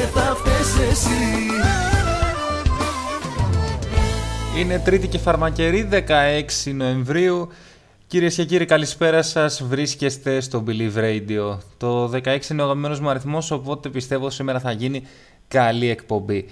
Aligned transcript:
και 0.00 0.06
θα 0.06 0.36
φταίς 0.36 0.90
εσύ 0.90 1.10
Είναι 4.58 4.78
Τρίτη 4.78 5.08
και 5.08 5.18
Φαρμακερή, 5.18 5.88
16 5.92 6.72
Νοεμβρίου. 6.74 7.48
Κυρίες 8.06 8.34
και 8.34 8.44
κύριοι, 8.44 8.64
καλησπέρα 8.64 9.22
σας. 9.22 9.62
Βρίσκεστε 9.62 10.40
στο 10.40 10.64
Believe 10.66 10.96
Radio. 10.96 11.58
Το 11.76 12.10
16 12.10 12.50
είναι 12.50 12.62
ο 12.62 12.64
αγαπημένο 12.64 12.96
μου 13.00 13.08
αριθμός, 13.08 13.50
οπότε 13.50 13.88
πιστεύω 13.88 14.30
σήμερα 14.30 14.60
θα 14.60 14.72
γίνει 14.72 15.02
καλή 15.48 15.88
εκπομπή. 15.88 16.46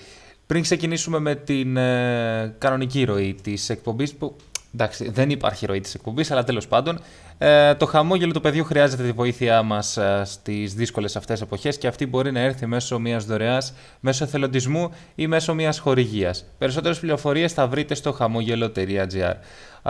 Πριν 0.46 0.62
ξεκινήσουμε 0.62 1.18
με 1.18 1.34
την 1.34 1.76
ε, 1.76 2.54
κανονική 2.58 3.04
ροή 3.04 3.34
της 3.42 3.70
εκπομπής, 3.70 4.14
που 4.14 4.36
εντάξει, 4.74 5.10
δεν 5.10 5.30
υπάρχει 5.30 5.66
ροή 5.66 5.80
της 5.80 5.94
εκπομπής, 5.94 6.30
αλλά 6.30 6.44
τέλος 6.44 6.68
πάντων, 6.68 7.00
ε, 7.38 7.74
το 7.74 7.86
χαμόγελο 7.86 8.32
του 8.32 8.40
παιδιού 8.40 8.64
χρειάζεται 8.64 9.02
τη 9.02 9.12
βοήθειά 9.12 9.62
μας 9.62 9.96
ε, 9.96 10.22
στις 10.24 10.74
δύσκολες 10.74 11.16
αυτές 11.16 11.40
εποχές 11.40 11.78
και 11.78 11.86
αυτή 11.86 12.06
μπορεί 12.06 12.32
να 12.32 12.40
έρθει 12.40 12.66
μέσω 12.66 12.98
μιας 12.98 13.24
δωρεάς, 13.24 13.74
μέσω 14.00 14.24
εθελοντισμού 14.24 14.90
ή 15.14 15.26
μέσω 15.26 15.54
μιας 15.54 15.78
χορηγίας. 15.78 16.44
Περισσότερες 16.58 16.98
πληροφορίες 17.00 17.52
θα 17.52 17.66
βρείτε 17.66 17.94
στο 17.94 18.12
χαμόγελο.gr. 18.12 19.34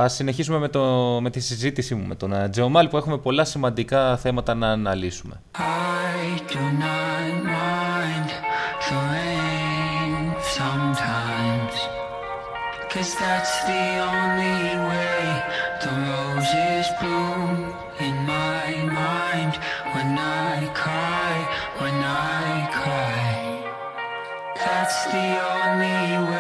Α 0.01 0.09
συνεχίσουμε 0.09 0.59
με, 0.59 0.69
το, 0.69 0.83
με 1.23 1.31
τη 1.31 1.41
συζήτησή 1.41 1.95
μου 1.95 2.07
με 2.07 2.15
τον 2.15 2.33
ε, 2.33 2.49
Τζεωμάλ 2.49 2.89
που 2.89 2.97
έχουμε 2.97 3.19
πολλά 3.19 3.45
σημαντικά 3.45 4.17
θέματα 4.17 4.55
να 4.55 4.69
αναλύσουμε. 4.69 5.41
I 5.55 6.41
do 6.53 6.63
not 6.85 7.33
mind 7.55 8.31
the 8.87 8.99
rain 9.13 10.35
sometimes. 10.59 11.75
Cause 12.93 13.15
that's 13.23 13.55
the 13.71 13.85
only 14.11 14.61
way 14.89 15.23
the 15.83 15.91
roses 16.09 16.87
bloom 17.01 17.28
in 17.28 17.28
That's 24.89 25.05
the 25.13 25.37
only 25.53 26.31
way 26.33 26.38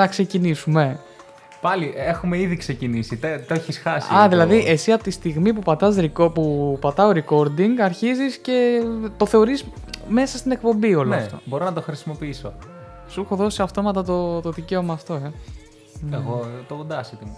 να 0.00 0.06
ξεκινήσουμε. 0.06 0.98
Πάλι 1.60 1.92
έχουμε 1.96 2.38
ήδη 2.38 2.56
ξεκινήσει. 2.56 3.16
Τε- 3.16 3.46
Το 3.48 3.54
έχεις 3.54 3.78
χάσει. 3.78 4.14
Α, 4.14 4.22
το- 4.22 4.28
δηλαδή 4.28 4.64
εσύ 4.66 4.92
από 4.92 5.02
τη 5.02 5.10
στιγμή 5.10 5.52
που, 5.52 5.60
πατάς, 5.60 5.96
ρεκο- 5.96 6.30
που 6.30 6.76
πατάω 6.80 7.12
recording 7.14 7.70
αρχίζεις 7.82 8.36
και 8.36 8.82
το 9.16 9.26
θεωρείς 9.26 9.64
μέσα 10.08 10.38
στην 10.38 10.50
εκπομπή 10.50 10.94
όλο 10.94 11.08
Ναι, 11.08 11.16
αυτό. 11.16 11.38
μπορώ 11.44 11.64
να 11.64 11.72
το 11.72 11.80
χρησιμοποιήσω. 11.82 12.52
Σου 13.08 13.20
έχω 13.20 13.36
δώσει 13.36 13.62
αυτόματα 13.62 14.02
το, 14.04 14.40
το 14.40 14.50
δικαίωμα 14.50 14.92
αυτό, 14.92 15.14
ε. 15.14 15.30
Εγώ 16.14 16.46
το 16.68 16.86
Audacity 16.88 17.24
μου. 17.24 17.36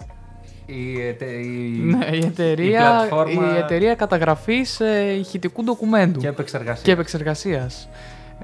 Η, 0.67 1.01
ετε- 1.01 1.31
η... 1.31 1.79
Ναι, 1.83 2.07
η 2.17 2.19
εταιρεία, 2.27 2.81
η 3.05 3.09
πλατφόρμα 3.09 3.57
εταιρεία 3.57 3.95
καταγραφής 3.95 4.81
ε, 4.81 5.13
ηχητικού 5.19 5.63
ντοκουμέντου 5.65 6.21
και 6.21 6.29
επεξεργασίας. 6.29 6.83
και 6.83 6.91
επεξεργασίας. 6.93 7.89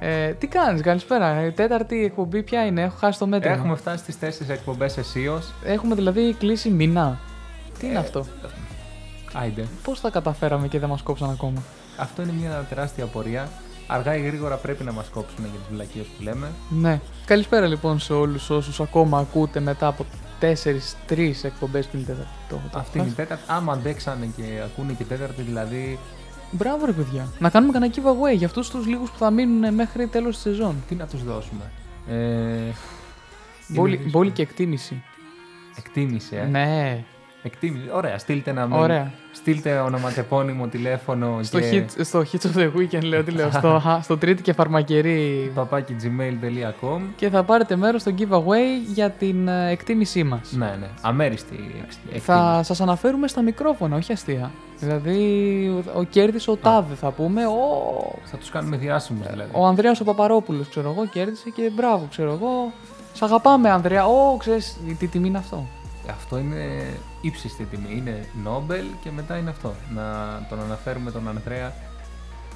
Ε, 0.00 0.32
τι 0.32 0.46
κάνεις, 0.46 0.82
καλησπέρα. 0.82 1.44
Η 1.46 1.50
τέταρτη 1.52 2.04
εκπομπή 2.04 2.42
ποια 2.42 2.66
είναι, 2.66 2.82
έχω 2.82 2.96
χάσει 2.98 3.18
το 3.18 3.26
μέτρο. 3.26 3.52
Έχουμε 3.52 3.76
φτάσει 3.76 4.02
στις 4.02 4.18
τέσσερις 4.18 4.48
εκπομπές 4.52 4.96
αισίω. 4.98 5.42
Έχουμε 5.64 5.94
δηλαδή 5.94 6.34
κλείσει 6.38 6.70
μηνά. 6.70 7.18
Τι 7.78 7.86
είναι 7.86 7.94
Ε, 7.94 7.98
αυτό, 7.98 8.26
Άιντε. 9.32 9.64
πώς 9.82 10.00
τα 10.00 10.10
καταφέραμε 10.10 10.68
και 10.68 10.78
δεν 10.78 10.88
μας 10.88 11.02
κόψαν 11.02 11.30
ακόμα; 11.30 11.62
Αυτό 11.96 12.22
είναι 12.22 12.32
μια 12.40 12.66
τεράστια 12.68 13.04
απορία. 13.04 13.48
Αργά 13.86 14.16
ή 14.16 14.20
γρήγορα 14.22 14.56
πρέπει 14.56 14.84
να 14.84 14.92
μας 14.92 15.08
κόψουν 15.08 15.38
για 15.44 15.58
τις 15.58 15.68
βλακίες 15.74 16.06
που 16.06 16.22
λέμε. 16.22 16.48
Ναι. 16.68 17.00
Καλησπέρα 17.26 17.66
λοιπόν 17.66 17.98
σε 17.98 18.12
όλους 18.12 18.50
όσους 18.50 18.80
ακόμα 18.80 19.18
ακούτε 19.18 19.60
μετά 19.60 19.86
από 19.86 20.04
4-3 20.40 21.44
εκπομπές 21.44 21.86
που 21.86 21.96
είναι 21.96 22.02
η 22.02 22.06
τέταρτη. 22.06 22.30
Το, 22.48 22.60
το 22.72 22.78
Αυτή 22.78 22.98
είναι 22.98 23.06
η 23.06 23.10
τέταρτη. 23.10 23.42
Άμα 23.46 23.72
αντέξανε 23.72 24.26
και 24.36 24.42
ακούνε 24.64 24.92
και 24.92 25.04
τέταρτη, 25.04 25.42
δηλαδή. 25.42 25.98
Μπράβο 26.50 26.86
ρε 26.86 26.92
παιδιά. 26.92 27.28
Να 27.38 27.50
κάνουμε 27.50 27.72
κανένα 27.72 27.92
giveaway 27.96 28.36
για 28.36 28.46
αυτούς 28.46 28.70
τους 28.70 28.86
λίγους 28.86 29.10
που 29.10 29.18
θα 29.18 29.30
μείνουν 29.30 29.74
μέχρι 29.74 30.06
τέλος 30.06 30.34
της 30.34 30.42
σεζόν. 30.42 30.74
Τι 30.88 30.94
να 30.94 31.06
τους 31.06 31.24
δώσουμε; 31.24 31.70
Ε, 32.08 32.14
Μπόλι, 33.68 33.90
δύσκολο. 33.90 34.10
μπόλι 34.10 34.30
και 34.30 34.42
εκτίμηση. 34.42 35.02
εκτίμηση, 35.76 36.36
ε. 36.36 36.44
Ναι. 36.44 37.04
Εκτίμηση. 37.42 37.84
Ωραία, 37.92 38.18
στείλτε 38.18 38.50
ένα 38.50 38.68
mail. 38.68 38.78
Ωραία. 38.78 39.12
Στείλτε 39.32 39.78
ονοματεπώνυμο, 39.78 40.66
τηλέφωνο 40.66 41.38
Στο, 41.42 41.60
και 41.60 41.84
hit, 41.96 42.00
στο 42.04 42.22
Hits 42.32 42.46
of 42.46 42.58
the 42.60 42.70
Weekend 42.76 43.02
λέω 43.04 43.24
τι 43.24 43.30
λέω. 43.30 43.50
στο, 43.50 43.68
α, 43.88 44.00
στο 44.02 44.16
τρίτη 44.18 44.42
και 44.42 44.52
φαρμακερή. 44.52 45.50
παπάκι 45.54 45.96
gmail.com. 46.02 47.00
και 47.16 47.28
θα 47.28 47.42
πάρετε 47.42 47.76
μέρος 47.76 48.00
στο 48.00 48.12
giveaway 48.18 48.92
για 48.94 49.10
την 49.10 49.48
ε, 49.48 49.70
εκτίμησή 49.70 50.24
μας. 50.24 50.52
Ναι, 50.52 50.76
ναι. 50.80 50.86
Αμέριστη 51.00 51.74
εξ- 51.82 51.96
εκτίμηση. 51.96 52.24
Θα 52.24 52.60
σας 52.64 52.80
αναφέρουμε 52.80 53.28
στα 53.28 53.42
μικρόφωνα, 53.42 53.96
όχι 53.96 54.12
αστεία. 54.12 54.50
Δηλαδή, 54.78 55.20
ο, 55.94 55.98
ο 55.98 56.02
κέρδισε 56.04 56.50
ο 56.50 56.56
Τάδε 56.56 56.94
θα 56.94 57.10
πούμε. 57.10 57.46
Ο, 57.46 57.52
Θα 58.24 58.36
τους 58.36 58.50
κάνουμε 58.50 58.76
διάσημους 58.76 59.26
δηλαδή. 59.30 59.50
Ο 59.52 59.66
Ανδρέας 59.66 60.00
ο 60.00 60.04
Παπαρόπουλος, 60.04 60.68
ξέρω 60.68 60.90
εγώ, 60.90 61.06
κέρδισε 61.06 61.50
και 61.50 61.70
μπράβο, 61.74 62.06
ξέρω 62.10 62.32
εγώ. 62.32 62.72
Σ' 63.12 63.22
αγαπάμε, 63.22 63.70
Ανδρέα. 63.70 64.06
Ω, 64.06 64.36
ξέρεις, 64.36 64.76
τι 64.98 65.06
τιμή 65.06 65.28
είναι 65.28 65.38
αυτό. 65.38 65.66
Αυτό 66.10 66.38
είναι 66.38 66.86
ύψιστη 67.20 67.64
τιμή. 67.64 67.96
Είναι 67.96 68.24
Νόμπελ 68.44 68.84
και 69.02 69.10
μετά 69.10 69.36
είναι 69.36 69.50
αυτό. 69.50 69.74
Να 69.94 70.02
τον 70.48 70.60
αναφέρουμε 70.60 71.10
τον 71.10 71.28
Ανδρέα, 71.28 71.72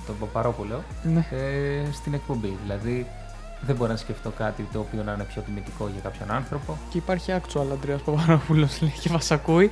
τον 0.06 0.18
Παπαρόπουλο, 0.18 0.82
Ναι. 1.02 1.26
ε, 1.30 1.92
στην 1.92 2.14
εκπομπή. 2.14 2.56
Δηλαδή 2.62 3.06
δεν 3.60 3.76
μπορώ 3.76 3.90
να 3.90 3.96
σκεφτώ 3.96 4.30
κάτι 4.30 4.66
το 4.72 4.78
οποίο 4.78 5.02
να 5.02 5.12
είναι 5.12 5.24
πιο 5.24 5.42
τιμητικό 5.42 5.88
για 5.92 6.00
κάποιον 6.02 6.30
άνθρωπο. 6.30 6.78
Και 6.90 6.98
υπάρχει 6.98 7.32
actual 7.40 7.66
Ανδρέας 7.70 8.00
Παπαρόπουλος, 8.02 8.80
λέει, 8.82 8.92
και 9.00 9.10
μας 9.10 9.30
ακούει. 9.30 9.70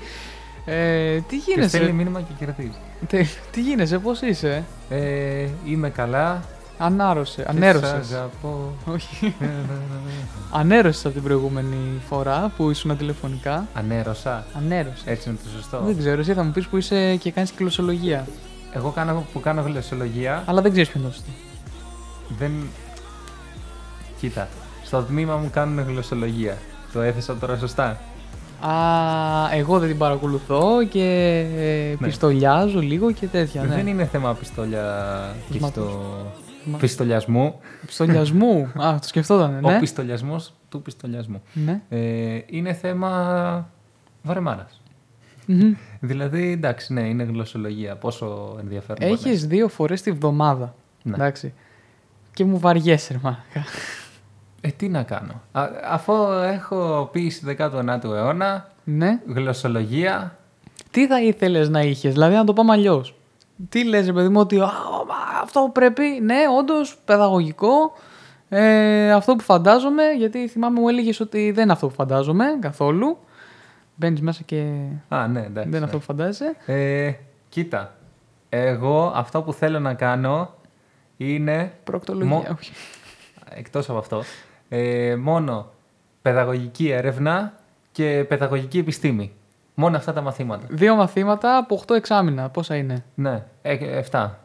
Ε, 0.64 1.20
τι 1.20 1.36
Και 1.36 1.42
στέλνει 1.52 1.66
γίνεσαι, 1.76 1.92
μήνυμα 1.92 2.20
και 2.20 2.32
κερδίζει. 2.38 2.72
τε, 3.06 3.24
τι 3.50 3.60
γίνεσαι, 3.60 3.98
πώς 3.98 4.20
είσαι, 4.20 4.64
Ε, 4.90 5.48
είμαι 5.66 5.90
καλά. 5.90 6.42
Ανάρρωσε, 6.84 7.42
και 7.42 7.48
ανέρωσες. 7.48 8.06
σ' 8.06 8.12
αγαπώ. 8.12 8.72
Όχι, 8.84 9.34
ανέρωσες 10.52 11.04
από 11.04 11.14
την 11.14 11.22
προηγούμενη 11.22 11.76
φορά 12.08 12.52
που 12.56 12.70
ήσουν 12.70 12.96
τηλεφωνικά. 12.96 13.66
Ανέρωσα. 13.74 14.44
Ανέρωσες. 14.56 15.02
Έτσι 15.04 15.28
είναι 15.28 15.38
το 15.44 15.48
σωστό. 15.56 15.80
Δεν 15.84 15.98
ξέρω, 15.98 16.20
εσύ 16.20 16.32
θα 16.32 16.42
μου 16.42 16.50
πεις 16.50 16.66
που 16.66 16.76
είσαι 16.76 17.16
και 17.16 17.30
κάνεις 17.30 17.52
γλωσσολογία. 17.58 18.26
Εγώ 18.72 18.90
κάνω, 18.90 19.26
που 19.32 19.40
κάνω 19.40 19.62
γλωσσολογία 19.62 20.42
Αλλά 20.46 20.60
δεν 20.62 20.70
ξέρεις 20.70 20.88
ποιο 20.90 21.00
είναι 21.00 21.08
το 21.08 21.14
σωστό. 21.14 21.30
δεν. 22.38 22.50
Κοίτα. 24.20 24.48
Στο 24.84 25.02
τμήμα 25.02 25.36
μου 25.36 25.50
κάνουν 25.52 25.84
γλωσσολογία. 25.88 26.56
Το 26.92 27.00
έθεσα 27.00 27.36
τώρα 27.36 27.56
σωστά; 27.56 28.00
Α, 28.60 28.70
εγώ 29.54 29.78
δεν 29.78 29.88
την 29.88 29.98
παρακολουθώ 29.98 30.84
και 30.90 31.04
ε, 31.58 31.96
Ναι. 31.98 32.06
πιστολιάζω 32.06 32.80
λίγο 32.80 33.10
και 33.12 33.26
τέτοια. 33.26 33.62
Ναι. 33.62 33.74
Δεν 33.74 33.86
είναι 33.86 34.04
θέμα 34.06 34.34
πιστόλια. 34.34 34.84
Πώς 35.48 35.58
μ' 35.58 35.64
ακούς; 35.64 35.74
Πιστο... 35.74 35.90
Μα- 35.90 36.48
Πιστολιασμού. 36.78 37.60
Πιστολιασμού. 37.86 38.72
Α, 38.84 38.98
το 39.00 39.06
σκεφτόταν, 39.06 39.58
ναι. 39.60 39.76
Ο 39.76 39.78
πιστολιασμός 39.80 40.54
του 40.68 40.82
πιστολιασμού. 40.82 41.42
ναι. 41.52 41.80
Ε, 41.88 42.40
είναι 42.46 42.72
θέμα 42.72 43.70
βαρεμάρας. 44.22 44.80
Μμμ. 45.46 45.74
Δηλαδή, 46.00 46.50
εντάξει, 46.50 46.92
ναι, 46.92 47.00
είναι 47.00 47.22
γλωσσολογία. 47.22 47.96
Πόσο 47.96 48.56
ενδιαφέρον 48.60 48.96
μπορεί 49.08 49.20
να 49.22 49.28
Έχεις 49.30 49.46
δύο 49.46 49.68
φορές 49.68 50.02
τη 50.02 50.12
βδομάδα. 50.12 50.74
Ναι. 51.02 51.14
Εντάξει. 51.14 51.52
Και 52.34 52.44
μου 52.44 52.58
βαριέσαι, 52.58 53.12
ρε 53.12 53.18
μαλάκα. 53.22 53.64
Ε, 54.60 54.68
τι 54.68 54.88
να 54.88 55.02
κάνω. 55.02 55.40
Α, 55.52 55.68
αφού 55.90 56.12
έχω 56.52 57.08
πει 57.12 57.28
στη 57.30 57.56
19ο 57.58 58.04
αιώνα, 58.14 58.68
Ναι. 58.84 59.20
γλωσσολογία, 59.26 60.36
Τι 60.90 61.06
θα 61.06 61.22
ήθελες 61.22 61.68
να 61.68 61.80
είχες, 61.80 62.12
δηλαδή 62.12 62.34
να 62.34 62.44
το 62.44 62.52
πάμε 62.52 62.72
αλλιώς. 62.72 63.14
Τι 63.68 63.84
λες 63.84 64.06
ρε 64.06 64.12
παιδί 64.12 64.28
μου 64.28 64.40
ότι 64.40 64.60
«Α, 64.60 64.70
μα, 65.06 65.40
αυτό 65.42 65.70
πρέπει, 65.72 66.02
ναι 66.22 66.38
όντως 66.58 66.96
παιδαγωγικό, 67.04 67.92
ε, 68.48 69.12
αυτό 69.12 69.36
που 69.36 69.42
φαντάζομαι, 69.42 70.02
γιατί 70.16 70.48
θυμάμαι 70.48 70.80
μου 70.80 70.88
έλεγες 70.88 71.20
ότι 71.20 71.50
δεν 71.50 71.62
είναι 71.62 71.72
αυτό 71.72 71.88
που 71.88 71.94
φαντάζομαι 71.94 72.44
καθόλου. 72.60 73.18
Μπαίνεις 73.94 74.20
μέσα 74.20 74.42
και 74.42 74.72
Α, 75.08 75.26
ναι, 75.28 75.38
εντάξει. 75.38 75.52
δεν 75.54 75.66
είναι 75.68 75.78
ναι. 75.78 75.84
αυτό 75.84 75.98
που 75.98 76.04
φαντάζεσαι. 76.04 76.56
Ε, 76.66 77.12
κοίτα, 77.48 77.94
εγώ 78.48 79.12
αυτό 79.14 79.42
που 79.42 79.52
θέλω 79.52 79.78
να 79.80 79.94
κάνω 79.94 80.54
είναι... 81.16 81.72
Προκτολογία, 81.84 82.34
Μο- 82.34 82.46
όχι. 82.58 82.72
Εκτός 83.50 83.88
από 83.88 83.98
αυτό, 83.98 84.22
ε, 84.68 85.16
μόνο 85.16 85.70
παιδαγωγική 86.22 86.90
έρευνα 86.90 87.52
και 87.92 88.24
παιδαγωγική 88.28 88.78
επιστήμη. 88.78 89.32
Μόνο 89.80 89.96
αυτά 89.96 90.12
τα 90.12 90.20
μαθήματα. 90.20 90.66
Δύο 90.70 90.94
μαθήματα 90.94 91.56
από 91.56 91.82
8 91.86 91.94
εξάμηνα. 91.94 92.48
Πόσα 92.48 92.76
είναι; 92.76 93.04
Ναι, 93.14 93.42
ε, 93.62 93.72
εφτά. 93.98 94.38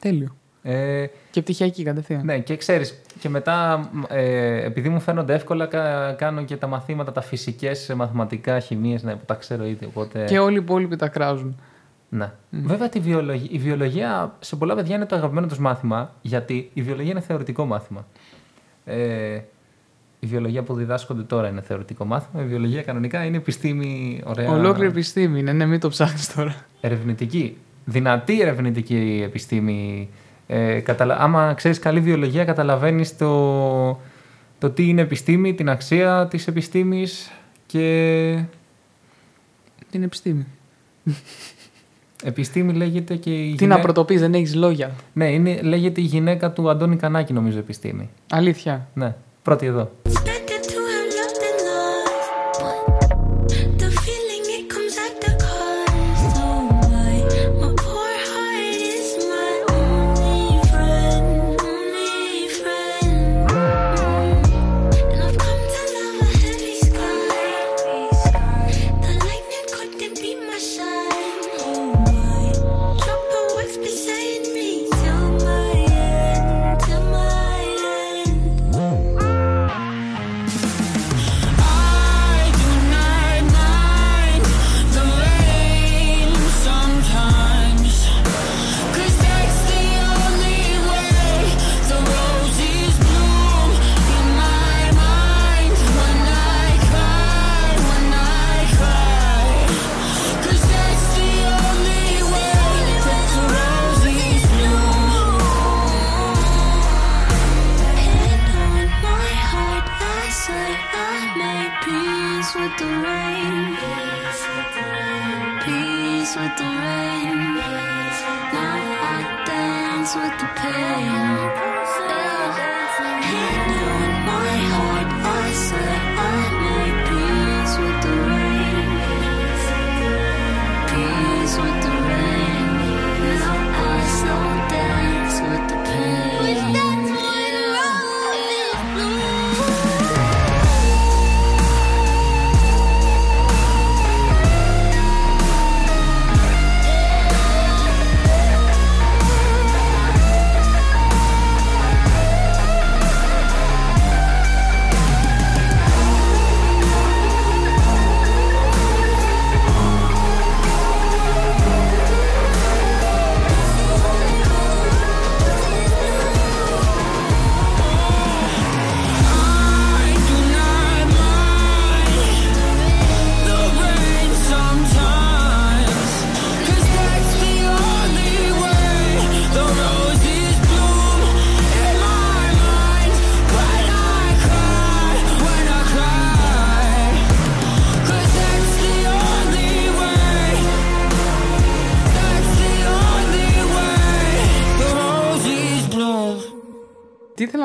Τέλειο. 0.00 0.36
Ε, 0.62 1.06
Και 1.30 1.42
πτυχιακή 1.42 1.82
κατευθείαν. 1.82 2.24
ναι, 2.24 2.38
και 2.38 2.56
ξέρεις, 2.56 3.00
και 3.20 3.28
μετά, 3.28 3.88
ε, 4.08 4.64
επειδή 4.64 4.88
μου 4.88 5.00
φαίνονται 5.00 5.34
εύκολα, 5.34 5.66
κα- 5.66 6.12
κάνω 6.12 6.42
και 6.44 6.56
τα 6.56 6.66
μαθήματα, 6.66 7.12
τα 7.12 7.20
φυσικές, 7.20 7.92
μαθηματικά, 7.96 8.58
χημίες, 8.60 9.02
ναι, 9.02 9.12
που 9.14 9.24
τα 9.24 9.34
ξέρω 9.34 9.64
ήδη, 9.66 9.84
οπότε... 9.84 10.24
Και 10.24 10.38
όλοι 10.38 10.54
οι 10.56 10.60
υπόλοιποι 10.62 10.96
τα 10.96 11.08
κράζουν. 11.08 11.60
Ναι. 12.08 12.32
Βέβαια 12.50 12.88
τη 12.88 13.00
βιολογία, 13.00 13.48
η 13.52 13.58
βιολογία 13.58 14.32
σε 14.40 14.56
πολλά 14.56 14.74
παιδιά 14.74 14.96
είναι 14.96 15.06
το 15.06 15.16
αγαπημένο 15.16 15.46
τους 15.46 15.58
μάθημα, 15.58 16.10
γιατί 16.22 16.70
η 16.74 16.82
βιολογία 16.82 17.10
είναι 17.10 17.20
θεωρητικό 17.20 17.64
μάθημα. 17.64 18.06
Ε, 18.84 19.38
η 20.20 20.26
βιολογία 20.26 20.62
που 20.62 20.74
διδάσκονται 20.74 21.22
τώρα 21.22 21.48
είναι 21.48 21.60
θεωρητικό 21.60 22.04
μάθημα, 22.04 22.42
η 22.42 22.46
βιολογία 22.46 22.82
κανονικά 22.82 23.24
είναι 23.24 23.36
επιστήμη 23.36 24.20
ωραία, 24.24 24.50
Ολόκληρη 24.50 24.88
επιστήμη 24.88 25.38
είναι, 25.38 25.52
ναι, 25.52 25.66
μην 25.66 25.80
το 25.80 25.88
ψάχνεις 25.88 26.34
τώρα. 26.34 26.56
ερευνητική. 26.80 27.56
Δυνατή 27.84 28.40
ερευνητική 28.40 29.22
επιστήμη. 29.24 30.08
Ε, 30.46 30.80
καταλα... 30.80 31.16
Άμα 31.20 31.54
ξέρεις 31.54 31.78
καλή 31.78 32.00
βιολογία 32.00 32.44
καταλαβαίνεις 32.44 33.16
το, 33.16 34.00
το 34.58 34.70
τι 34.70 34.88
είναι 34.88 35.00
επιστήμη, 35.00 35.54
την 35.54 35.68
αξία 35.70 36.26
της 36.30 36.46
επιστήμης 36.46 37.30
και 37.66 38.44
Την 39.90 40.02
επιστήμη. 40.02 40.46
επιστήμη 42.24 42.72
λέγεται 42.72 43.16
και 43.16 43.30
η 43.30 43.42
Τι 43.42 43.44
γυναίκα... 43.44 43.76
να 43.76 43.80
πρωτοποιεί, 43.80 44.16
δεν 44.18 44.34
έχεις 44.34 44.54
λόγια. 44.54 44.90
Ναι, 45.12 45.30
είναι, 45.30 45.60
λέγεται 45.62 46.00
η 46.00 46.04
γυναίκα 46.04 46.52
του 46.52 46.70
Αντώνη 46.70 46.96
Κανάκη, 46.96 47.32
νομίζω, 47.32 47.58
επιστήμη. 47.58 48.08
Αλήθεια. 48.30 48.88
Ναι, 48.94 49.14
πρώτη 49.48 49.66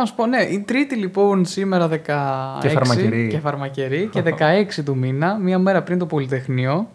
να 0.04 0.10
σου 0.10 0.16
πω, 0.16 0.26
ναι, 0.26 0.42
η 0.42 0.60
τρίτη 0.60 0.96
λοιπόν 0.96 1.46
σήμερα 1.46 1.90
16 1.90 1.98
Και 2.62 2.70
φαρμακερή. 2.70 3.28
και, 3.28 3.40
φαρμακερή, 3.40 4.10
και 4.12 4.24
16 4.78 4.84
του 4.86 4.98
μήνα, 4.98 5.38
μία 5.38 5.60
μέρα 5.60 5.84
πριν 5.84 5.98
το 6.00 6.06
Πολυτεχνείο. 6.06 6.88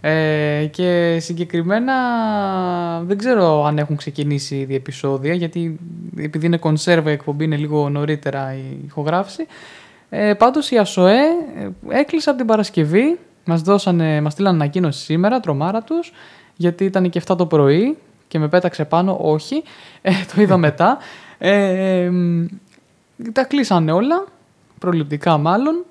Ε, 0.00 0.64
και 0.70 1.16
συγκεκριμένα 1.20 1.94
δεν 3.02 3.18
ξέρω 3.18 3.64
αν 3.64 3.78
έχουν 3.78 3.96
ξεκινήσει 3.96 4.56
ήδη 4.56 4.74
επεισόδια, 4.74 5.34
γιατί 5.34 5.78
επειδή 6.18 6.46
είναι 6.46 6.56
κονσέρβα 6.56 7.10
η 7.10 7.12
εκπομπή 7.12 7.44
είναι 7.44 7.56
λίγο 7.56 7.88
νωρίτερα 7.88 8.54
η 8.54 8.84
ηχογράφηση. 8.86 9.46
Ε, 10.08 10.34
πάντως 10.34 10.70
η 10.70 10.78
ΑΣΟΕ 10.78 11.20
ε, 11.58 11.98
έκλεισε 11.98 12.28
από 12.28 12.38
την 12.38 12.46
Παρασκευή, 12.46 13.18
μας, 13.44 13.62
δώσανε, 13.62 14.20
μας 14.20 14.32
στείλαν 14.32 14.54
ανακοίνωση 14.54 15.04
σήμερα, 15.04 15.40
τρομάρα 15.40 15.82
τους, 15.82 16.12
γιατί 16.56 16.84
ήταν 16.84 17.10
και 17.10 17.22
7 17.26 17.36
το 17.36 17.46
πρωί 17.46 17.96
και 18.28 18.38
με 18.38 18.48
πέταξε 18.48 18.84
πάνω, 18.84 19.18
όχι, 19.20 19.62
ε, 20.02 20.10
το 20.34 20.40
είδα 20.40 20.56
μετά. 20.66 20.98
Ε, 21.38 22.02
ε, 22.04 22.10
μ, 22.10 22.46
τα 23.32 23.44
κλείσανε 23.44 23.92
όλα, 23.92 24.24
προληπτικά 24.78 25.38
μάλλον, 25.38 25.84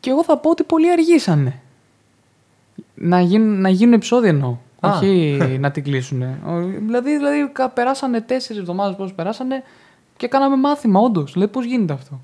και 0.00 0.10
εγώ 0.10 0.24
θα 0.24 0.36
πω 0.38 0.50
ότι 0.50 0.62
πολύ 0.64 0.90
αργήσανε. 0.90 1.60
Να 2.94 3.20
γίνουν, 3.20 3.60
να 3.60 3.68
γίνουν 3.68 3.92
επεισόδια 3.94 4.28
εννοώ. 4.28 4.56
Α. 4.80 4.96
Όχι 4.96 5.36
να 5.60 5.70
την 5.70 5.82
κλείσουν. 5.82 6.24
Δηλαδή, 6.86 7.16
δηλαδή 7.16 7.50
κα- 7.52 7.68
περάσανε 7.68 8.20
τέσσερις 8.20 8.60
εβδομάδες 8.60 8.96
πώς 8.96 9.12
περάσανε 9.14 9.62
και 10.16 10.28
κάναμε 10.28 10.56
μάθημα, 10.56 11.00
όντως. 11.00 11.32
Δηλαδή, 11.32 11.50
πώς 11.52 11.64
γίνεται 11.64 11.92
αυτό; 11.92 12.20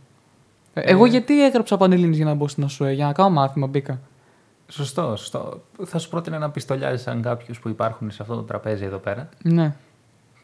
Ε, 0.74 0.80
Εγώ 0.80 1.06
γιατί 1.06 1.44
έγραψα 1.44 1.76
πανελλήνιες 1.76 2.16
για 2.16 2.24
να 2.24 2.34
μπω 2.34 2.48
στην 2.48 2.64
ΑΣΟΕ, 2.64 2.92
για 2.92 3.06
να 3.06 3.12
κάνω 3.12 3.30
μάθημα, 3.30 3.66
μπήκα. 3.66 4.00
Σωστό, 4.68 5.16
σωστό. 5.16 5.62
Θα 5.84 5.98
σου 5.98 6.08
πρότεινα 6.08 6.38
να 6.38 6.50
πιστολιάζεις 6.50 7.02
σαν 7.02 7.22
κάποιους 7.22 7.58
που 7.60 7.68
υπάρχουν 7.68 8.10
σε 8.10 8.22
αυτό 8.22 8.34
το 8.34 8.42
τραπέζι 8.42 8.84
εδώ 8.84 8.96
πέρα 8.98 9.28
Ναι. 9.42 9.74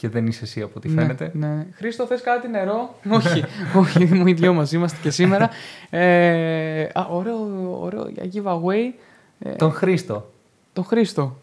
Και 0.01 0.09
δεν 0.09 0.27
είσαι 0.27 0.45
εσύ 0.45 0.61
από 0.61 0.73
ό,τι 0.77 0.89
Ναι, 0.89 1.01
φαίνεται. 1.01 1.31
Ναι. 1.35 1.67
Χρήστο, 1.75 2.07
θες 2.07 2.21
κάτι 2.21 2.49
νερό; 2.49 2.95
όχι, 3.19 3.45
όχι, 3.77 4.05
μου 4.05 4.27
οι 4.27 4.33
δυο 4.33 4.53
μας 4.55 4.73
είμαστε 4.73 4.99
και 5.03 5.11
σήμερα. 5.11 5.51
Ε, 5.91 6.83
α, 6.83 7.07
ωραίο, 7.11 7.37
ωραίο 7.81 8.09
για 8.09 8.25
giveaway. 8.33 8.95
Ε, 9.39 9.51
Τον 9.51 9.73
Χρήστο. 9.73 10.31
Το 10.73 10.83
Χρήστο. 10.83 11.37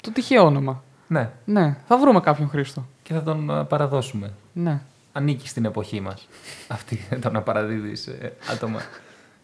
το 0.00 0.10
τυχαίο 0.12 0.44
όνομα. 0.44 0.82
Ναι, 1.06 1.30
Ναι, 1.44 1.76
θα 1.86 1.98
βρούμε 1.98 2.20
κάποιον 2.20 2.48
Χρήστο. 2.48 2.86
και 3.02 3.12
θα 3.14 3.22
τον 3.22 3.50
ε, 3.50 3.64
παραδώσουμε. 3.64 4.32
Ναι. 4.52 4.80
Ανήκει 5.12 5.48
στην 5.48 5.64
εποχή 5.64 6.00
μας. 6.00 6.28
Αυτή 6.68 7.00
το 7.20 7.30
να 7.30 7.42
παραδίδεις 7.42 8.06
ε, 8.06 8.32
άτομα. 8.52 8.80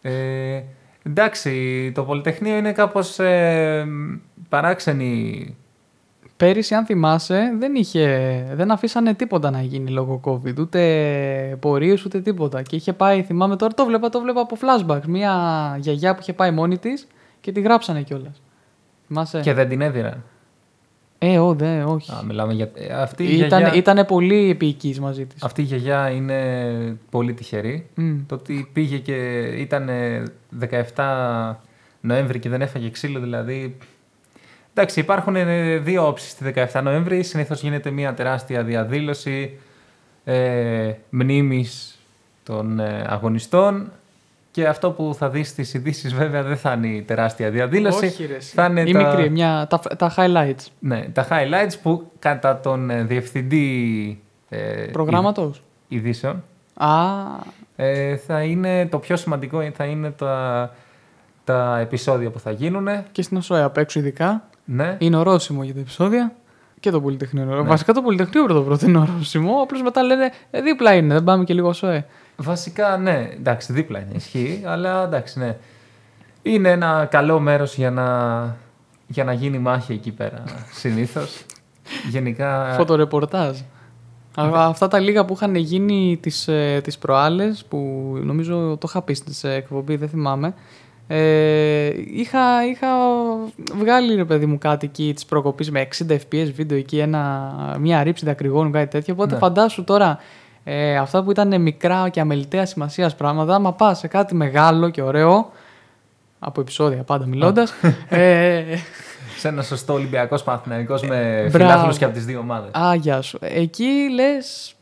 Ε, 0.01 0.61
εντάξει, 1.03 1.91
το 1.95 2.03
Πολυτεχνείο 2.03 2.57
είναι 2.57 2.71
κάπως 2.71 3.19
ε, 3.19 3.87
παράξενη. 4.49 5.55
Πέρυσι, 6.39 6.73
αν 6.75 6.85
θυμάσαι, 6.85 7.55
δεν, 7.59 7.75
είχε, 7.75 8.43
δεν 8.53 8.71
αφήσανε 8.71 9.13
τίποτα 9.13 9.51
να 9.51 9.61
γίνει 9.61 9.89
λόγω 9.91 10.21
COVID. 10.23 10.57
Ούτε 10.59 11.57
πορείες 11.59 12.05
ούτε 12.05 12.21
τίποτα. 12.21 12.61
Και 12.61 12.75
είχε 12.75 12.93
πάει, 12.93 13.23
θυμάμαι 13.23 13.55
τώρα, 13.55 13.73
το 13.73 13.85
βλέπα, 13.85 14.09
το 14.09 14.21
βλέπα 14.21 14.41
από 14.41 14.57
flashbacks. 14.61 15.05
Μια 15.07 15.33
γιαγιά 15.79 16.13
που 16.13 16.19
είχε 16.21 16.33
πάει 16.33 16.51
μόνη 16.51 16.77
της 16.77 17.07
και 17.41 17.51
τη 17.51 17.61
γράψανε 17.61 18.01
κιόλας. 18.01 18.41
Θυμάσαι; 19.07 19.39
Και 19.39 19.53
δεν 19.53 19.69
την 19.69 19.81
έδιναν. 19.81 20.23
Ε, 21.17 21.39
ό, 21.39 21.53
δε, 21.53 21.83
όχι. 21.83 22.11
Α, 22.11 22.23
μιλάμε 22.25 22.53
για... 22.53 22.69
ε, 22.73 22.93
αυτή, 22.93 23.23
η 23.23 23.37
Ήταν, 23.37 23.59
γιαγιά, 23.59 23.73
ήτανε 23.79 24.03
πολύ 24.03 24.49
επίοικης 24.49 24.99
μαζί 24.99 25.25
της. 25.25 25.43
αυτή 25.43 25.61
η 25.61 25.65
γιαγιά 25.65 26.09
είναι 26.09 26.39
πολύ 27.09 27.33
τυχερή. 27.33 27.89
Μμ. 27.95 28.17
Το 28.27 28.35
ότι 28.35 28.69
πήγε 28.73 28.97
και 28.97 29.41
ήταν 29.57 29.89
17 30.95 31.55
Νοέμβρη 32.01 32.39
και 32.39 32.49
δεν 32.49 32.61
έφαγε 32.61 32.89
ξύλο, 32.89 33.19
δηλαδή. 33.19 33.77
Εντάξει, 34.79 34.99
υπάρχουν 34.99 35.35
ε, 35.35 35.77
δύο 35.77 36.07
όψεις 36.07 36.35
τη 36.35 36.51
17 36.73 36.81
Νοέμβρη. 36.83 37.23
Συνήθως 37.23 37.61
γίνεται 37.61 37.91
μια 37.91 38.13
τεράστια 38.13 38.63
διαδήλωση 38.63 39.59
ε, 40.23 40.93
μνήμης 41.09 41.99
των 42.43 42.79
ε, 42.79 43.05
αγωνιστών. 43.07 43.91
Και 44.51 44.67
αυτό 44.67 44.91
που 44.91 45.15
θα 45.17 45.29
δεις 45.29 45.47
στις 45.47 45.73
ειδήσεις 45.73 46.13
βέβαια 46.13 46.43
δεν 46.43 46.57
θα 46.57 46.73
είναι 46.73 46.87
η 46.87 47.01
τεράστια 47.01 47.49
διαδήλωση. 47.49 48.05
Όχι, 48.05 48.25
ρε, 48.25 48.35
εσύ. 48.35 48.53
θα 48.55 48.65
είναι 48.65 48.81
Η 48.81 48.91
τα, 48.91 48.99
μικρή, 48.99 49.29
μια, 49.29 49.67
τα, 49.69 49.79
τα 49.79 50.13
highlights 50.17 50.65
ναι, 50.79 51.01
τα 51.13 51.27
highlights 51.29 51.73
που 51.81 52.11
κατά 52.19 52.59
τον 52.59 52.89
ε, 52.89 53.03
διευθυντή 53.03 54.19
ε, 54.49 54.59
προγράμματος. 54.91 55.63
ειδήσεων 55.87 56.43
Α, 56.73 56.89
ε, 57.75 58.15
θα 58.17 58.43
είναι 58.43 58.87
το 58.87 58.99
πιο 58.99 59.15
σημαντικό 59.15 59.71
θα 59.75 59.85
είναι 59.85 60.11
τα, 60.11 60.71
τα 61.43 61.79
επεισόδια 61.79 62.29
που 62.29 62.39
θα 62.39 62.51
γίνουν. 62.51 62.87
και 63.11 63.21
στην 63.21 63.37
ΟΣΟΕ 63.37 63.63
απ' 63.63 63.77
έξω 63.77 63.99
ειδικά. 63.99 64.49
Ναι. 64.71 64.95
Είναι 64.99 65.17
ορόσημο 65.17 65.63
για 65.63 65.73
τα 65.73 65.79
επεισόδια. 65.79 66.33
Και 66.79 66.89
το 66.91 67.01
Πολυτεχνείο. 67.01 67.41
είναι 67.41 67.51
Ναι. 67.51 67.55
ορόσημο. 67.57 67.73
Βασικά 67.73 67.93
το 67.93 68.01
Πολυτεχνείο 68.01 68.43
πρώτο 68.45 68.61
πρώτο 68.61 68.85
είναι 68.85 68.97
ορόσημο. 68.97 69.61
Απλώς 69.61 69.81
μετά 69.81 70.03
λένε 70.03 70.31
ε, 70.51 70.61
δίπλα 70.61 70.93
είναι, 70.93 71.13
δεν 71.13 71.23
πάμε 71.23 71.43
και 71.43 71.53
λίγο 71.53 71.67
ΟΣΟΕ. 71.67 72.05
Βασικά, 72.35 72.97
ναι, 72.97 73.29
εντάξει, 73.33 73.73
δίπλα 73.73 73.99
είναι, 73.99 74.11
ισχύει, 74.15 74.61
αλλά 74.65 75.03
εντάξει, 75.03 75.39
ναι. 75.39 75.57
Είναι 76.41 76.69
ένα 76.71 77.07
καλό 77.11 77.39
μέρος 77.39 77.75
για 77.75 77.91
να, 77.91 78.05
για 79.07 79.23
να 79.23 79.33
γίνει 79.33 79.57
μάχη 79.59 79.93
εκεί 79.93 80.11
πέρα, 80.11 80.43
συνήθως. 80.81 81.45
Γενικά, 82.09 82.73
Φωτορεπορτάζ. 82.77 83.57
Α- 84.35 84.65
Αυτά 84.67 84.87
τα 84.87 84.99
λίγα 84.99 85.25
που 85.25 85.33
είχαν 85.33 85.55
γίνει 85.55 86.17
τις, 86.21 86.47
ε, 86.47 86.81
τις 86.83 86.97
προάλλες, 86.97 87.65
που 87.69 87.77
νομίζω 88.23 88.77
το 88.79 88.85
είχα 88.89 89.01
πει 89.01 89.13
στην 89.13 89.49
εκπομπή, 89.49 89.95
δεν 89.95 90.09
θυμάμαι. 90.09 90.53
Ε, 91.11 91.91
είχα, 92.13 92.65
είχα 92.71 92.87
βγάλει 93.75 94.15
ρε 94.15 94.25
παιδί 94.25 94.45
μου 94.45 94.57
κάτι 94.57 94.85
εκεί 94.85 95.11
της 95.13 95.25
προκοπής 95.25 95.71
με 95.71 95.87
60 96.07 96.11
fps 96.11 96.51
βίντεο 96.55 96.77
εκεί 96.77 96.97
ένα, 96.99 97.51
μια 97.79 98.03
ρήψη 98.03 98.25
δακρυγόνου 98.25 98.69
κάτι 98.71 98.87
τέτοιο 98.87 99.13
οπότε 99.13 99.33
Ναι. 99.33 99.39
φαντάσου 99.39 99.83
τώρα 99.83 100.19
ε, 100.63 100.97
αυτά 100.97 101.23
που 101.23 101.31
ήταν 101.31 101.61
μικρά 101.61 102.09
και 102.09 102.19
αμεληταία 102.19 102.65
σημασίας 102.65 103.15
πράγματα 103.15 103.55
άμα 103.55 103.73
πας 103.73 103.97
σε 103.99 104.07
κάτι 104.07 104.35
μεγάλο 104.35 104.89
και 104.89 105.01
ωραίο 105.01 105.51
από 106.39 106.61
επεισόδια 106.61 107.03
πάντα 107.03 107.25
μιλώντας 107.25 107.73
ε, 108.09 108.63
σε 109.37 109.47
ένα 109.47 109.61
σωστό 109.61 109.93
Ολυμπιακός 109.93 110.43
Παναθηναϊκός 110.43 111.01
με 111.01 111.47
Μπράβο. 111.51 111.57
φιλάθλους 111.57 111.97
και 111.97 112.05
από 112.05 112.13
τις 112.13 112.25
δύο 112.25 112.39
ομάδες. 112.39 112.71
α, 112.73 112.95
γεια 112.95 113.21
σου. 113.21 113.37
Εκεί 113.41 114.09
λες 114.13 114.73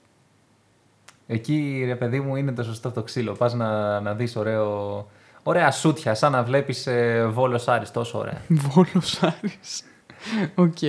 Εκεί, 1.27 1.83
ρε 1.85 1.95
παιδί 1.95 2.19
μου, 2.19 2.35
είναι 2.35 2.51
το 2.51 2.63
σωστό 2.63 2.91
το 2.91 3.01
ξύλο. 3.03 3.33
Πας 3.33 3.53
να, 3.53 3.99
να 3.99 4.13
δεις 4.13 4.35
ωραίο, 4.35 5.07
ωραία 5.47 5.71
σούτια, 5.71 6.13
σαν 6.13 6.31
να 6.31 6.43
βλέπεις 6.43 6.87
ε, 6.87 7.25
Βόλος 7.27 7.67
Άρης, 7.67 7.91
τόσο 7.91 8.17
ωραία. 8.17 8.41
Βόλος 8.69 9.23
Άρης. 9.23 9.83
Οκ. 10.55 10.81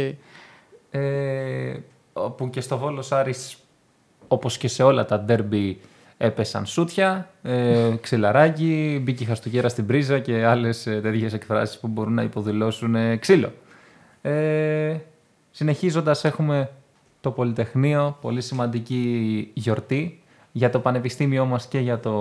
Ε, 0.90 1.76
όπου 2.12 2.50
και 2.50 2.60
στο 2.60 2.78
Βόλος 2.78 3.12
Άρης, 3.12 3.56
όπως 4.28 4.58
και 4.58 4.68
σε 4.68 4.82
όλα 4.82 5.04
τα 5.04 5.20
ντέρμπι, 5.20 5.80
έπεσαν 6.16 6.66
σούτια, 6.66 7.30
ε, 7.42 7.94
ξυλαράκι, 8.00 9.00
μπήκε 9.02 9.22
η 9.22 9.26
χαστούγέρα 9.26 9.68
στην 9.68 9.86
πρίζα 9.86 10.18
και 10.18 10.44
άλλες 10.44 10.86
ε, 10.86 11.00
τέτοιες 11.00 11.32
εκφράσεις 11.32 11.78
που 11.78 11.86
μπορούν 11.86 12.14
να 12.14 12.22
υποδηλώσουν 12.22 12.94
ε, 12.94 13.16
ξύλο. 13.16 13.52
Ε, 14.22 14.96
συνεχίζοντας 15.50 16.24
έχουμε 16.24 16.70
το 17.20 17.30
Πολυτεχνείο, 17.30 18.16
πολύ 18.20 18.40
σημαντική 18.40 19.50
γιορτή 19.54 20.22
για 20.52 20.70
το 20.70 20.80
Πανεπιστήμιό 20.80 21.44
μας 21.44 21.66
και 21.66 21.78
για 21.78 22.00
το, 22.00 22.12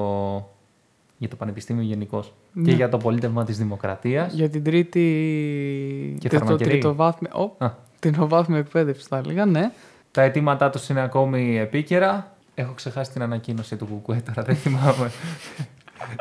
για 1.18 1.30
το 1.30 1.36
Πανεπιστήμιο 1.36 1.84
γενικώς 1.84 2.34
Ναι. 2.54 2.64
και 2.70 2.76
για 2.76 2.90
το 2.90 2.98
πολίτευμα 2.98 3.44
της 3.46 3.58
Δημοκρατίας. 3.58 4.34
Για 4.34 4.50
την 4.50 4.64
τρίτη. 4.64 6.18
Και 6.20 6.30
το 6.30 6.38
φαρμακερή. 6.38 6.70
τριτοβάθμια. 6.70 7.32
Ω, 7.34 7.66
Α. 7.66 7.70
τριτοβάθμια 8.00 8.58
εκπαίδευσης, 8.60 9.06
θα 9.08 9.18
έλεγα, 9.18 9.46
ναι. 9.46 9.72
Τα 10.12 10.22
αιτήματά 10.22 10.70
τους 10.70 10.90
είναι 10.90 11.02
ακόμη 11.02 11.58
επίκαιρα. 11.60 12.32
Έχω 12.56 12.72
ξεχάσει 12.74 13.12
την 13.12 13.22
ανακοίνωση 13.22 13.76
του 13.76 13.86
Κουκουέ 13.86 14.22
τώρα, 14.26 14.44
δεν 14.44 14.56
θυμάμαι. 14.56 15.12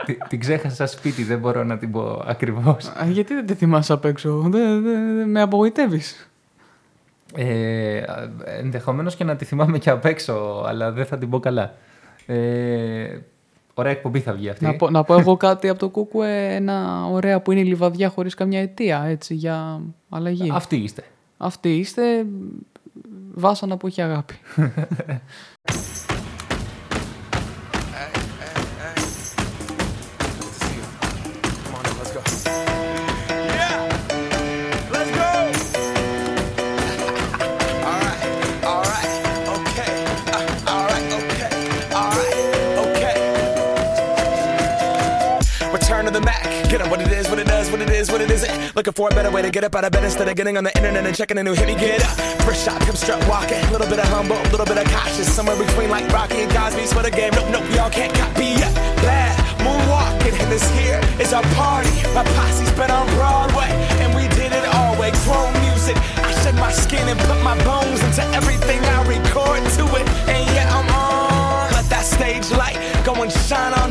Τη- 0.07 0.17
την 0.29 0.41
ξέχασα 0.41 0.87
σπίτι, 0.87 1.23
δεν 1.25 1.38
μπορώ 1.38 1.65
να 1.65 1.79
την 1.79 1.91
πω 1.91 2.23
ακριβώς. 2.26 2.87
Α, 2.88 3.07
γιατί 3.11 3.35
δεν 3.35 3.47
τη 3.47 3.55
θυμάσαι 3.55 3.93
απ' 3.93 4.05
έξω, 4.05 4.38
δεν 4.41 4.83
δεν- 4.83 5.17
δεν- 5.17 5.29
με 5.31 5.41
απογοητεύεις. 5.41 6.31
Ε, 7.35 8.03
ενδεχομένως 8.45 9.17
και 9.17 9.25
να 9.25 9.37
τη 9.37 9.45
θυμάμαι 9.45 9.79
και 9.79 9.91
απ' 9.91 10.05
έξω, 10.05 10.65
αλλά 10.67 10.93
δεν 10.93 11.07
θα 11.07 11.19
την 11.19 11.31
πω 11.31 11.41
καλά. 11.41 11.75
Ε, 12.26 13.19
ωραία 13.78 13.92
εκπομπή 13.92 14.21
θα 14.21 14.33
βγει 14.33 14.49
αυτή. 14.49 14.64
Να, 14.64 14.76
πω, 14.76 14.90
να 14.90 15.04
πω 15.04 15.14
εγώ 15.14 15.37
κάτι 15.37 15.68
από 15.68 15.78
το 15.78 15.88
Κούκουε, 15.88 16.54
ένα 16.54 17.06
ωραία 17.06 17.40
που 17.40 17.52
είναι 17.52 17.61
η 17.61 17.64
λιβαδιά 17.64 18.09
χωρίς 18.09 18.35
καμιά 18.35 18.61
αιτία, 18.61 19.04
έτσι, 19.04 19.35
για 19.35 19.80
αλλαγή. 20.09 20.50
Αυτή 20.52 20.76
είστε. 20.76 21.04
Αυτή 21.37 21.76
είστε 21.76 22.26
βάσανα 23.35 23.76
που 23.76 23.87
έχει 23.87 24.02
αγάπη. 24.02 24.35
Return 45.73 46.04
to 46.06 46.11
the 46.11 46.20
Mac. 46.20 46.42
Get 46.70 46.80
up 46.80 46.90
what 46.90 47.00
it 47.00 47.11
is, 47.12 47.28
what 47.28 47.38
it 47.38 47.46
does, 47.46 47.70
what 47.70 47.80
it 47.80 47.90
is, 47.90 48.11
what 48.11 48.20
it 48.20 48.30
isn't. 48.30 48.76
Looking 48.76 48.92
for 48.92 49.08
a 49.08 49.14
better 49.14 49.30
way 49.30 49.42
to 49.42 49.50
get 49.50 49.64
up 49.64 49.75
out 49.75 49.85
of 49.85 49.92
bed 49.92 50.04
instead 50.04 50.28
of 50.28 50.37
getting 50.37 50.56
on 50.56 50.64
the 50.64 50.76
internet 50.76 51.06
and 51.06 51.16
checking 51.16 51.38
a 51.38 51.42
new 51.42 51.54
hit. 51.54 51.66
Me 51.66 51.75
get 51.75 52.02
up. 52.02 52.16
First 52.42 52.64
shot, 52.64 52.82
hip 52.85 52.96
strut 52.96 53.26
walking. 53.28 53.62
A 53.64 53.70
little 53.73 53.88
bit 53.88 53.99
of 53.99 54.08
humble, 54.08 54.37
a 54.37 54.50
little 54.50 54.66
bit 54.66 54.78
of 54.78 54.85
cautious. 54.92 55.32
Somewhere 55.32 55.56
between 55.56 55.90
like 55.90 56.08
Rocky 56.12 56.42
and 56.42 56.52
Cosby's 56.52 56.92
for 56.92 57.02
the 57.02 57.11
game. 57.11 57.32
Nope, 57.35 57.50
nope, 57.50 57.64
y'all 57.75 57.90
can't 57.90 58.14
copy 58.14 58.56
yet. 58.61 58.75
Bad 59.02 59.37
moonwalking, 59.62 60.38
and 60.40 60.50
this 60.50 60.66
here 60.78 61.00
is 61.20 61.32
our 61.32 61.42
party. 61.54 61.90
My 62.14 62.25
posse's 62.37 62.70
been 62.73 62.90
on 62.90 63.06
Broadway, 63.14 63.70
and 64.02 64.14
we 64.14 64.28
did 64.37 64.52
it 64.52 64.66
all 64.75 64.99
way. 64.99 65.11
Chrome 65.26 65.52
music. 65.66 65.96
I 66.18 66.30
shed 66.42 66.54
my 66.54 66.70
skin 66.70 67.08
and 67.08 67.18
put 67.20 67.42
my 67.42 67.56
bones 67.64 68.02
into 68.02 68.23
everything 68.35 68.80
I 68.85 69.02
record 69.06 69.62
to 69.78 69.85
it. 69.99 70.06
And 70.30 70.42
yeah, 70.54 70.70
I'm 70.70 70.88
on. 70.94 71.73
Let 71.73 71.87
that 71.90 72.04
stage 72.04 72.50
light 72.50 72.78
go 73.04 73.14
and 73.23 73.32
shine 73.32 73.75
on 73.75 73.90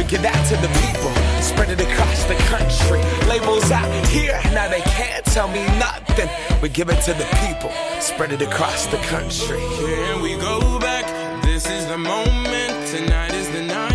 Give 0.11 0.23
that 0.23 0.45
to 0.49 0.57
the 0.57 0.67
people, 0.83 1.09
spread 1.41 1.69
it 1.69 1.79
across 1.79 2.25
the 2.25 2.35
country. 2.51 2.99
Labels 3.29 3.71
out 3.71 3.89
here, 4.07 4.37
now 4.53 4.67
they 4.67 4.81
can't 4.81 5.23
tell 5.23 5.47
me 5.47 5.63
nothing. 5.79 6.27
We 6.61 6.67
give 6.67 6.89
it 6.89 7.01
to 7.03 7.13
the 7.13 7.23
people, 7.39 7.71
spread 8.01 8.33
it 8.33 8.41
across 8.41 8.87
the 8.87 8.97
country. 9.07 9.61
Here 9.61 10.21
we 10.21 10.35
go 10.35 10.79
back. 10.79 11.05
This 11.43 11.65
is 11.65 11.87
the 11.87 11.97
moment. 11.97 12.89
Tonight 12.89 13.33
is 13.33 13.49
the 13.51 13.61
night. 13.61 13.90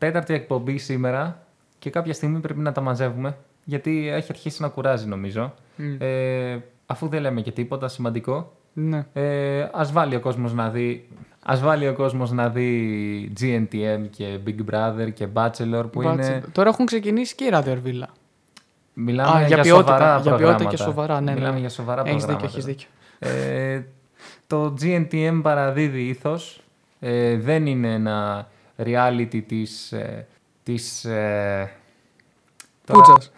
Τέταρτη 0.00 0.34
εκπομπή 0.34 0.78
σήμερα 0.78 1.42
και 1.78 1.90
κάποια 1.90 2.12
στιγμή 2.12 2.38
πρέπει 2.38 2.60
να 2.60 2.72
τα 2.72 2.80
μαζεύουμε 2.80 3.36
γιατί 3.64 4.08
έχει 4.08 4.26
αρχίσει 4.30 4.62
να 4.62 4.68
κουράζει 4.68 5.06
νομίζω. 5.06 5.54
Ε, 5.98 6.56
αφού 6.86 7.08
δεν 7.08 7.20
λέμε 7.20 7.40
και 7.40 7.50
τίποτα 7.52 7.88
σημαντικό, 7.88 8.52
Ναι. 8.72 9.06
ε, 9.12 9.68
ας 9.72 9.92
βάλει 9.92 10.14
ο 10.14 10.20
κόσμος 10.20 10.54
να 10.54 10.68
δει 10.70 11.08
Ας 11.44 11.60
βάλει 11.60 11.88
ο 11.88 11.94
κόσμος 11.94 12.30
να 12.32 12.48
δει 12.48 13.32
GNTM 13.40 14.00
και 14.10 14.38
Big 14.46 14.72
Brother 14.74 15.12
και 15.14 15.26
Bachelor 15.34 15.84
που 15.92 16.02
Μπάτσε. 16.02 16.30
είναι... 16.30 16.42
Τώρα 16.52 16.68
έχουν 16.68 16.86
ξεκινήσει 16.86 17.34
και 17.34 17.44
η 17.44 17.50
Radio 17.52 17.68
Αρβίλα. 17.70 18.08
Μιλάμε 18.94 19.30
Α, 19.36 19.38
για, 19.38 19.46
για 19.46 19.56
ποιότητα, 19.62 19.86
σοβαρά 19.86 20.06
για 20.06 20.20
ποιότητα 20.22 20.36
προγράμματα. 20.36 20.70
και 20.70 20.76
σοβαρά, 20.76 21.20
ναι, 21.20 21.32
ναι. 21.32 21.38
Μιλάμε 21.38 21.58
για 21.58 21.68
σοβαρά 21.68 22.02
Έχεις 22.06 22.24
δίκιο, 22.24 22.36
προγράμματα. 22.48 22.58
έχεις 22.58 22.64
δίκιο. 22.64 22.88
Ε, 23.18 23.84
το 24.46 24.74
GNTM 24.82 25.40
παραδίδει 25.42 26.02
ήθος. 26.02 26.62
Ε, 27.00 27.36
δεν 27.36 27.66
είναι 27.66 27.92
ένα 27.92 28.48
reality 28.84 29.42
της... 29.46 29.92
Ε, 29.92 30.26
της 30.62 31.04
ε, 31.04 31.70
τώρα- 32.84 33.00
Πούτσας. 33.02 33.32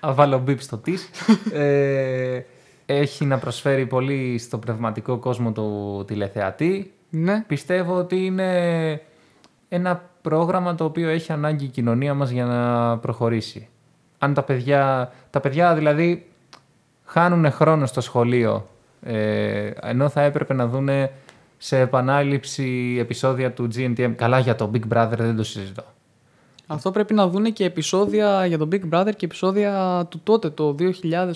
Α 0.00 0.12
βάλω 0.14 0.38
μπιπ 0.38 0.60
στο 0.60 0.76
της. 0.78 1.10
ε, 1.52 2.40
έχει 2.86 3.24
να 3.24 3.38
προσφέρει 3.38 3.86
πολύ 3.86 4.38
στο 4.38 4.58
πνευματικό 4.58 5.18
κόσμο 5.18 5.52
του 5.52 6.04
τηλεθεατή. 6.06 6.92
Ναι. 7.10 7.44
Πιστεύω 7.46 7.94
ότι 7.94 8.24
είναι 8.24 9.02
ένα 9.68 10.10
πρόγραμμα 10.22 10.74
το 10.74 10.84
οποίο 10.84 11.08
έχει 11.08 11.32
ανάγκη 11.32 11.64
η 11.64 11.68
κοινωνία 11.68 12.14
μας 12.14 12.30
για 12.30 12.44
να 12.44 12.98
προχωρήσει. 12.98 13.68
Αν 14.18 14.34
τα 14.34 14.42
παιδιά, 14.42 15.12
τα 15.30 15.40
παιδιά 15.40 15.74
δηλαδή 15.74 16.26
χάνουν 17.04 17.50
χρόνο 17.52 17.86
στο 17.86 18.00
σχολείο 18.00 18.66
ε, 19.02 19.70
ενώ 19.82 20.08
θα 20.08 20.22
έπρεπε 20.22 20.54
να 20.54 20.66
δούνε 20.66 21.12
σε 21.62 21.78
επανάληψη 21.78 22.96
επεισόδια 23.00 23.52
του 23.52 23.68
GNTM. 23.74 24.12
Καλά 24.16 24.38
για 24.38 24.54
το 24.54 24.70
Big 24.74 24.94
Brother 24.94 25.16
δεν 25.16 25.36
το 25.36 25.42
συζητώ. 25.42 25.84
Αυτό 26.66 26.90
πρέπει 26.90 27.14
να 27.14 27.28
δούνε 27.28 27.50
και 27.50 27.64
επεισόδια 27.64 28.46
για 28.46 28.58
τον 28.58 28.68
Big 28.72 28.80
Brother 28.94 29.10
και 29.16 29.24
επεισόδια 29.24 30.04
του 30.08 30.20
τότε, 30.24 30.50
το 30.50 30.74
2000, 30.78 30.92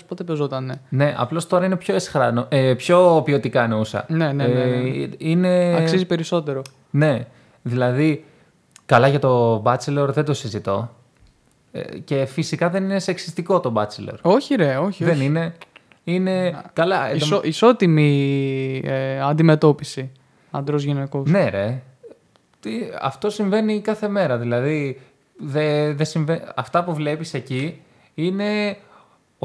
πότε 0.08 0.24
παίζότανε. 0.24 0.80
Ναι, 0.88 1.14
απλώς 1.16 1.46
τώρα 1.46 1.64
είναι 1.64 1.76
πιο 1.76 1.94
εσχράνο, 1.94 2.46
ε, 2.48 2.74
πιο 2.74 3.22
ποιοτικά 3.24 3.62
εννοούσα. 3.62 4.04
Ναι, 4.08 4.32
ναι, 4.32 4.46
ναι, 4.46 4.64
ναι. 4.64 5.02
Ε, 5.02 5.08
είναι... 5.18 5.76
Αξίζει 5.76 6.06
περισσότερο. 6.06 6.62
Ναι, 6.90 7.26
δηλαδή, 7.62 8.24
καλά 8.86 9.08
για 9.08 9.18
το 9.18 9.62
Bachelor 9.66 10.08
δεν 10.10 10.24
το 10.24 10.34
συζητώ. 10.34 10.90
Ε, 11.72 11.98
και 11.98 12.24
φυσικά 12.24 12.70
δεν 12.70 12.84
είναι 12.84 12.98
σεξιστικό 12.98 13.60
το 13.60 13.72
Bachelor. 13.76 14.18
Όχι 14.22 14.54
ρε, 14.54 14.76
όχι. 14.76 15.04
δεν 15.04 15.14
όχι. 15.14 15.24
είναι. 15.24 15.54
Είναι. 16.04 16.62
Καλά. 16.72 17.06
εν 17.06 17.18
τω- 17.18 17.24
Ισο, 17.24 17.40
ισότιμη 17.44 18.80
ε, 18.84 19.20
αντιμετώπιση 19.20 20.10
αντρός-γυναικός. 20.50 21.30
Ναι, 21.30 21.48
ρε. 21.48 21.82
Τι, 22.60 22.70
αυτό 23.00 23.30
συμβαίνει 23.30 23.80
κάθε 23.80 24.08
μέρα. 24.08 24.38
Δηλαδή, 24.38 25.00
δε, 25.36 25.92
δε 25.92 26.04
συμβα- 26.04 26.52
αυτά 26.56 26.84
που 26.84 26.94
βλέπεις 26.94 27.34
εκεί 27.34 27.80
είναι 28.14 28.76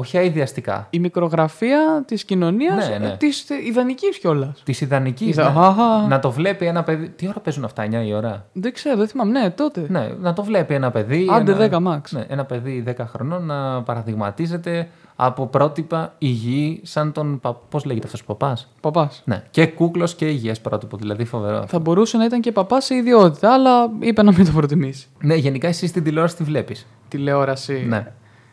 όχι 0.00 0.18
αειδιαστικά. 0.18 0.86
Η 0.90 0.98
μικρογραφία 0.98 2.04
της 2.06 2.24
κοινωνίας, 2.24 2.88
Ναι, 2.88 2.98
ναι. 2.98 3.06
ε, 3.06 3.16
της 3.18 3.50
ε, 3.50 3.54
ιδανικής 3.66 4.18
κιόλας. 4.18 4.62
Της 4.64 4.80
ιδανικής. 4.80 5.28
Ιδα- 5.28 5.46
Αχα. 5.56 6.06
Να 6.08 6.18
το 6.18 6.30
βλέπει 6.30 6.66
ένα 6.66 6.82
παιδί. 6.82 7.08
Τι 7.08 7.28
ώρα 7.28 7.40
παίζουν 7.40 7.64
αυτά, 7.64 7.82
9 7.82 8.04
η 8.06 8.14
ώρα; 8.14 8.46
Δεν 8.52 8.72
ξέρω, 8.72 8.96
δεν 8.96 9.08
θυμάμαι. 9.08 9.30
Ναι, 9.40 9.50
τότε. 9.50 9.86
Ναι, 9.88 10.08
να 10.20 10.32
το 10.32 10.42
βλέπει 10.42 10.74
ένα 10.74 10.90
παιδί. 10.90 11.26
Άντε 11.30 11.52
ένα, 11.52 11.60
10 11.60 11.76
max. 11.96 12.00
Ναι, 12.10 12.24
ένα 12.28 12.44
παιδί 12.44 12.84
10 12.86 13.04
χρονών 13.06 13.44
να 13.46 13.82
παραδειγματίζεται 13.82 14.88
από 15.16 15.46
πρότυπα 15.46 16.14
υγιή, 16.18 16.80
σαν 16.84 17.12
τον. 17.12 17.40
Πώς 17.68 17.84
λέγεται 17.84 18.06
αυτός 18.06 18.20
ο 18.20 18.24
παπάς; 18.24 18.68
Παπάς. 18.80 19.22
Ναι, 19.24 19.42
και 19.50 19.66
κούκλος 19.66 20.14
και 20.14 20.28
υγιές 20.28 20.60
πρότυπο, 20.60 20.96
δηλαδή 20.96 21.24
φοβερό. 21.24 21.64
Θα 21.66 21.78
μπορούσε 21.78 22.16
να 22.16 22.24
ήταν 22.24 22.40
και 22.40 22.52
παπάς 22.52 22.84
σε 22.84 22.94
ιδιότητα, 22.94 23.52
αλλά 23.52 23.90
είπε 23.98 24.22
να 24.22 24.32
μην 24.32 24.44
το 24.44 24.50
προτιμήσει. 24.52 25.06
Ναι, 25.20 25.34
γενικά 25.34 25.68
εσύ 25.68 25.86
στην 25.86 26.02
τηλεόραση 26.04 26.36
τη 26.36 26.44
βλέπεις. 26.44 26.86
Τηλεόραση. 27.08 27.84
Ναι. 27.88 28.06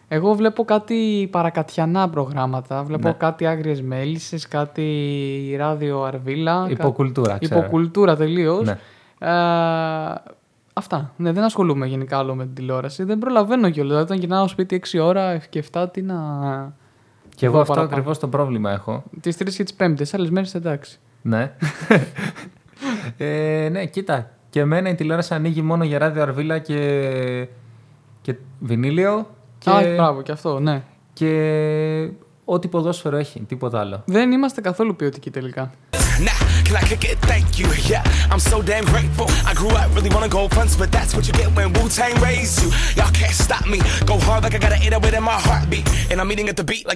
Εγώ 0.07 0.33
βλέπω 0.33 0.63
κάτι 0.65 1.27
παρακατιανά 1.31 2.09
προγράμματα. 2.09 2.83
Βλέπω 2.83 3.07
Ναι. 3.07 3.13
κάτι 3.13 3.45
άγριες 3.45 3.81
μέλισσες, 3.81 4.47
κάτι 4.47 5.55
ράδιο 5.57 6.03
αρβίλα. 6.03 6.63
κα- 6.65 6.71
Υποκουλτούρα, 6.71 7.37
ξέρω. 7.37 7.59
Υποκουλτούρα 7.59 8.15
τελείως. 8.15 8.65
Ναι. 8.67 8.77
αυτά. 10.73 11.13
Ναι, 11.17 11.31
δεν 11.31 11.43
ασχολούμαι 11.43 11.85
γενικά 11.87 12.17
άλλο 12.17 12.35
με 12.35 12.43
την 12.45 12.53
τηλεόραση. 12.53 13.03
Δεν 13.03 13.17
προλαβαίνω 13.19 13.69
κιόλας. 13.69 13.87
Δηλαδή, 13.91 14.03
όταν 14.03 14.17
γυρνάω 14.17 14.47
σπίτι 14.47 14.75
6 14.75 14.99
ώρα 14.99 15.37
και 15.37 15.59
7, 15.71 15.87
τι 15.91 16.01
να. 16.01 16.15
Και 17.35 17.45
εγώ 17.45 17.55
Δω 17.55 17.61
αυτό 17.61 17.73
παραπάνω. 17.73 17.95
ακριβώς 17.95 18.19
το 18.19 18.27
πρόβλημα 18.27 18.71
έχω. 18.71 19.03
Τις 19.21 19.37
3 19.37 19.55
και 19.55 19.63
τις 19.63 19.73
Πέμπτες, 19.73 20.13
άλλες 20.13 20.29
μέρες 20.29 20.55
εντάξει. 20.55 20.99
Ναι. 21.21 21.51
ε, 23.17 23.69
ναι, 23.71 23.85
κοίτα. 23.85 24.29
Και 24.49 24.59
εμένα 24.59 24.89
η 24.89 24.95
τηλεόραση 24.95 25.33
ανοίγει 25.33 25.61
μόνο 25.61 25.83
για 25.83 25.97
ράδιο 25.97 26.21
αρβίλα 26.21 26.57
και, 26.59 27.47
και 28.21 28.35
βινίλιο. 28.59 29.27
Και, 29.57 29.69
Α, 29.69 29.95
μπράβο, 29.95 30.21
και 30.21 30.31
αυτό, 30.31 30.59
ναι. 30.59 30.83
και 31.13 32.09
Ό,τι 32.49 32.67
ποδόσφαιρο 32.67 33.17
έχει, 33.17 33.39
τίποτα 33.39 33.79
άλλο. 33.79 34.03
Δεν 34.05 34.31
είμαστε 34.31 34.61
καθόλου 34.61 34.95
ποιοτικοί 34.95 35.31
τελικά. 35.31 35.71
Ναι, 36.19 36.31
μπορείτε 36.59 36.75
να 46.41 46.53
το 46.53 46.63
πείτε, 46.63 46.95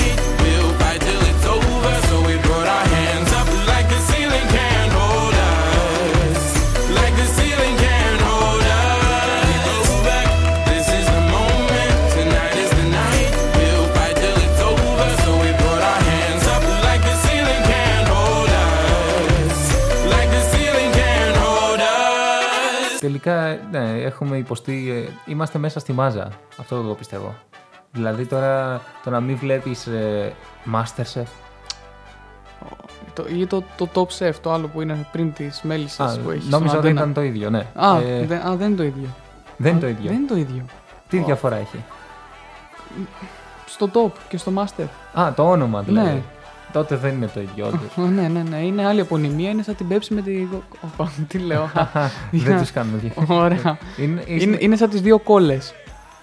Τελικά, 23.01 23.59
ναι, 23.71 24.01
έχουμε 24.01 24.37
υποστεί. 24.37 25.05
ε, 25.25 25.31
είμαστε 25.31 25.57
μέσα 25.59 25.79
στη 25.79 25.93
μάζα. 25.93 26.27
Αυτό 26.57 26.75
εγώ 26.75 26.93
πιστεύω. 26.93 27.35
Δηλαδή 27.91 28.25
τώρα 28.25 28.81
το 29.03 29.09
να 29.09 29.19
μην 29.19 29.37
βλέπεις 29.37 29.87
ε, 29.87 30.33
Masterchef. 30.73 31.23
Το, 33.13 33.25
ή 33.35 33.47
το, 33.47 33.63
το 33.77 33.87
Top 33.93 34.07
Chef, 34.19 34.33
το 34.41 34.51
άλλο 34.53 34.67
που 34.67 34.81
είναι 34.81 35.07
πριν 35.11 35.33
τη 35.33 35.49
μέλισσα 35.61 36.03
Α, 36.03 36.17
που 36.23 36.29
έχεις. 36.29 36.47
νόμιζα 36.49 36.69
στον 36.69 36.79
ότι 36.79 36.87
αντένα. 36.87 36.99
ήταν 37.01 37.13
το 37.13 37.21
ίδιο, 37.21 37.49
ναι. 37.49 37.65
Α, 37.75 37.97
Ε, 38.01 38.25
δεν, 38.25 38.47
α, 38.47 38.55
δεν 38.55 38.67
είναι 38.67 38.75
το 38.77 38.83
ίδιο. 38.83 39.07
δεν 39.57 39.71
είναι 39.75 39.77
Α, 39.77 39.81
το 39.81 39.87
ίδιο. 39.87 40.09
Δεν 40.09 40.17
είναι 40.19 40.27
το 40.27 40.35
ίδιο. 40.35 40.65
Τι 41.09 41.17
διαφορά 41.17 41.55
έχει; 41.55 41.83
Στο 43.65 43.89
Top 43.93 44.11
και 44.29 44.37
στο 44.37 44.51
Master. 44.55 44.85
Α, 45.19 45.33
το 45.33 45.49
όνομα 45.49 45.81
δηλαδή. 45.81 46.09
Ναι. 46.09 46.21
Τότε 46.73 46.95
δεν 46.95 47.13
είναι 47.13 47.27
το 47.33 47.39
ίδιο, 47.41 47.65
όντως. 47.67 47.97
Α, 47.97 48.09
ναι, 48.09 48.27
ναι, 48.27 48.43
ναι. 48.49 48.57
Είναι 48.57 48.85
άλλη 48.85 49.01
απονημία. 49.01 49.49
Είναι 49.49 49.63
σαν 49.63 49.75
την 49.75 49.85
Pepsi 49.89 50.07
με 50.09 50.21
τη. 50.21 50.47
Οπα, 50.81 51.11
τι 51.27 51.37
λέω. 51.37 51.69
δεν 52.31 52.57
τους 52.57 52.71
κάνουμε 52.71 52.97
διαφορά. 52.97 53.43
Ωραία. 53.43 53.77
Είναι, 53.97 54.23
είναι, 54.25 54.57
είναι 54.59 54.75
σαν 54.75 54.89
τις 54.89 55.01
δύο 55.01 55.19
κόλλες. 55.19 55.73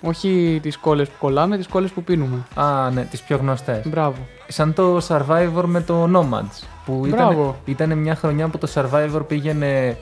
Όχι 0.01 0.59
τις 0.63 0.77
κόλλες 0.77 1.09
που 1.09 1.15
κολλάμε, 1.19 1.57
τις 1.57 1.67
κόλλες 1.67 1.91
που 1.91 2.03
πίνουμε. 2.03 2.37
Α, 2.55 2.91
ναι, 2.91 3.03
τις 3.03 3.23
πιο 3.23 3.37
γνωστές. 3.37 3.89
Μπράβο. 3.89 4.17
Σαν 4.49 4.73
το 4.73 5.01
Survivor 5.09 5.63
με 5.65 5.81
το 5.81 6.11
Nomads. 6.15 6.63
Που 6.85 7.03
ήταν, 7.07 7.27
Μπράβο. 7.27 7.57
ήταν 7.65 7.99
μια 7.99 8.15
χρονιά 8.15 8.49
που 8.49 8.59
το 8.59 8.69
Survivor 8.75 9.21
πήγαινε 9.27 9.97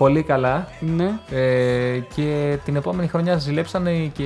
πολύ 0.00 0.22
καλά 0.22 0.68
Ναι. 0.80 1.10
ε, 1.30 1.98
και 2.14 2.58
την 2.64 2.76
επόμενη 2.76 3.08
χρονιά 3.08 3.36
ζηλέψανε 3.36 3.92
και, 3.92 4.24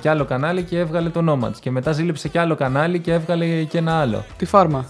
και 0.00 0.08
άλλο 0.08 0.24
κανάλι 0.24 0.62
και 0.62 0.78
έβγαλε 0.78 1.08
το 1.08 1.20
Nomads. 1.28 1.56
Και 1.60 1.70
μετά 1.70 1.92
ζήλεψε 1.92 2.28
και 2.28 2.38
άλλο 2.38 2.54
κανάλι 2.54 2.98
και 3.00 3.12
έβγαλε 3.12 3.62
και 3.62 3.78
ένα 3.78 4.00
άλλο. 4.00 4.24
Τη 4.36 4.44
φάρμα. 4.44 4.84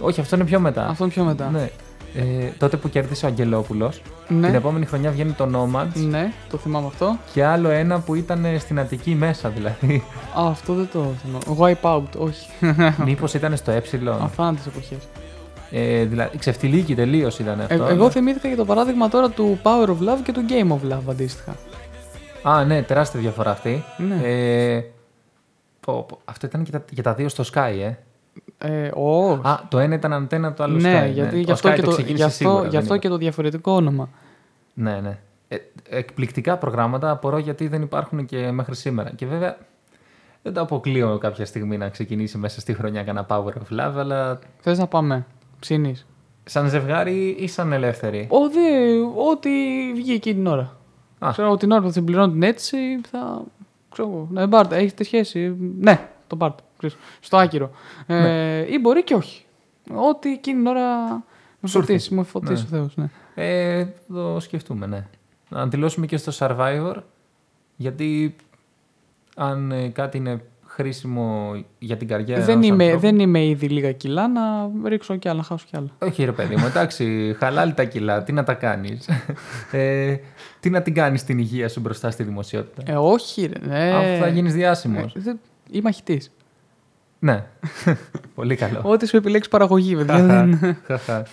Όχι, 0.00 0.20
αυτό 0.20 0.36
είναι 0.36 0.44
πιο 0.44 0.60
μετά. 0.60 0.86
Αυτό 0.88 1.04
είναι 1.04 1.12
πιο 1.12 1.24
μετά. 1.24 1.50
Ναι. 1.52 1.70
Ε, 2.14 2.52
τότε 2.58 2.76
που 2.76 2.88
κέρδισε 2.88 3.24
ο 3.24 3.28
Αγγελόπουλος, 3.28 4.02
Ναι. 4.28 4.46
την 4.46 4.54
επόμενη 4.54 4.86
χρονιά 4.86 5.10
βγαίνει 5.10 5.32
το 5.32 5.48
Nomads 5.54 6.00
Ναι, 6.10 6.32
το 6.50 6.56
θυμάμαι 6.58 6.86
αυτό. 6.86 7.16
και 7.32 7.44
άλλο 7.44 7.68
ένα 7.68 8.00
που 8.00 8.14
ήταν 8.14 8.46
στην 8.58 8.78
Αττική 8.78 9.14
μέσα 9.14 9.48
δηλαδή. 9.48 10.04
Α, 10.40 10.46
αυτό 10.48 10.74
δεν 10.74 10.88
το 10.92 11.06
θυμάμαι. 11.22 11.76
Wipe 11.82 11.96
out, 11.96 12.18
όχι. 12.18 12.48
Μήπως 13.04 13.34
ήταν 13.34 13.56
στο 13.56 13.70
ε; 13.70 13.82
Αφάντες 14.22 14.66
εποχές. 14.66 14.98
Ε, 15.72 16.04
δηλαδή, 16.04 16.38
ξεφτιλίκη 16.38 16.94
τελείως 16.94 17.38
ήταν 17.38 17.60
Ε, 17.60 17.62
αυτό. 17.62 17.84
εγώ 17.84 18.10
θυμήθηκα 18.10 18.48
για 18.48 18.56
το 18.56 18.64
παράδειγμα 18.64 19.08
τώρα 19.08 19.30
του 19.30 19.60
Power 19.62 19.86
of 19.86 20.08
Love 20.08 20.18
και 20.24 20.32
του 20.32 20.44
Game 20.48 20.68
of 20.72 20.92
Love 20.92 21.10
αντίστοιχα. 21.10 21.56
Α, 22.42 22.64
ναι, 22.64 22.82
τεράστια 22.82 23.20
διαφορά 23.20 23.50
αυτή. 23.50 23.84
Ναι. 23.96 24.20
Ε, 24.24 24.84
πω, 25.80 26.02
πω, 26.08 26.18
αυτό 26.24 26.46
ήταν 26.46 26.62
και 26.64 26.70
τα, 26.70 26.84
και 26.94 27.02
τα 27.02 27.14
δύο 27.14 27.28
στο 27.28 27.44
Sky, 27.52 27.74
ε. 27.82 27.92
Ε, 28.58 28.90
όχι. 28.94 29.40
Α, 29.48 29.60
το 29.68 29.78
ένα 29.78 29.94
ήταν 29.94 30.12
αντένα, 30.12 30.54
το 30.54 30.62
άλλο 30.62 30.78
ναι, 30.78 31.06
Sky. 31.06 31.12
γιατί 31.12 31.34
ναι. 31.34 31.40
γι' 31.40 31.46
Το 31.46 31.52
αυτό, 31.52 31.68
Sky 31.70 31.74
και, 31.74 31.82
το, 31.82 31.90
ξεκίνησε 31.90 32.16
γι 32.16 32.22
αυτό, 32.22 32.36
σίγουρα, 32.36 32.62
γι' 32.62 32.68
δεν 32.68 32.78
αυτό 32.80 32.92
είναι. 32.92 33.02
και 33.02 33.08
το 33.08 33.16
διαφορετικό 33.16 33.72
όνομα. 33.72 34.08
Ναι, 34.74 35.00
ναι. 35.00 35.18
Ε, 35.48 35.56
εκπληκτικά 35.88 36.56
προγράμματα. 36.56 37.10
Απορώ 37.10 37.38
γιατί 37.38 37.68
δεν 37.68 37.82
υπάρχουν 37.82 38.24
και 38.26 38.50
μέχρι 38.50 38.74
σήμερα. 38.74 39.10
Και 39.10 39.26
βέβαια 39.26 39.56
δεν 40.42 40.52
το 40.52 40.60
αποκλείω 40.60 41.18
κάποια 41.18 41.46
στιγμή 41.46 41.76
να 41.76 41.88
ξεκινήσει 41.88 42.38
μέσα 42.38 42.60
στη 42.60 42.74
χρονιά 42.74 43.02
κανένα 43.02 43.26
Power 43.28 43.52
of 43.52 43.80
Love, 43.80 43.94
αλλά 43.96 44.38
Θες 44.60 44.78
να 44.78 44.86
πάμε; 44.86 45.26
Ψήνει. 45.62 45.94
σαν 46.44 46.68
ζευγάρι 46.68 47.28
ή 47.38 47.46
σαν 47.46 47.72
ελεύθερη. 47.72 48.26
Ο, 48.30 48.48
δε, 48.48 48.92
ό,τι 49.30 49.50
βγει 49.94 50.12
εκείνη 50.12 50.34
την 50.36 50.46
ώρα. 50.46 50.76
Α. 51.18 51.28
Ξέρω 51.32 51.46
εγώ 51.46 51.56
την 51.56 51.70
ώρα 51.70 51.80
που 51.80 51.86
θα 51.86 51.92
συμπληρώνω 51.92 52.32
την 52.32 52.42
αίτηση 52.42 53.00
θα. 53.10 53.42
Ξέρω 53.90 54.08
εγώ. 54.08 54.28
Ναι, 54.30 54.48
πάρτε. 54.48 54.76
Έχετε 54.76 55.04
σχέση. 55.04 55.56
Ναι, 55.78 56.08
το 56.26 56.36
πάρτε. 56.36 56.62
Ξέρεις, 56.78 56.96
στο 57.20 57.36
άκυρο. 57.36 57.70
Ε, 58.06 58.20
Ναι. 58.20 58.60
Ή 58.68 58.78
μπορεί 58.80 59.04
και 59.04 59.14
όχι. 59.14 59.44
Ό,τι 59.94 60.32
εκείνη 60.32 60.56
την 60.56 60.66
ώρα 60.66 61.08
με 61.60 61.68
Σου 61.68 61.78
έρθει. 61.78 61.92
φωτίσει. 61.92 62.14
Με 62.14 62.22
φωτίσει 62.22 62.66
Ναι. 62.70 62.78
ο 62.78 62.80
Θεός, 62.80 62.96
ναι. 62.96 63.08
Ε, 63.34 63.84
θα 63.84 64.14
το 64.14 64.40
σκεφτούμε, 64.40 64.86
ναι. 64.86 65.06
Να 65.48 65.60
αντιλώσουμε 65.60 66.06
και 66.06 66.16
στο 66.16 66.32
Survivor, 66.38 66.94
γιατί 67.76 68.36
αν 69.36 69.72
ε, 69.72 69.88
κάτι 69.88 70.16
είναι 70.16 70.44
χρήσιμο 70.74 71.54
για 71.78 71.96
την 71.96 72.08
καριέρα 72.08 72.40
δεν, 72.44 72.50
ενός 72.54 72.66
είμαι, 72.66 72.84
ανθρώπου- 72.84 73.06
δεν 73.06 73.18
είμαι 73.18 73.44
ήδη 73.44 73.68
λίγα 73.68 73.92
κιλά 73.92 74.28
να 74.28 74.42
ρίξω 74.88 75.16
κι 75.16 75.28
άλλα, 75.28 75.36
να 75.38 75.44
χάσω 75.44 75.66
κι 75.70 75.76
άλλα. 75.76 75.88
Όχι 75.98 76.24
ρε 76.24 76.32
παιδί 76.32 76.56
μου, 76.56 76.66
εντάξει, 76.66 77.04
χαλάλη 77.40 77.72
τα 77.72 77.84
κιλά, 77.84 78.22
τι 78.22 78.32
να 78.32 78.44
τα 78.44 78.54
κάνεις. 78.54 79.08
ε, 79.72 80.16
τι 80.60 80.70
να 80.70 80.82
την 80.82 80.94
κάνεις 80.94 81.24
την 81.24 81.38
υγεία 81.38 81.68
σου 81.68 81.80
μπροστά 81.80 82.10
στη 82.10 82.22
δημοσιότητα; 82.22 82.92
Ε, 82.92 82.96
όχι, 82.96 83.46
ρε. 83.46 83.66
Ναι. 83.66 83.90
Αφού 83.94 84.22
θα 84.22 84.28
γίνεις 84.28 84.54
διάσημος. 84.54 85.14
Ε, 85.14 85.20
δεν- 85.20 85.40
Ή 85.70 85.80
μαχητής. 85.80 86.30
ναι, 87.18 87.44
πολύ 88.34 88.56
καλό. 88.56 88.80
Ό,τι 88.82 89.06
σου 89.06 89.16
επιλέξεις 89.16 89.50
παραγωγή, 89.52 89.96
βέβαια. 89.96 90.26
δεν- 90.26 90.76
Χαχα. 90.86 91.22
Yeah, 91.22 91.26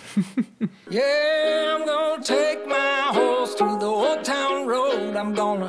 I'm 1.72 1.82
gonna 1.88 2.18
take 2.34 2.62
my 2.74 3.16
horse 3.16 3.52
through 3.58 3.78
the 3.84 3.90
old 4.02 4.20
town 4.34 4.58
road. 4.72 5.12
I'm 5.20 5.32
gonna 5.40 5.68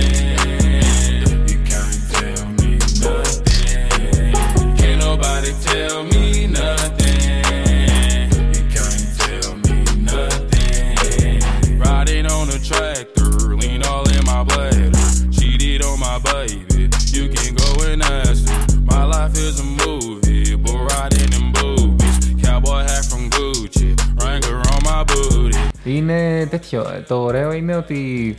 Είναι 25.95 26.45
τέτοιο. 26.49 26.81
ε, 26.81 26.99
Το 27.07 27.21
ωραίο 27.21 27.51
είναι 27.51 27.75
ότι 27.75 28.35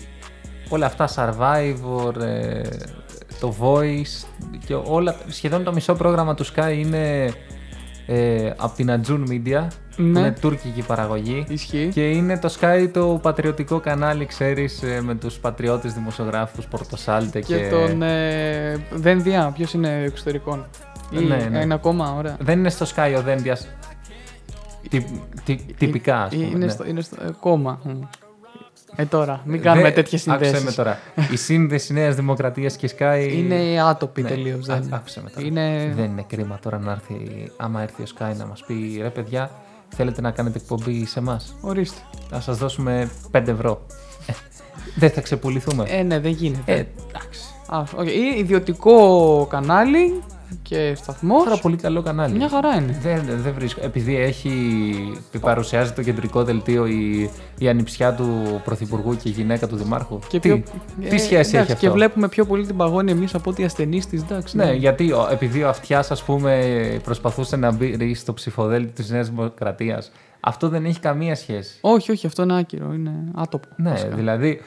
όλα 0.68 0.86
αυτά 0.86 1.08
Survivor, 1.14 2.20
ε, 2.20 2.60
το 3.40 3.54
Voice 3.60 4.26
και 4.66 4.74
όλα, 4.84 5.14
σχεδόν 5.28 5.64
το 5.64 5.72
μισό 5.72 5.94
πρόγραμμα 5.94 6.34
του 6.34 6.46
Sky 6.46 6.74
είναι 6.76 7.30
ε, 8.06 8.50
από 8.56 8.74
την 8.76 8.88
Ajun 8.90 9.30
Media, 9.30 9.66
που 9.96 10.02
Ναι. 10.02 10.18
είναι 10.20 10.34
τουρκική 10.40 10.82
παραγωγή. 10.82 11.44
Ισχύει. 11.48 11.90
Και 11.92 12.10
είναι 12.10 12.38
το 12.38 12.54
Sky 12.60 12.88
το 12.92 13.18
πατριωτικό 13.22 13.80
κανάλι, 13.80 14.26
ξέρεις, 14.26 14.82
ε, 14.82 15.00
με 15.02 15.14
τους 15.14 15.38
πατριώτες 15.38 15.92
δημοσιογράφους, 15.92 16.66
Πορτοσάλτε 16.66 17.40
και... 17.40 17.56
Και 17.56 17.68
τον 17.68 18.02
ε, 18.02 18.86
Δένδια, 18.90 19.52
ποιος 19.56 19.72
είναι 19.72 20.02
εξωτερικών. 20.06 20.66
Ή, 21.10 21.18
Ναι, 21.24 21.48
ναι. 21.50 21.58
Είναι 21.58 21.74
ακόμα, 21.74 22.14
ωραία. 22.18 22.36
Δεν 22.40 22.58
είναι 22.58 22.70
στο 22.70 22.86
Sky 22.96 23.14
ο 23.18 23.22
Δέντιας 23.22 23.68
τι, 25.00 25.04
τι, 25.44 25.56
τυπικά, 25.78 26.22
ας 26.22 26.34
πούμε. 26.34 26.44
είναι, 26.46 26.64
ναι. 26.64 26.68
στο, 26.70 26.86
είναι 26.86 27.00
στο 27.00 27.16
ε, 27.22 27.30
κόμμα. 27.40 27.80
Μμ. 27.84 28.00
Ε, 28.96 29.04
τώρα, 29.04 29.40
μην 29.44 29.60
κάνουμε 29.62 29.82
Δεν- 29.86 29.94
τέτοιες 29.94 30.28
Άκουσε 30.28 30.50
με 30.50 30.56
συνδέσεις. 30.56 30.76
τώρα. 30.76 30.98
Η 31.30 31.36
σύνδεση 31.36 31.92
Νέας 31.92 32.14
Δημοκρατίας 32.14 32.76
και 32.76 32.90
ΣΚΑΪ. 32.98 33.28
Είναι 33.32 33.82
άτοπη 33.82 34.22
Ναι, 34.22 34.28
τελείως. 34.28 34.68
α- 34.68 34.82
άκουσε 34.90 35.20
με 35.22 35.30
τώρα. 35.30 35.46
Είναι... 35.46 35.92
Δεν 35.96 36.04
είναι 36.04 36.24
κρίμα 36.28 36.58
τώρα 36.62 36.78
να 36.78 36.90
έρθει, 36.92 37.50
άμα 37.56 37.82
έρθει 37.82 38.02
ο 38.02 38.06
ΣΚΑΪ 38.18 38.32
να 38.38 38.46
μας 38.46 38.64
πει 38.66 38.98
ρε 39.02 39.10
παιδιά, 39.10 39.50
θέλετε 39.88 40.20
να 40.20 40.30
κάνετε 40.30 40.58
εκπομπή 40.58 41.06
σε 41.06 41.18
εμάς; 41.18 41.54
Ορίστε. 41.60 42.00
Θα 42.30 42.40
σας 42.40 42.56
δώσουμε 42.58 43.10
5 43.32 43.48
ευρώ. 43.48 43.86
Ε, 44.26 44.32
Δεν 44.96 45.10
θα 45.10 45.20
ξεπουληθούμε. 45.20 45.84
Ε, 45.88 46.02
ναι, 46.02 46.18
δεν 46.20 46.30
γίνεται. 46.32 46.72
Ε, 46.72 46.74
εντάξει. 47.08 47.40
Α, 47.66 47.82
οκ. 47.96 48.06
Ή 48.08 48.34
ιδιωτικό 48.38 49.46
κανάλι 49.50 50.22
και 50.62 50.94
σταθμός. 50.96 51.44
Πάρα 51.44 51.56
πολύ 51.56 51.76
καλό 51.76 52.02
κανάλι. 52.02 52.34
Μια 52.36 52.48
χαρά 52.48 52.74
είναι. 52.74 52.98
Δεν, 53.02 53.22
δεν 53.42 53.52
βρίσκω. 53.54 53.80
Επειδή 53.84 54.16
έχει 54.16 54.52
παρουσιάζει 55.40 55.92
το 55.92 56.02
κεντρικό 56.02 56.44
δελτίο 56.44 56.86
η, 56.86 57.30
η 57.58 57.68
ανιψιά 57.68 58.14
του 58.14 58.60
Πρωθυπουργού 58.64 59.16
και 59.16 59.28
η 59.28 59.32
γυναίκα 59.32 59.66
του 59.66 59.76
Δημάρχου. 59.76 60.18
Και 60.28 60.40
τι, 60.40 60.48
πιο- 60.48 60.62
τι 61.00 61.06
ε, 61.06 61.18
σχέση 61.18 61.32
εντάξει, 61.32 61.56
έχει 61.56 61.72
αυτό; 61.72 61.86
Και 61.86 61.90
βλέπουμε 61.90 62.28
πιο 62.28 62.44
πολύ 62.44 62.66
την 62.66 62.76
παγώνει 62.76 63.10
εμείς 63.10 63.34
από 63.34 63.50
ότι 63.50 63.62
οι 63.62 63.64
ασθενείς 63.64 64.06
της. 64.06 64.22
Εντάξει. 64.22 64.56
Ναι, 64.56 64.72
γιατί 64.72 65.12
ο, 65.12 65.28
επειδή 65.30 65.62
ο 65.62 65.68
αυτιάς, 65.68 66.10
ας 66.10 66.22
πούμε, 66.22 67.00
προσπαθούσε 67.04 67.56
να 67.56 67.72
μπει 67.72 68.14
στο 68.14 68.32
ψηφοδέλτιο 68.34 68.90
της 68.94 69.10
Νέας 69.10 69.28
Δημοκρατίας, 69.28 70.12
αυτό 70.40 70.68
δεν 70.68 70.84
έχει 70.84 71.00
καμία 71.00 71.34
σχέση. 71.34 71.78
Όχι, 71.80 72.10
όχι, 72.10 72.26
αυτό 72.26 72.42
είναι 72.42 72.58
άκυρο. 72.58 72.92
Είναι 72.92 73.12
άτοπο. 73.34 73.68
Ναι, 73.76 73.90
βασικά. 73.90 74.14
δηλαδή. 74.14 74.60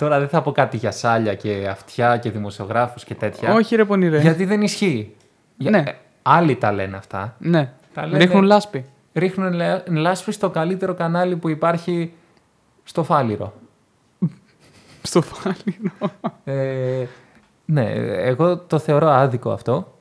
Τώρα 0.00 0.18
δεν 0.18 0.28
θα 0.28 0.42
πω 0.42 0.52
κάτι 0.52 0.76
για 0.76 0.90
σάλια 0.90 1.34
και 1.34 1.68
αυτιά 1.70 2.16
και 2.16 2.30
δημοσιογράφους 2.30 3.04
και 3.04 3.14
τέτοια. 3.14 3.54
Όχι, 3.54 3.76
ρε 3.76 3.84
πονηρέ. 3.84 4.20
Γιατί 4.20 4.44
δεν 4.44 4.62
ισχύει. 4.62 5.14
Για- 5.56 5.70
Ναι. 5.70 5.78
ε, 5.78 5.94
άλλοι 6.22 6.56
τα 6.56 6.72
λένε 6.72 6.96
αυτά. 6.96 7.34
Ναι. 7.38 7.72
Τα 7.94 8.06
λένε- 8.06 8.22
Ρίχνουν 8.22 8.42
λάσπη. 8.44 8.84
Ρίχνουν 9.14 9.52
λα- 9.52 9.82
λάσπη 9.86 10.32
στο 10.32 10.50
καλύτερο 10.50 10.94
κανάλι 10.94 11.36
που 11.36 11.48
υπάρχει 11.48 12.12
στο 12.84 13.02
Φάληρο. 13.02 13.52
Στο 15.02 15.22
φάλιρο. 15.22 15.92
Ε, 16.44 17.06
ναι, 17.64 17.90
εγώ 18.24 18.58
το 18.58 18.78
θεωρώ 18.78 19.08
άδικο 19.08 19.50
αυτό. 19.50 19.98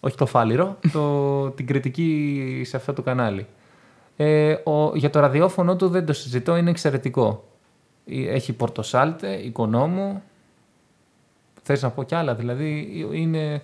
Όχι 0.00 0.16
το 0.16 0.26
φάληρο, 0.26 0.76
το, 0.92 1.00
την 1.56 1.66
κριτική 1.66 2.62
σε 2.64 2.76
αυτό 2.76 2.92
το 2.92 3.02
κανάλι. 3.02 3.46
Ε, 4.16 4.52
ο, 4.64 4.96
για 4.96 5.10
το 5.10 5.20
ραδιόφωνο 5.20 5.76
του 5.76 5.88
δεν 5.88 6.06
το 6.06 6.12
συζητώ, 6.12 6.56
είναι 6.56 6.70
εξαιρετικό. 6.70 7.44
Ε, 8.10 8.28
Έχει 8.34 8.52
πορτοσάλτε, 8.52 9.32
οικονόμου. 9.32 10.22
Θες 11.62 11.82
να 11.82 11.90
πω 11.90 12.02
κι 12.02 12.14
άλλα, 12.14 12.34
δηλαδή 12.34 12.88
είναι 13.12 13.62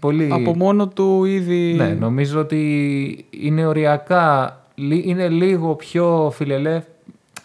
πολύ... 0.00 0.32
Από 0.32 0.56
μόνο 0.56 0.88
του 0.88 1.24
ήδη. 1.24 1.74
Ναι, 1.74 1.88
νομίζω 1.88 2.40
ότι 2.40 3.24
είναι 3.30 3.66
οριακά, 3.66 4.60
λι- 4.74 5.06
είναι 5.06 5.28
λίγο 5.28 5.74
πιο 5.74 6.30
φιλελεύ... 6.34 6.82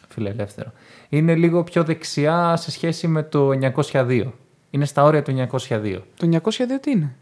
φιλελεύθερο. 0.08 0.71
Είναι 1.10 1.36
λίγο 1.36 1.63
πιο 1.63 1.84
δεξιά 1.84 2.56
σε 2.56 2.71
σχέση 2.71 3.08
με 3.08 3.24
το 3.24 3.50
902. 3.91 4.24
Είναι 4.69 4.86
στα 4.86 5.04
όρια 5.04 5.21
του 5.24 5.48
902, 5.67 6.00
Το 6.17 6.39
902 6.43 6.50
τι 6.82 6.91
είναι; 6.91 7.15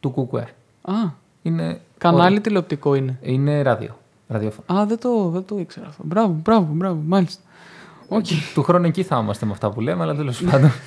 του 0.00 0.10
Κουκουέ. 0.10 0.48
Α, 0.82 0.94
Είναι 1.42 1.80
κανάλι 1.98 2.26
όρια. 2.26 2.40
τηλεοπτικό 2.40 2.94
είναι. 2.94 3.18
Είναι 3.22 3.62
ράδιο. 3.62 3.98
Ραδιόφωνο. 4.28 4.80
Α, 4.80 4.86
δεν 4.86 4.98
το, 4.98 5.28
δεν 5.28 5.44
το 5.44 5.58
ήξερα 5.58 5.86
αυτό. 5.86 6.02
Μπράβο, 6.06 6.36
μπράβο, 6.42 6.68
μπράβο, 6.72 7.00
μάλιστα. 7.06 7.42
Οκ. 8.08 8.26
Του 8.54 8.62
χρόνου 8.62 8.86
εκεί 8.86 9.02
θα 9.02 9.18
είμαστε 9.22 9.46
με 9.46 9.52
αυτά 9.52 9.70
που 9.70 9.80
λέμε, 9.80 10.02
αλλά 10.02 10.14
τέλος 10.14 10.42
πάντων. 10.50 10.72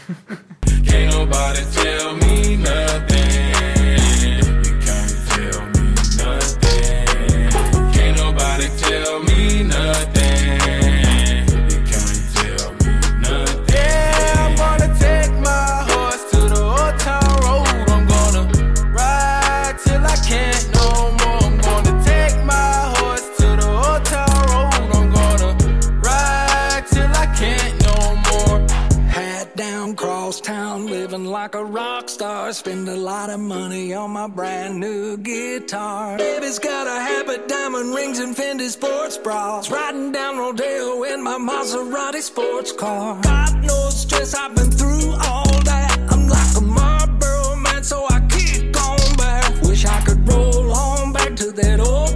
rock 31.47 32.10
star. 32.10 32.52
Spend 32.52 32.89
a 32.89 32.95
lot 32.95 33.30
of 33.30 33.39
money 33.39 33.93
on 33.93 34.12
my 34.12 34.28
brand 34.28 34.80
new 34.80 35.17
guitar. 35.17 36.17
Baby's 36.17 36.60
got 36.60 36.88
a 36.88 36.99
habit, 36.99 37.47
diamond 37.47 37.95
rings, 37.95 38.19
and 38.19 38.36
Fendi 38.36 38.69
sports 38.69 39.17
bras. 39.17 39.71
Riding 39.71 40.12
down 40.12 40.38
Rodeo 40.38 41.04
in 41.04 41.23
my 41.23 41.38
Maserati 41.38 42.21
sports 42.21 42.71
car. 42.71 43.21
Got 43.21 43.56
no 43.63 43.89
stress, 43.89 44.34
I've 44.36 44.56
been 44.56 44.71
through 44.71 45.13
all 45.28 45.52
that. 45.63 45.97
I'm 46.12 46.28
like 46.28 46.58
a 46.58 46.62
Marlboro 46.62 47.56
man, 47.56 47.84
so 47.84 48.06
I 48.10 48.19
kick 48.30 48.75
on 48.78 49.15
back. 49.15 49.62
Wish 49.62 49.86
I 49.86 50.02
could 50.02 50.28
roll 50.28 50.71
on 50.71 51.13
back 51.13 51.36
to 51.38 51.52
that 51.54 51.80
old 51.80 52.09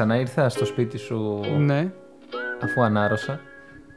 Ξανά 0.00 0.16
ήρθα 0.20 0.48
στο 0.48 0.64
σπίτι 0.64 0.98
σου 0.98 1.40
Ναι. 1.58 1.92
αφού 2.62 2.82
ανάρωσα. 2.82 3.40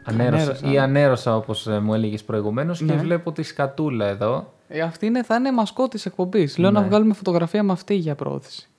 Ανέρωσα, 0.03 0.41
Ανέρωσα. 0.43 0.71
ή 0.71 0.77
ανέρωσα 0.79 1.35
όπως 1.35 1.67
ε, 1.67 1.79
μου 1.79 1.93
έλεγες 1.93 2.23
προηγουμένως 2.23 2.77
και 2.77 2.83
Ναι. 2.85 2.95
βλέπω 2.95 3.31
τη 3.31 3.43
σκατούλα 3.43 4.07
εδώ. 4.07 4.53
Ε, 4.67 4.79
αυτή 4.81 5.05
είναι, 5.05 5.23
θα 5.23 5.35
είναι 5.35 5.51
μασκό 5.51 5.87
της 5.87 6.05
εκπομπής. 6.05 6.57
Λέω 6.57 6.71
να 6.71 6.79
Ναι. 6.81 6.87
βγάλουμε 6.87 7.13
φωτογραφία 7.13 7.63
με 7.63 7.71
αυτή 7.71 7.93
για 7.95 8.15
πρόθεση. 8.15 8.69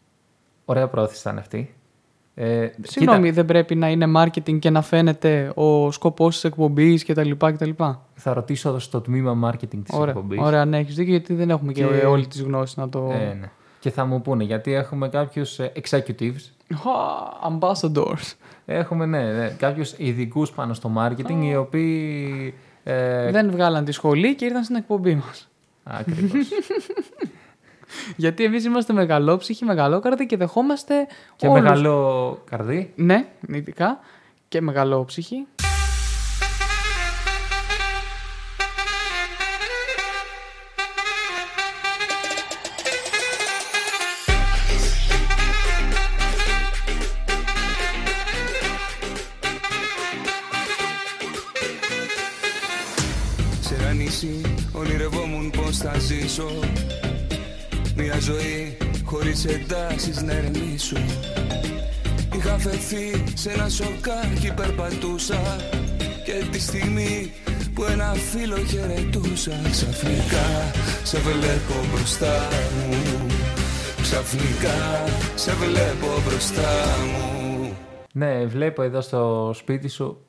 Ωραία 0.64 0.88
πρόθεση 0.88 1.22
θα 1.22 1.30
είναι 1.30 1.40
αυτή. 1.40 1.74
Ε, 2.34 2.68
Συγγνώμη, 2.82 3.20
κοίτα, 3.22 3.34
δεν 3.34 3.44
πρέπει 3.44 3.74
να 3.74 3.88
είναι 3.88 4.06
marketing 4.16 4.58
και 4.58 4.70
να 4.70 4.82
φαίνεται 4.82 5.52
ο 5.54 5.90
σκοπός 5.90 6.34
της 6.34 6.44
εκπομπής 6.44 7.04
κτλ. 7.04 7.30
κτλ. 7.30 7.70
θα 8.14 8.32
ρωτήσω 8.32 8.78
στο 8.78 9.00
τμήμα 9.00 9.50
marketing 9.50 9.78
της 9.84 9.92
Ωραία, 9.96 10.08
εκπομπής. 10.14 10.40
ωραία, 10.40 10.64
ναι, 10.64 10.78
έχεις 10.78 10.94
δίκιο 10.94 11.12
γιατί 11.12 11.34
δεν 11.34 11.50
έχουμε 11.50 11.72
και, 11.72 11.84
Και- 11.84 12.06
όλη 12.06 12.26
τη 12.26 12.42
γνώση 12.42 12.80
να 12.80 12.88
το. 12.88 13.10
Ε, 13.12 13.34
ναι. 13.40 13.50
Και 13.80 13.90
θα 13.90 14.04
μου 14.04 14.22
πούνε, 14.22 14.44
γιατί 14.44 14.72
έχουμε 14.74 15.08
κάποιους 15.08 15.58
ε, 15.58 15.72
executives, 15.82 16.32
Α, 16.32 16.53
Ambassadors. 17.48 18.32
έχουμε 18.66 19.06
ναι, 19.06 19.32
ναι, 19.32 19.48
κάποιους 19.48 19.94
ειδικούς 19.96 20.50
πάνω 20.50 20.74
στο 20.74 20.92
marketing, 20.96 21.42
οι 21.42 21.56
οποίοι... 21.56 22.54
Ε, 22.84 23.30
Δεν 23.30 23.50
βγάλαν 23.50 23.84
τη 23.84 23.92
σχολή 23.92 24.34
και 24.34 24.44
ήρθαν 24.44 24.64
στην 24.64 24.76
εκπομπή 24.76 25.14
μας. 25.14 25.48
Ακριβώς. 25.84 26.48
Γιατί 28.16 28.44
εμείς 28.44 28.64
είμαστε 28.64 28.92
μεγαλόψυχοι, 28.92 29.64
μεγαλόκαρδοι 29.64 30.26
και 30.26 30.36
δεχόμαστε. 30.36 31.06
και 31.36 31.46
όλους. 31.46 31.62
μεγάλο 31.62 32.38
καρδί. 32.50 32.92
Ναι, 32.96 33.26
ειδικά. 33.48 33.98
Και 34.48 34.60
μεγαλόψυχοι. 34.60 35.46
Χωρίς 59.94 60.08
εντάσεις 60.08 60.22
να 60.22 60.32
ερεμήσω 60.32 60.96
Είχα 62.36 62.58
φεθεί 62.58 63.36
σε 63.36 63.50
ένα 63.50 63.68
σοκάκι 63.68 64.52
περπατούσα 64.56 65.40
Και 66.24 66.48
τη 66.50 66.60
στιγμή 66.60 67.32
που 67.74 67.84
ένα 67.84 68.12
φίλο 68.12 68.56
χαιρετούσα 68.56 69.52
Ξαφνικά 69.70 70.72
σε 71.02 71.18
βλέπω 71.18 71.88
μπροστά 71.90 72.48
μου 72.88 73.26
Ξαφνικά 74.02 75.04
σε 75.34 75.52
βλέπω 75.52 76.22
μπροστά 76.28 76.72
μου 77.04 77.76
Ναι, 78.12 78.44
βλέπω 78.44 78.82
εδώ 78.82 79.00
στο 79.00 79.50
σπίτι 79.54 79.88
σου 79.88 80.26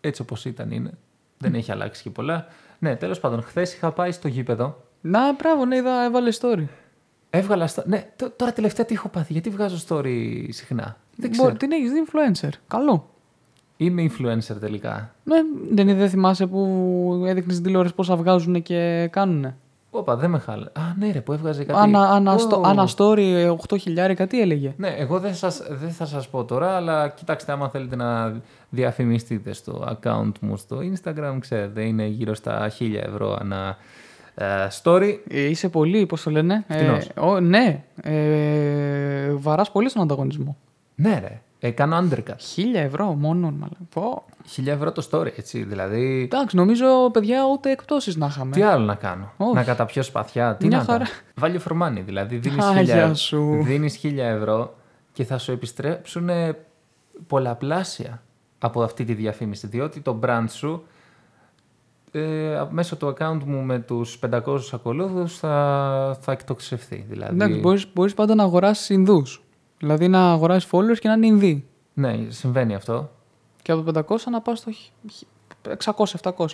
έτσι 0.00 0.22
όπως 0.22 0.44
ήταν 0.44 0.70
είναι. 0.70 0.90
Δεν 1.38 1.54
έχει 1.54 1.72
αλλάξει 1.72 2.02
και 2.02 2.10
πολλά. 2.10 2.46
Ναι, 2.78 2.96
τέλος 2.96 3.20
πάντων, 3.20 3.42
χθες 3.42 3.74
είχα 3.74 3.92
πάει 3.92 4.12
στο 4.12 4.28
γήπεδο. 4.28 4.82
Να, 5.00 5.32
μπράβο, 5.32 5.64
ναι, 5.64 5.76
είδα, 5.76 6.04
έβαλε 6.04 6.32
story. 6.40 6.64
Έβγαλα. 7.34 7.66
στα- 7.66 7.82
Ναι, 7.86 8.06
τ- 8.16 8.36
τώρα 8.36 8.52
τελευταία 8.52 8.84
τι 8.86 8.94
έχω 8.94 9.08
πάθει. 9.08 9.32
Γιατί 9.32 9.50
βγάζω 9.50 9.84
story 9.88 10.44
συχνά; 10.48 10.96
Δεν 11.16 11.30
ξέρω. 11.30 11.46
Μπορεί, 11.46 11.58
την 11.58 11.72
έχεις 11.72 11.90
δει 11.90 12.04
influencer. 12.06 12.48
Καλό. 12.68 13.06
Είμαι 13.76 14.10
influencer 14.10 14.56
τελικά. 14.60 15.14
Ναι, 15.24 15.36
δεν, 15.70 15.96
δεν 15.96 16.08
θυμάσαι 16.08 16.46
που 16.46 17.22
έδειχνες 17.26 17.52
στην 17.54 17.66
τηλεόραση 17.66 17.94
πόσα 17.94 18.16
βγάζουν 18.16 18.62
και 18.62 19.08
κάνουν. 19.12 19.54
Όπα, 19.94 20.16
δεν 20.16 20.30
με 20.30 20.38
χάλα. 20.38 20.66
Α, 20.72 20.80
ναι, 20.98 21.10
ρε, 21.12 21.20
που 21.20 21.32
έβγαζε 21.32 21.64
κάτι. 21.64 21.78
Ανα, 21.78 22.10
ανα, 22.10 22.32
Ω. 22.34 22.38
στο, 22.38 22.62
ανα 22.64 22.88
story 22.96 23.56
8 23.68 23.78
χιλιάρικα, 23.80 24.26
τι 24.26 24.40
έλεγε; 24.40 24.74
Ναι, 24.76 24.88
εγώ 24.88 25.18
δεν, 25.18 25.34
σας, 25.34 25.62
δεν 25.70 25.90
θα 25.90 26.06
σας 26.06 26.28
πω 26.28 26.44
τώρα, 26.44 26.76
αλλά 26.76 27.08
κοιτάξτε, 27.08 27.52
άμα 27.52 27.68
θέλετε 27.68 27.96
να 27.96 28.34
διαφημιστείτε 28.70 29.52
στο 29.52 29.96
account 30.02 30.32
μου 30.40 30.56
στο 30.56 30.78
Instagram, 30.78 31.36
ξέρετε, 31.40 31.82
είναι 31.82 32.06
γύρω 32.06 32.34
στα 32.34 32.70
1000 32.78 32.94
ευρώ 32.94 33.36
ανά 33.40 33.68
ε, 33.68 33.74
story. 34.82 35.18
Ε, 35.28 35.40
είσαι 35.42 35.68
πολύ, 35.68 36.06
πώς 36.06 36.22
το 36.22 36.30
λένε. 36.30 36.64
Φτηνός. 36.68 37.06
Ε, 37.14 37.20
ο, 37.20 37.40
ναι, 37.40 37.84
ε, 38.02 39.32
βαράς 39.32 39.70
πολύ 39.70 39.88
στον 39.88 40.02
ανταγωνισμό. 40.02 40.56
Ναι, 40.94 41.18
ρε, 41.20 41.40
ε, 41.58 41.70
κάνω 41.70 41.98
undercut. 41.98 42.34
Χίλια 42.38 42.80
ευρώ 42.80 43.04
μόνο, 43.06 43.50
μάλλον. 43.50 43.88
Πω. 43.94 44.24
1000 44.56 44.66
ευρώ 44.66 44.92
το 44.92 45.08
story, 45.10 45.38
έτσι, 45.38 45.62
δηλαδή... 45.62 46.22
Εντάξει, 46.32 46.56
νομίζω, 46.56 47.10
παιδιά, 47.12 47.40
ούτε 47.52 47.70
εκπτώσεις 47.70 48.16
να 48.16 48.26
είχαμε. 48.26 48.50
Τι 48.50 48.62
άλλο 48.62 48.84
να 48.84 48.94
κάνω, 48.94 49.32
Όχι. 49.36 49.54
να 49.54 49.62
καταπιώ 49.64 50.02
σπαθιά, 50.02 50.56
τι 50.56 50.66
Μια 50.66 50.76
να 50.76 50.84
χαρά. 50.84 51.04
κάνω. 51.38 51.54
Value 51.54 51.68
for 51.68 51.82
money, 51.88 52.02
δηλαδή 52.04 52.36
δίνεις 52.44 52.64
Άγια 52.64 53.10
1000, 53.10 53.16
σου. 53.16 53.62
δίνεις 53.62 54.00
1000 54.02 54.16
ευρώ 54.16 54.74
και 55.12 55.24
θα 55.24 55.38
σου 55.38 55.52
επιστρέψουν 55.52 56.28
πολλαπλάσια 57.26 58.22
από 58.58 58.82
αυτή 58.82 59.04
τη 59.04 59.14
διαφήμιση, 59.14 59.66
διότι 59.66 60.00
το 60.00 60.18
brand 60.24 60.44
σου 60.48 60.84
ε, 62.12 62.64
μέσω 62.70 62.96
του 62.96 63.14
account 63.16 63.40
μου 63.44 63.60
με 63.60 63.78
τους 63.78 64.18
500 64.30 64.58
ακολούθους 64.72 65.38
θα, 65.38 66.18
θα 66.20 66.32
εκτοξευθεί. 66.32 67.04
Δηλαδή, 67.08 67.34
Εντάξει, 67.34 67.58
μπορείς, 67.58 67.92
μπορείς 67.94 68.14
πάντα 68.14 68.34
να 68.34 68.42
αγοράσεις 68.42 68.88
Ινδούς. 68.88 69.42
Δηλαδή 69.78 70.08
να 70.08 70.32
αγοράσεις 70.32 70.70
followers 70.72 70.98
και 70.98 71.08
να 71.08 71.14
είναι 71.14 71.26
Ινδοί. 71.26 71.66
Ναι, 71.92 72.18
συμβαίνει 72.28 72.74
αυτό. 72.74 73.10
Και 73.62 73.72
από 73.72 73.92
το 73.92 74.04
500 74.08 74.16
να 74.30 74.40
πας 74.40 74.58
στο 74.58 74.72
600-700. 76.34 76.46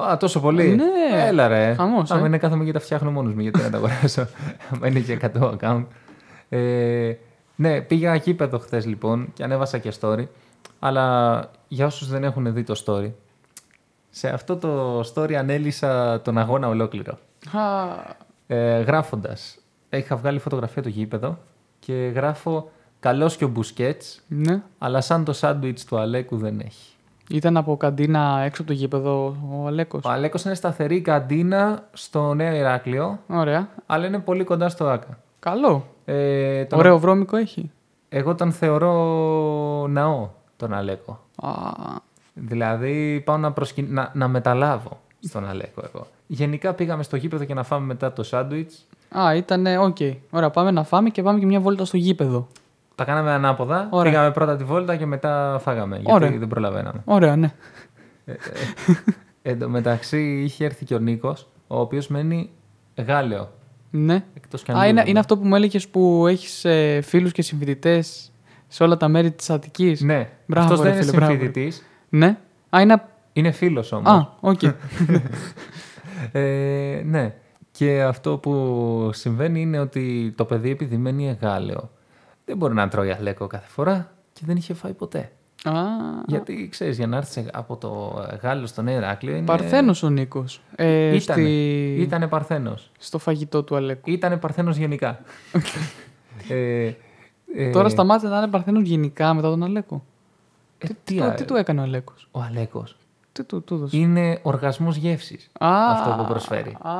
Α, 0.00 0.16
τόσο 0.16 0.40
πολύ. 0.40 0.74
Ναι. 0.74 1.26
Έλα 1.26 1.48
ρε. 1.48 1.74
Χαμός, 1.74 2.10
Άμα 2.10 2.22
ε. 2.22 2.26
είναι 2.26 2.38
κάθομαι 2.38 2.64
και 2.64 2.72
τα 2.72 2.80
φτιάχνω 2.80 3.10
μόνος 3.10 3.34
μου, 3.34 3.40
γιατί 3.40 3.60
να 3.60 3.70
τα 3.70 3.76
αγοράσω. 3.76 4.26
Άμα 4.74 4.86
είναι 4.86 5.00
και 5.00 5.18
100 5.34 5.56
account. 5.58 5.84
Ε, 6.48 7.12
ναι, 7.56 7.80
πήγα 7.80 8.14
γήπεδο 8.14 8.58
χθες 8.58 8.86
λοιπόν 8.86 9.32
και 9.34 9.44
ανέβασα 9.44 9.78
και 9.78 9.92
story. 10.00 10.24
Αλλά 10.78 11.44
για 11.68 11.86
όσους 11.86 12.08
δεν 12.08 12.24
έχουν 12.24 12.52
δει 12.52 12.62
το 12.62 12.82
story, 12.86 13.10
σε 14.18 14.28
αυτό 14.28 14.56
το 14.56 15.00
story 15.14 15.32
ανέλησα 15.32 16.20
τον 16.20 16.38
αγώνα 16.38 16.68
ολόκληρο. 16.68 17.18
Α, 17.52 17.88
Ε, 18.50 18.80
γράφοντας, 18.80 19.58
είχα 19.90 20.16
βγάλει 20.16 20.38
φωτογραφία 20.38 20.82
το 20.82 20.88
γήπεδο 20.88 21.38
και 21.78 21.92
γράφω 21.92 22.70
«Καλός 23.00 23.36
και 23.36 23.44
ο 23.44 23.48
Μπουσκέτς, 23.48 24.20
ναι. 24.28 24.62
αλλά 24.78 25.00
σαν 25.00 25.24
το 25.24 25.32
σάντουιτς 25.32 25.84
του 25.84 25.98
Αλέκου 25.98 26.36
δεν 26.36 26.60
έχει». 26.60 26.92
Ήταν 27.30 27.56
από 27.56 27.76
καντίνα 27.76 28.40
έξω 28.44 28.62
από 28.62 28.70
το 28.70 28.76
γήπεδο 28.76 29.36
ο 29.62 29.66
Αλέκος; 29.66 30.04
Ο 30.04 30.10
Αλέκος 30.10 30.44
είναι 30.44 30.54
σταθερή 30.54 31.00
καντίνα 31.00 31.88
στο 31.92 32.34
Νέο 32.34 32.54
Ηράκλειο, 32.54 33.18
Ωραία. 33.28 33.68
αλλά 33.86 34.06
είναι 34.06 34.18
πολύ 34.18 34.44
κοντά 34.44 34.68
στο 34.68 34.86
ΆΚΑ. 34.88 35.18
Καλό. 35.40 35.86
Ε, 36.04 36.64
τον- 36.64 36.78
Ωραίο 36.78 36.98
βρώμικο 36.98 37.36
έχει. 37.36 37.70
Εγώ 38.08 38.34
τον 38.34 38.52
θεωρώ 38.52 38.92
ναό, 39.88 40.28
τον 40.56 40.72
Αλέκο. 40.74 41.20
Α, 41.42 41.50
Δηλαδή 42.40 43.22
πάω 43.24 43.36
να, 43.36 43.52
προσκυ... 43.52 43.82
να, 43.82 44.10
να 44.14 44.28
μεταλάβω 44.28 45.00
στον 45.20 45.48
Αλέκο 45.48 45.82
εγώ. 45.94 46.06
Γενικά 46.26 46.72
πήγαμε 46.72 47.02
στο 47.02 47.16
γήπεδο 47.16 47.44
και 47.44 47.54
να 47.54 47.62
φάμε 47.62 47.86
μετά 47.86 48.12
το 48.12 48.22
σάντουιτς. 48.22 48.86
Α 49.18 49.34
ήταν, 49.36 49.66
οκ. 49.66 49.96
Ωραία, 50.30 50.50
πάμε 50.50 50.70
να 50.70 50.84
φάμε 50.84 51.10
και 51.10 51.22
πάμε 51.22 51.38
και 51.38 51.46
μια 51.46 51.60
βόλτα 51.60 51.84
στο 51.84 51.96
γήπεδο. 51.96 52.48
Τα 52.94 53.04
κάναμε 53.04 53.30
ανάποδα. 53.30 53.86
Ωραία. 53.90 54.10
Πήγαμε 54.12 54.30
πρώτα 54.32 54.56
τη 54.56 54.64
βόλτα 54.64 54.96
και 54.96 55.06
μετά 55.06 55.58
φάγαμε. 55.62 55.96
Γιατί 55.96 56.12
Ωραία. 56.12 56.38
δεν 56.38 56.48
προλαβαίναμε. 56.48 57.02
Ωραία, 57.04 57.36
ναι. 57.36 57.52
Εν 59.42 59.58
τω 59.58 59.68
μεταξύ 59.68 60.40
είχε 60.44 60.64
έρθει 60.64 60.84
και 60.84 60.94
ο 60.94 60.98
Νίκος, 60.98 61.48
ο 61.66 61.80
οποίος 61.80 62.08
μένει 62.08 62.50
Αιγάλεω. 63.06 63.50
Ναι. 63.90 64.24
Εκτός 64.34 64.62
κι 64.62 64.70
αν 64.70 64.76
Α, 64.76 64.80
είναι, 64.80 64.88
δούλευε. 64.90 65.10
είναι 65.10 65.18
αυτό 65.18 65.38
που 65.38 65.46
μου 65.46 65.54
έλεγες 65.54 65.88
που 65.88 66.26
έχεις 66.26 66.64
ε, 66.64 67.00
φίλους 67.00 67.32
και 67.32 67.42
συμφοιτητές 67.42 68.32
σε 68.68 68.82
όλα 68.82 68.96
τα 68.96 69.08
μέρη 69.08 69.30
της 69.32 69.50
Αττικής. 69.50 70.00
Ναι, 70.00 70.28
Μπράβο, 70.46 70.66
αυτός 70.72 70.80
ρε 70.86 70.90
δεν 70.90 71.00
είναι 71.02 71.04
φίλε, 71.10 71.16
μπράβο. 71.16 71.32
συμφοιτητής. 71.32 71.82
Ναι. 72.08 72.38
Α, 72.76 72.80
είναι. 72.80 73.02
Είναι 73.32 73.50
φίλος 73.50 73.92
όμως. 73.92 74.10
Α, 74.12 74.28
οκ. 74.40 74.60
Ε, 76.32 77.02
ναι. 77.04 77.34
Και 77.70 78.02
αυτό 78.02 78.38
που 78.38 79.10
συμβαίνει 79.12 79.60
είναι 79.60 79.78
ότι 79.78 80.32
το 80.36 80.44
παιδί 80.44 80.70
επειδή 80.70 80.96
μένει 80.96 81.38
Αιγάλεω 81.40 81.90
δεν 82.44 82.56
μπορεί 82.56 82.74
να 82.74 82.88
τρώει 82.88 83.10
Αλέκο 83.10 83.46
κάθε 83.46 83.68
φορά 83.68 84.12
και 84.32 84.40
δεν 84.46 84.56
είχε 84.56 84.74
φάει 84.74 84.92
ποτέ. 84.92 85.30
Α, 85.64 85.72
Γιατί 86.26 86.68
ξέρεις, 86.70 86.96
για 86.96 87.06
να 87.06 87.16
έρθεις 87.16 87.44
από 87.52 87.76
το 87.76 88.22
Αιγάλεω 88.42 88.66
στο 88.66 88.86
Ηράκλειο. 88.86 89.36
Είναι... 89.36 89.44
Παρθένος 89.46 90.02
ο 90.02 90.08
Νίκος. 90.10 90.60
Ε, 90.76 91.14
Ήτανε, 91.14 91.20
στη- 91.20 91.96
ήτανε 92.00 92.26
Παρθένος. 92.28 92.90
Στο 92.98 93.18
φαγητό 93.18 93.62
του 93.62 93.76
Αλέκου. 93.76 94.10
Ήτανε 94.10 94.36
Παρθένος 94.36 94.76
γενικά. 94.76 95.20
ε, 96.48 96.92
ε, 97.54 97.70
Τώρα 97.70 97.88
σταμάτησε 97.88 98.28
να 98.28 98.38
είναι 98.38 98.48
Παρθένος 98.48 98.82
γενικά 98.82 99.34
μετά 99.34 99.48
τον 99.48 99.62
Αλέκο. 99.62 100.04
Ε, 100.78 100.86
τι, 100.86 100.94
τι, 101.04 101.14
το- 101.16 101.24
α- 101.24 101.34
τι 101.34 101.44
του 101.44 101.54
έκανε 101.56 101.80
ο 101.80 101.82
Αλέκος; 101.82 102.28
Ο 102.30 102.40
Αλέκος. 102.48 102.96
Τι 103.32 103.44
του, 103.44 103.62
του 103.62 103.74
έδωσε. 103.74 103.96
Είναι 103.96 104.38
οργασμός 104.42 104.96
γεύσης. 104.96 105.50
Α, 105.60 105.68
αυτό 105.92 106.14
που 106.18 106.24
προσφέρει. 106.24 106.76
Α, 106.80 106.92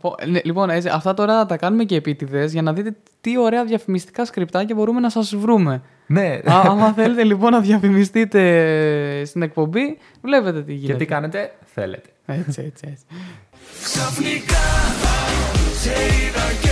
πω- 0.00 0.14
ναι, 0.26 0.40
λοιπόν, 0.44 0.70
έτσι, 0.70 0.88
αυτά 0.88 1.14
τώρα 1.14 1.38
θα 1.38 1.46
τα 1.46 1.56
κάνουμε 1.56 1.84
και 1.84 1.94
επίτηδες 1.96 2.52
για 2.52 2.62
να 2.62 2.72
δείτε 2.72 2.96
τι 3.20 3.38
ωραία 3.38 3.64
διαφημιστικά 3.64 4.24
σκριπτάκια 4.24 4.74
μπορούμε 4.74 5.00
να 5.00 5.10
σας 5.10 5.34
βρούμε. 5.36 5.82
Ναι. 6.06 6.26
Α, 6.44 6.60
άμα 6.64 6.92
θέλετε 6.92 7.24
λοιπόν 7.24 7.50
να 7.52 7.60
διαφημιστείτε 7.60 9.22
στην 9.24 9.42
εκπομπή, 9.42 9.98
βλέπετε 10.22 10.62
τι 10.62 10.72
γίνεται. 10.72 10.92
Και 10.92 10.98
τι 10.98 11.06
κάνετε, 11.06 11.52
θέλετε. 11.64 12.08
Έτσι, 12.26 12.62
έτσι, 12.66 12.88
έτσι. 12.90 13.04
Ξαφνικά 13.82 14.64
σε 15.80 15.90
είδα 15.90 16.46
και 16.62 16.70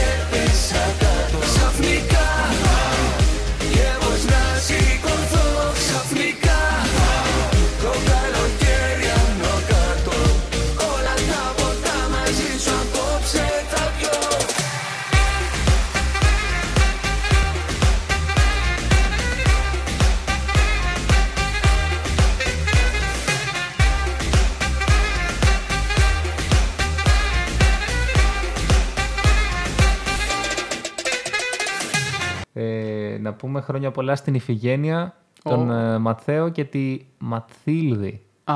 πούμε 33.38 33.60
χρόνια 33.60 33.90
πολλά 33.90 34.16
στην 34.16 34.34
Ιφηγένεια, 34.34 35.14
τον 35.42 35.70
ε, 35.70 35.98
Ματθαίο 35.98 36.48
και 36.48 36.64
τη 36.64 36.98
Ματθίλδη. 37.18 38.22
Α, 38.44 38.54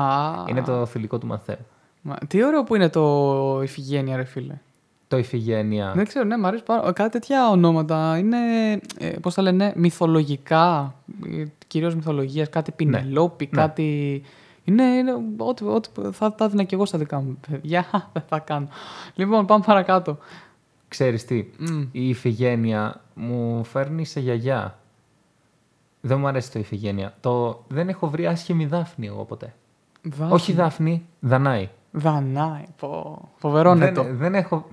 Είναι 0.49 0.61
το 0.61 0.85
θηλυκό 0.85 1.17
του 1.17 1.27
Ματθαίου. 1.27 1.65
μα, 2.01 2.15
τι 2.27 2.43
ωραίο 2.43 2.63
που 2.63 2.75
είναι 2.75 2.89
το 2.89 3.59
Ιφηγένεια, 3.63 4.15
ρε 4.15 4.23
φίλε. 4.23 4.57
Το 5.07 5.17
Ιφηγένεια. 5.17 5.91
Δεν 5.95 6.05
ξέρω, 6.05 6.25
ναι, 6.25 6.37
μου 6.37 6.47
αρέσει 6.47 6.63
πάρα 6.63 6.91
Κάτι 6.91 7.09
τέτοια 7.09 7.49
ονόματα 7.49 8.17
είναι, 8.17 8.37
ε, 8.97 9.09
πώς 9.21 9.33
τα 9.33 9.41
λένε, 9.41 9.73
μυθολογικά, 9.75 10.95
ε, 11.25 11.43
κυρίως 11.67 11.95
μυθολογίας, 11.95 12.49
κάτι 12.49 12.71
Πινελόπη, 12.71 13.49
Ναι. 13.51 13.61
κάτι... 13.61 14.21
Είναι, 14.65 14.83
είναι 14.83 15.11
ό,τι, 15.37 15.65
ό,τι 15.65 15.89
θα 16.11 16.33
τα 16.33 16.45
έδινα 16.45 16.63
και 16.63 16.75
εγώ 16.75 16.85
στα 16.85 16.97
δικά 16.97 17.19
μου 17.19 17.37
παιδιά, 17.49 17.85
δεν 18.13 18.23
θα 18.29 18.39
κάνω. 18.39 18.67
Λοιπόν, 19.15 19.45
πάμε 19.45 19.63
παρακάτω. 19.67 20.17
Ξέρεις 20.93 21.25
τι, 21.25 21.37
η 21.91 22.09
Ιφηγένεια 22.09 23.01
μου 23.13 23.63
φέρνει 23.63 24.05
σε 24.05 24.19
γιαγιά. 24.19 24.79
Δεν 26.01 26.19
μου 26.19 26.27
αρέσει 26.27 26.51
το 26.51 26.59
Ιφηγένεια. 26.59 27.13
Το... 27.19 27.63
Δεν 27.67 27.89
έχω 27.89 28.09
βρει 28.09 28.25
άσχημη 28.25 28.65
Δάφνη 28.65 29.07
εγώ 29.07 29.23
ποτέ. 29.23 29.53
Δάφνη. 30.03 30.33
Όχι 30.33 30.53
Δάφνη, 30.53 31.05
Δανάη. 31.19 31.69
Δανάη, 31.91 32.63
πω. 32.77 33.21
Φοβερό 33.35 33.75
δεν, 33.75 33.93
το. 33.93 34.05
δεν, 34.11 34.35
έχω... 34.35 34.67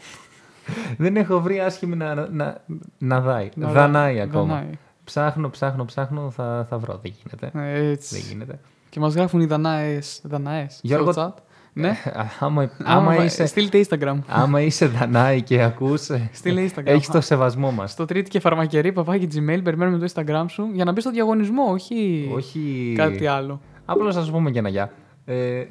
δεν 1.05 1.17
έχω 1.17 1.41
βρει 1.41 1.61
άσχημη 1.61 1.97
να, 1.97 2.15
να, 2.15 2.65
να 2.99 3.21
δάει. 3.21 3.49
Να 3.55 3.73
Δανάη 3.73 4.15
δάει. 4.15 4.21
ακόμα. 4.21 4.55
Δανάη. 4.55 4.71
Ψάχνω, 5.05 5.51
ψάχνω, 5.51 5.85
ψάχνω, 5.85 6.31
θα, 6.31 6.67
θα 6.69 6.79
βρω. 6.79 7.01
Δεν 7.03 7.13
γίνεται. 7.23 7.51
Ε, 7.55 7.91
Έτσι. 7.91 8.15
Δεν 8.15 8.25
γίνεται. 8.29 8.59
Και 8.89 9.01
μας 9.01 9.15
γράφουν 9.15 9.41
οι 9.41 9.47
Δανάες, 9.47 10.21
Δανάες 10.25 10.81
Γιώργο, 10.83 11.13
στο 11.13 11.35
chat. 11.37 11.43
Ναι. 11.73 11.97
άμα, 12.39 12.71
άμα, 12.85 13.11
Άμα 13.13 13.25
είσαι, 13.25 13.47
Στείλτε 13.47 13.85
Instagram. 13.89 14.19
άμα 14.27 14.61
είσαι 14.61 14.87
Δανάη 14.87 15.43
και 15.43 15.63
ακούς, 15.63 16.09
Στείλε 16.33 16.69
Instagram. 16.69 16.83
έχεις 16.87 17.09
το 17.09 17.21
σεβασμό 17.21 17.71
μας. 17.71 17.91
Στο 17.93 18.05
τρίτη 18.05 18.31
και 18.31 18.41
φαρμακερή, 18.41 18.93
παπάκι 18.93 19.29
Gmail, 19.35 19.61
περιμένουμε 19.65 20.07
το 20.07 20.13
Instagram 20.15 20.45
σου 20.49 20.69
για 20.73 20.85
να 20.85 20.93
μπει 20.93 21.01
στο 21.01 21.11
διαγωνισμό, 21.11 21.63
όχι, 21.71 22.31
Όχι... 22.35 22.95
κάτι 22.97 23.27
άλλο. 23.27 23.61
Απλώς 23.85 24.17
να 24.17 24.23
σου 24.23 24.33
πούμε 24.33 24.51
και 24.51 24.59
ένα 24.59 24.69
γεια. 24.69 24.93
Ε, 25.25 25.65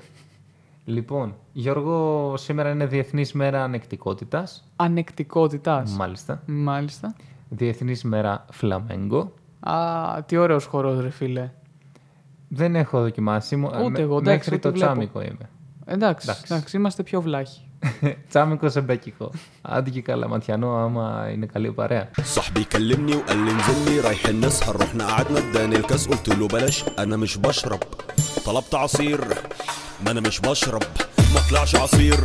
λοιπόν, 0.86 1.36
Γιώργο, 1.54 2.34
σήμερα 2.38 2.70
είναι 2.70 2.86
Διεθνής 2.86 3.34
Μέρα 3.34 3.64
Ανεκτικότητας. 3.64 4.64
Ανεκτικότητας. 4.76 5.92
Μάλιστα. 5.98 6.42
Μάλιστα. 6.46 7.16
Διεθνής 7.50 8.04
Μέρα 8.04 8.46
Φλαμέγκο. 8.52 9.34
Α, 9.60 9.74
τι 10.26 10.38
ωραίος 10.38 10.66
χορός 10.66 11.02
ρε 11.02 11.10
φίλε. 11.10 11.50
Δεν 12.48 12.76
έχω 12.76 13.02
δοκιμάσει. 13.02 13.56
μου- 13.56 13.70
Ούτε 13.74 13.90
με- 13.90 14.00
εγώ, 14.00 14.18
εντάξει, 14.18 14.50
Μέχρι 14.50 14.56
ό,τι 14.56 14.62
το 14.62 14.72
βλέπω. 14.72 14.86
τσάμικο 14.92 15.22
είμαι. 15.22 15.50
Εντάξει, 15.89 16.27
Εντάξει. 16.31 16.45
εντάξει. 16.53 16.77
είμαστε 16.77 17.03
πιο 17.03 17.21
βλάχοι. 17.21 17.61
τσάμικο 18.29 18.69
σε 18.69 18.81
μπέκικο. 18.81 19.31
Άντε 19.63 19.91
και 19.91 20.03
καλά 20.03 20.29
ματιανό 20.29 20.77
άμα 20.77 21.29
είναι 21.33 21.47
καλή 21.47 21.73
παρέα. 21.73 22.11
صاحبي 22.25 22.65
كلمني 22.65 23.15
وقال 23.17 23.39
لي 23.45 23.51
انزلني 23.51 24.01
رايحين 24.01 24.41
نسهر 24.47 24.77
رحنا 24.81 25.07
قعدنا 25.07 25.39
اداني 25.39 25.77
الكاس 25.77 26.07
قلت 26.09 26.29
له 26.29 26.49
بلاش 26.49 26.85
انا 26.99 27.17
مش 27.17 27.37
بشرب 27.37 27.81
طلبت 28.47 28.75
عصير 28.75 29.21
ما 30.05 30.11
انا 30.11 30.21
مش 30.21 30.41
بشرب 30.41 30.83
ما 31.35 31.41
طلعش 31.51 31.75
عصير 31.77 32.19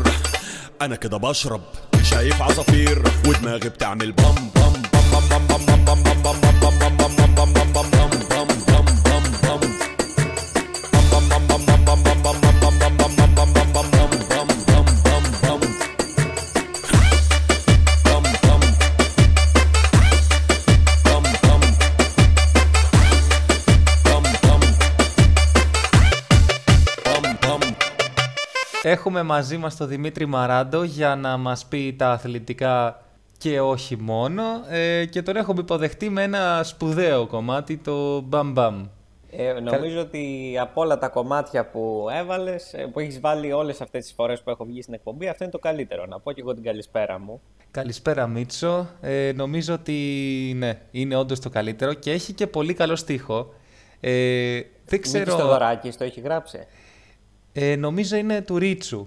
انا 0.81 0.95
كده 0.95 1.17
بشرب 1.17 1.61
شايف 2.03 2.41
عصافير 2.41 3.03
ودماغي 3.27 3.69
بتعمل 3.69 4.11
بام 4.11 4.35
بام 4.55 4.73
بام 4.91 5.23
بام 5.29 5.47
بام 5.47 5.65
بام 5.65 5.85
بام 5.85 6.03
بام 6.03 6.23
بام 6.23 6.39
بام 6.41 6.77
بام 6.79 6.97
بام 6.97 7.15
بام 7.15 7.32
بام 7.32 7.32
Έχουμε 28.94 29.22
μαζί 29.22 29.56
μας 29.56 29.76
τον 29.76 29.88
Δημήτρη 29.88 30.26
Μαράντο 30.26 30.82
για 30.82 31.16
να 31.16 31.36
μας 31.36 31.66
πει 31.66 31.94
τα 31.98 32.10
αθλητικά 32.10 33.02
και 33.38 33.60
όχι 33.60 33.96
μόνο 33.96 34.42
ε, 34.68 35.04
και 35.04 35.22
τον 35.22 35.36
έχουμε 35.36 35.60
υποδεχτεί 35.60 36.10
με 36.10 36.22
ένα 36.22 36.60
σπουδαίο 36.64 37.26
κομμάτι, 37.26 37.76
το 37.76 38.20
Μπαμ 38.20 38.52
Μπαμ. 38.52 38.86
Ε, 39.30 39.52
νομίζω 39.52 40.00
ότι 40.00 40.54
από 40.60 40.80
όλα 40.80 40.98
τα 40.98 41.08
κομμάτια 41.08 41.66
που 41.66 42.06
έβαλες, 42.12 42.74
που 42.92 43.00
έχεις 43.00 43.20
βάλει 43.20 43.52
όλες 43.52 43.80
αυτές 43.80 44.04
τις 44.04 44.12
φορές 44.12 44.42
που 44.42 44.50
έχω 44.50 44.64
βγει 44.64 44.82
στην 44.82 44.94
εκπομπή, 44.94 45.28
αυτό 45.28 45.44
είναι 45.44 45.52
το 45.52 45.58
καλύτερο. 45.58 46.06
Να 46.06 46.20
πω 46.20 46.32
και 46.32 46.40
εγώ 46.40 46.54
την 46.54 46.62
καλησπέρα 46.62 47.18
μου. 47.18 47.40
Καλησπέρα 47.70 48.26
Μίτσο. 48.26 48.88
Ε, 49.00 49.32
νομίζω 49.34 49.74
ότι 49.74 49.92
ναι, 50.56 50.80
είναι 50.90 51.16
όντως 51.16 51.40
το 51.40 51.50
καλύτερο 51.50 51.94
και 51.94 52.10
έχει 52.10 52.32
και 52.32 52.46
πολύ 52.46 52.74
καλό 52.74 52.96
στίχο. 52.96 53.54
Ε, 54.00 54.60
δεν 54.84 55.00
Ξέρω... 55.00 55.24
ξέρω... 55.24 55.42
το 55.42 55.46
δωράκι, 55.46 55.90
το 55.90 56.04
έχει 56.04 56.20
γράψει; 56.20 56.58
Ε, 57.56 57.76
νομίζω 57.76 58.16
είναι 58.16 58.42
του 58.42 58.58
Ρίτσου. 58.58 59.06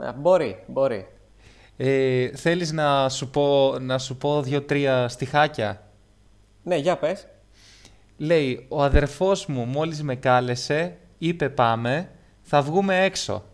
Ε, 0.00 0.12
μπορεί, 0.12 0.62
μπορεί. 0.66 1.06
Ε, 1.76 2.28
θέλεις 2.36 2.72
να 2.72 3.08
σου 3.08 3.30
πω, 3.30 3.76
να 3.80 3.98
σου 3.98 4.16
πω 4.16 4.42
δύο-τρία 4.42 5.08
στιχάκια; 5.08 5.90
Ναι, 6.62 6.76
για 6.76 6.96
πες. 6.96 7.26
Λέει, 8.16 8.66
ο 8.68 8.82
αδερφός 8.82 9.46
μου 9.46 9.64
μόλις 9.64 10.02
με 10.02 10.14
κάλεσε, 10.14 10.96
είπε 11.18 11.48
πάμε, 11.48 12.10
θα 12.42 12.62
βγούμε 12.62 13.04
έξω. 13.04 13.44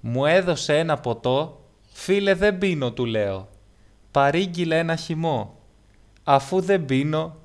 Μου 0.00 0.26
έδωσε 0.26 0.78
ένα 0.78 0.98
ποτό, 0.98 1.64
φίλε 1.92 2.34
δεν 2.34 2.58
πίνω 2.58 2.92
του 2.92 3.04
λέω. 3.04 3.48
Παρήγγειλε 4.10 4.78
ένα 4.78 4.96
χυμό. 4.96 5.58
Αφού 6.24 6.60
δεν 6.60 6.84
πίνω, 6.84 7.36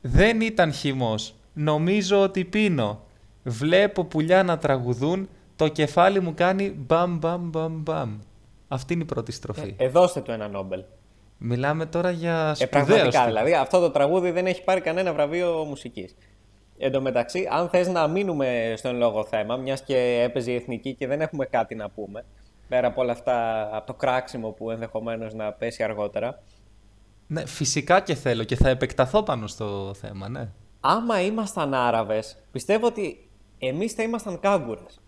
δεν 0.00 0.40
ήταν 0.40 0.72
χυμός, 0.72 1.34
νομίζω 1.52 2.22
ότι 2.22 2.44
πίνω. 2.44 3.04
Βλέπω 3.42 4.04
πουλιά 4.04 4.42
να 4.42 4.58
τραγουδούν, 4.58 5.28
το 5.56 5.68
κεφάλι 5.68 6.20
μου 6.20 6.34
κάνει 6.34 6.70
μπαμ 6.86 7.18
μπαμ 7.18 7.48
μπαμ 7.48 7.72
μπαμ. 7.82 8.18
Αυτή 8.68 8.92
είναι 8.92 9.02
η 9.02 9.06
πρώτη 9.06 9.32
στροφή. 9.32 9.74
Ε, 9.78 9.88
δώστε 9.88 10.20
του 10.20 10.30
ένα 10.30 10.48
Νόμπελ. 10.48 10.82
Μιλάμε 11.38 11.86
τώρα 11.86 12.10
για 12.10 12.50
Ε, 12.50 12.54
σπουδαίος 12.54 12.86
πραγματικά, 12.86 13.10
στίχο. 13.10 13.26
δηλαδή 13.26 13.54
αυτό 13.54 13.80
το 13.80 13.90
τραγούδι 13.90 14.30
δεν 14.30 14.46
έχει 14.46 14.64
πάρει 14.64 14.80
κανένα 14.80 15.12
βραβείο 15.12 15.64
μουσικής. 15.68 16.16
Εν 16.78 16.92
τω 16.92 17.00
μεταξύ, 17.00 17.48
αν 17.52 17.68
θες 17.68 17.88
να 17.88 18.08
μείνουμε 18.08 18.74
στον 18.76 18.96
λόγο 18.96 19.24
θέμα, 19.24 19.56
μιας 19.56 19.82
και 19.82 20.20
έπαιζε 20.24 20.50
η 20.50 20.54
εθνική 20.54 20.94
και 20.94 21.06
δεν 21.06 21.20
έχουμε 21.20 21.46
κάτι 21.46 21.74
να 21.74 21.88
πούμε, 21.90 22.24
πέρα 22.68 22.86
από 22.86 23.00
όλα 23.00 23.12
αυτά, 23.12 23.68
από 23.76 23.86
το 23.86 23.94
κράξιμο 23.94 24.50
που 24.50 24.70
ενδεχομένως 24.70 25.34
να 25.34 25.52
πέσει 25.52 25.82
αργότερα, 25.82 26.42
Ναι, 27.26 27.46
φυσικά 27.46 28.00
και 28.00 28.14
θέλω 28.14 28.44
και 28.44 28.56
θα 28.56 28.68
επεκταθώ 28.68 29.22
πάνω 29.22 29.46
στο 29.46 29.94
θέμα, 30.00 30.28
ναι. 30.28 30.48
άμα 30.80 31.22
ήμασταν 31.22 31.74
Άραβες, 31.74 32.36
πιστεύω 32.52 32.86
ότι 32.86 33.28
εμείς 33.60 33.92
θα 33.92 34.02
ήμασταν 34.02 34.40
κάγκουρες. 34.40 35.00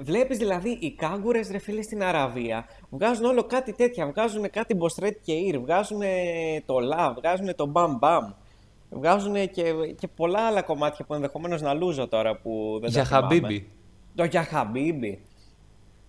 Βλέπεις 0.00 0.38
δηλαδή 0.38 0.70
οι 0.80 0.94
κάγκουρες 0.94 1.50
ρε 1.50 1.58
φίλε 1.58 1.82
στην 1.82 2.02
Αραβία 2.02 2.66
βγάζουν 2.90 3.24
όλο 3.24 3.44
κάτι 3.44 3.72
τέτοια, 3.72 4.06
βγάζουν 4.06 4.50
κάτι 4.50 4.74
μποστρέτ 4.74 5.16
και 5.22 5.32
ήρ, 5.32 5.58
βγάζουν 5.58 6.00
το 6.66 6.78
λα, 6.78 7.12
βγάζουν 7.12 7.54
το 7.54 7.66
μπαμ 7.66 7.96
μπαμ. 7.98 8.32
Βγάζουν 8.90 9.34
και, 9.50 9.72
και 9.98 10.08
πολλά 10.08 10.46
άλλα 10.46 10.62
κομμάτια 10.62 11.04
που 11.04 11.14
ενδεχομένως 11.14 11.62
να 11.62 11.74
λούζω 11.74 12.08
τώρα 12.08 12.36
που 12.36 12.78
δεν 12.80 12.90
Για 12.90 13.02
τα 13.02 13.06
θυμάμαι. 13.06 13.26
Χαμπίμπι. 13.34 13.68
Το 14.14 14.24
για 14.24 14.42
Χαμπίμπι. 14.42 15.20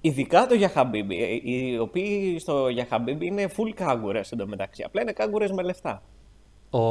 Ειδικά 0.02 0.48
το 0.48 0.54
για 0.54 0.70
Χαμπίμπι. 0.70 1.24
ε, 1.24 1.52
Οι 1.52 1.78
οποίοι 1.78 2.40
στο 2.40 2.70
για 2.70 2.86
Χαμπίμπι 2.90 3.26
είναι 3.26 3.50
full 3.58 3.70
κάγκουρες 3.76 4.32
εντωμεταξύ. 4.32 4.84
Απλά 4.84 5.02
είναι 5.02 5.12
κάγκουρες 5.12 5.52
με 5.52 5.64
λεφτά. 5.64 6.04
Ο... 6.70 6.82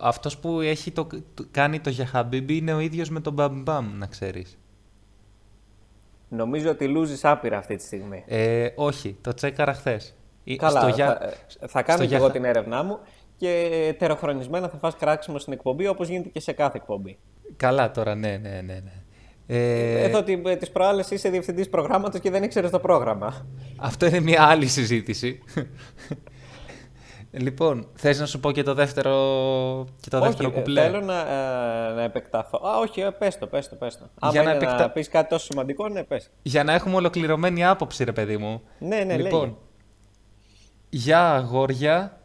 Αυτός 0.00 0.38
που 0.38 0.60
έχει 0.60 0.90
το... 0.90 1.06
το- 1.34 1.44
κάνει 1.50 1.80
το 1.80 1.90
για 1.90 2.06
Χαμπίμπι 2.06 2.56
είναι 2.56 2.72
ο 2.72 2.78
ίδιος 2.80 3.10
με 3.10 3.20
τον 3.20 3.32
Μπαμ 3.32 3.62
Μπαμ, 3.62 3.98
να 3.98 4.06
ξέρεις. 4.06 4.58
Νομίζω 6.28 6.70
ότι 6.70 6.86
λούζεις 6.88 7.24
άπειρα 7.24 7.58
αυτή 7.58 7.76
τη 7.76 7.82
στιγμή. 7.82 8.24
Ε, 8.26 8.68
όχι, 8.74 9.16
το 9.20 9.34
τσέκαρα 9.34 9.74
χθες. 9.74 10.14
Καλά, 10.56 10.80
στο 10.80 10.88
για... 10.88 11.36
θα, 11.58 11.68
θα 11.68 11.82
κάνω 11.82 11.96
στο 11.98 12.02
και 12.02 12.08
για 12.08 12.16
εγώ 12.16 12.26
Χα- 12.26 12.32
την 12.32 12.44
έρευνά 12.44 12.82
μου 12.82 12.98
και 13.36 13.94
τεροχρονισμένα 13.98 14.68
θα 14.68 14.78
φας 14.78 14.96
κράξιμο 14.96 15.38
στην 15.38 15.52
εκπομπή 15.52 15.86
όπως 15.86 16.08
γίνεται 16.08 16.28
και 16.28 16.40
σε 16.40 16.52
κάθε 16.52 16.76
εκπομπή. 16.76 17.18
Καλά 17.56 17.90
τώρα, 17.90 18.14
ναι, 18.14 18.36
ναι, 18.36 18.48
ναι. 18.48 18.80
ναι. 18.84 18.92
Ε, 19.46 20.02
Εδώ 20.04 20.22
τι 20.22 20.56
τις 20.56 20.70
προάλλες 20.70 21.10
είσαι 21.10 21.28
διευθυντής 21.30 21.68
προγράμματος 21.68 22.20
και 22.20 22.30
δεν 22.30 22.42
ήξερες 22.42 22.70
το 22.70 22.78
πρόγραμμα. 22.78 23.46
Αυτό 23.76 24.06
είναι 24.06 24.20
μια 24.20 24.42
άλλη 24.42 24.66
συζήτηση. 24.66 25.42
Λοιπόν, 27.30 27.86
θες 27.94 28.18
να 28.20 28.26
σου 28.26 28.40
πω 28.40 28.52
και 28.52 28.62
το 28.62 28.74
δεύτερο, 28.74 29.10
και 30.00 30.10
το 30.10 30.20
δεύτερο 30.20 30.48
όχι, 30.48 30.56
ε, 30.58 30.60
κουπλέ; 30.60 30.80
θέλω 30.82 31.00
να, 31.00 31.18
ε, 31.20 31.92
να 31.94 32.02
επεκταθώ. 32.02 32.60
Α, 32.68 32.78
όχι, 32.78 33.00
ε, 33.00 33.10
πες 33.10 33.38
το, 33.38 33.46
πες 33.46 33.68
το, 33.68 33.74
πες 33.74 33.98
το. 33.98 34.04
Άμα 34.20 34.32
Για 34.32 34.42
να 34.42 34.50
είναι 34.50 34.58
να 34.58 34.66
επεκτα- 34.66 34.90
πεις 34.90 35.08
κάτι 35.08 35.28
τόσο 35.28 35.44
σημαντικό, 35.44 35.88
ναι, 35.88 36.02
πες. 36.04 36.30
Για 36.42 36.64
να 36.64 36.72
έχουμε 36.72 36.96
ολοκληρωμένη 36.96 37.64
άποψη, 37.64 38.04
ρε 38.04 38.12
παιδί 38.12 38.36
μου. 38.36 38.62
Ναι, 38.78 38.96
ναι, 39.04 39.16
λοιπόν, 39.16 39.40
λέγε. 39.40 39.54
για 40.88 41.34
αγόρια, 41.34 42.20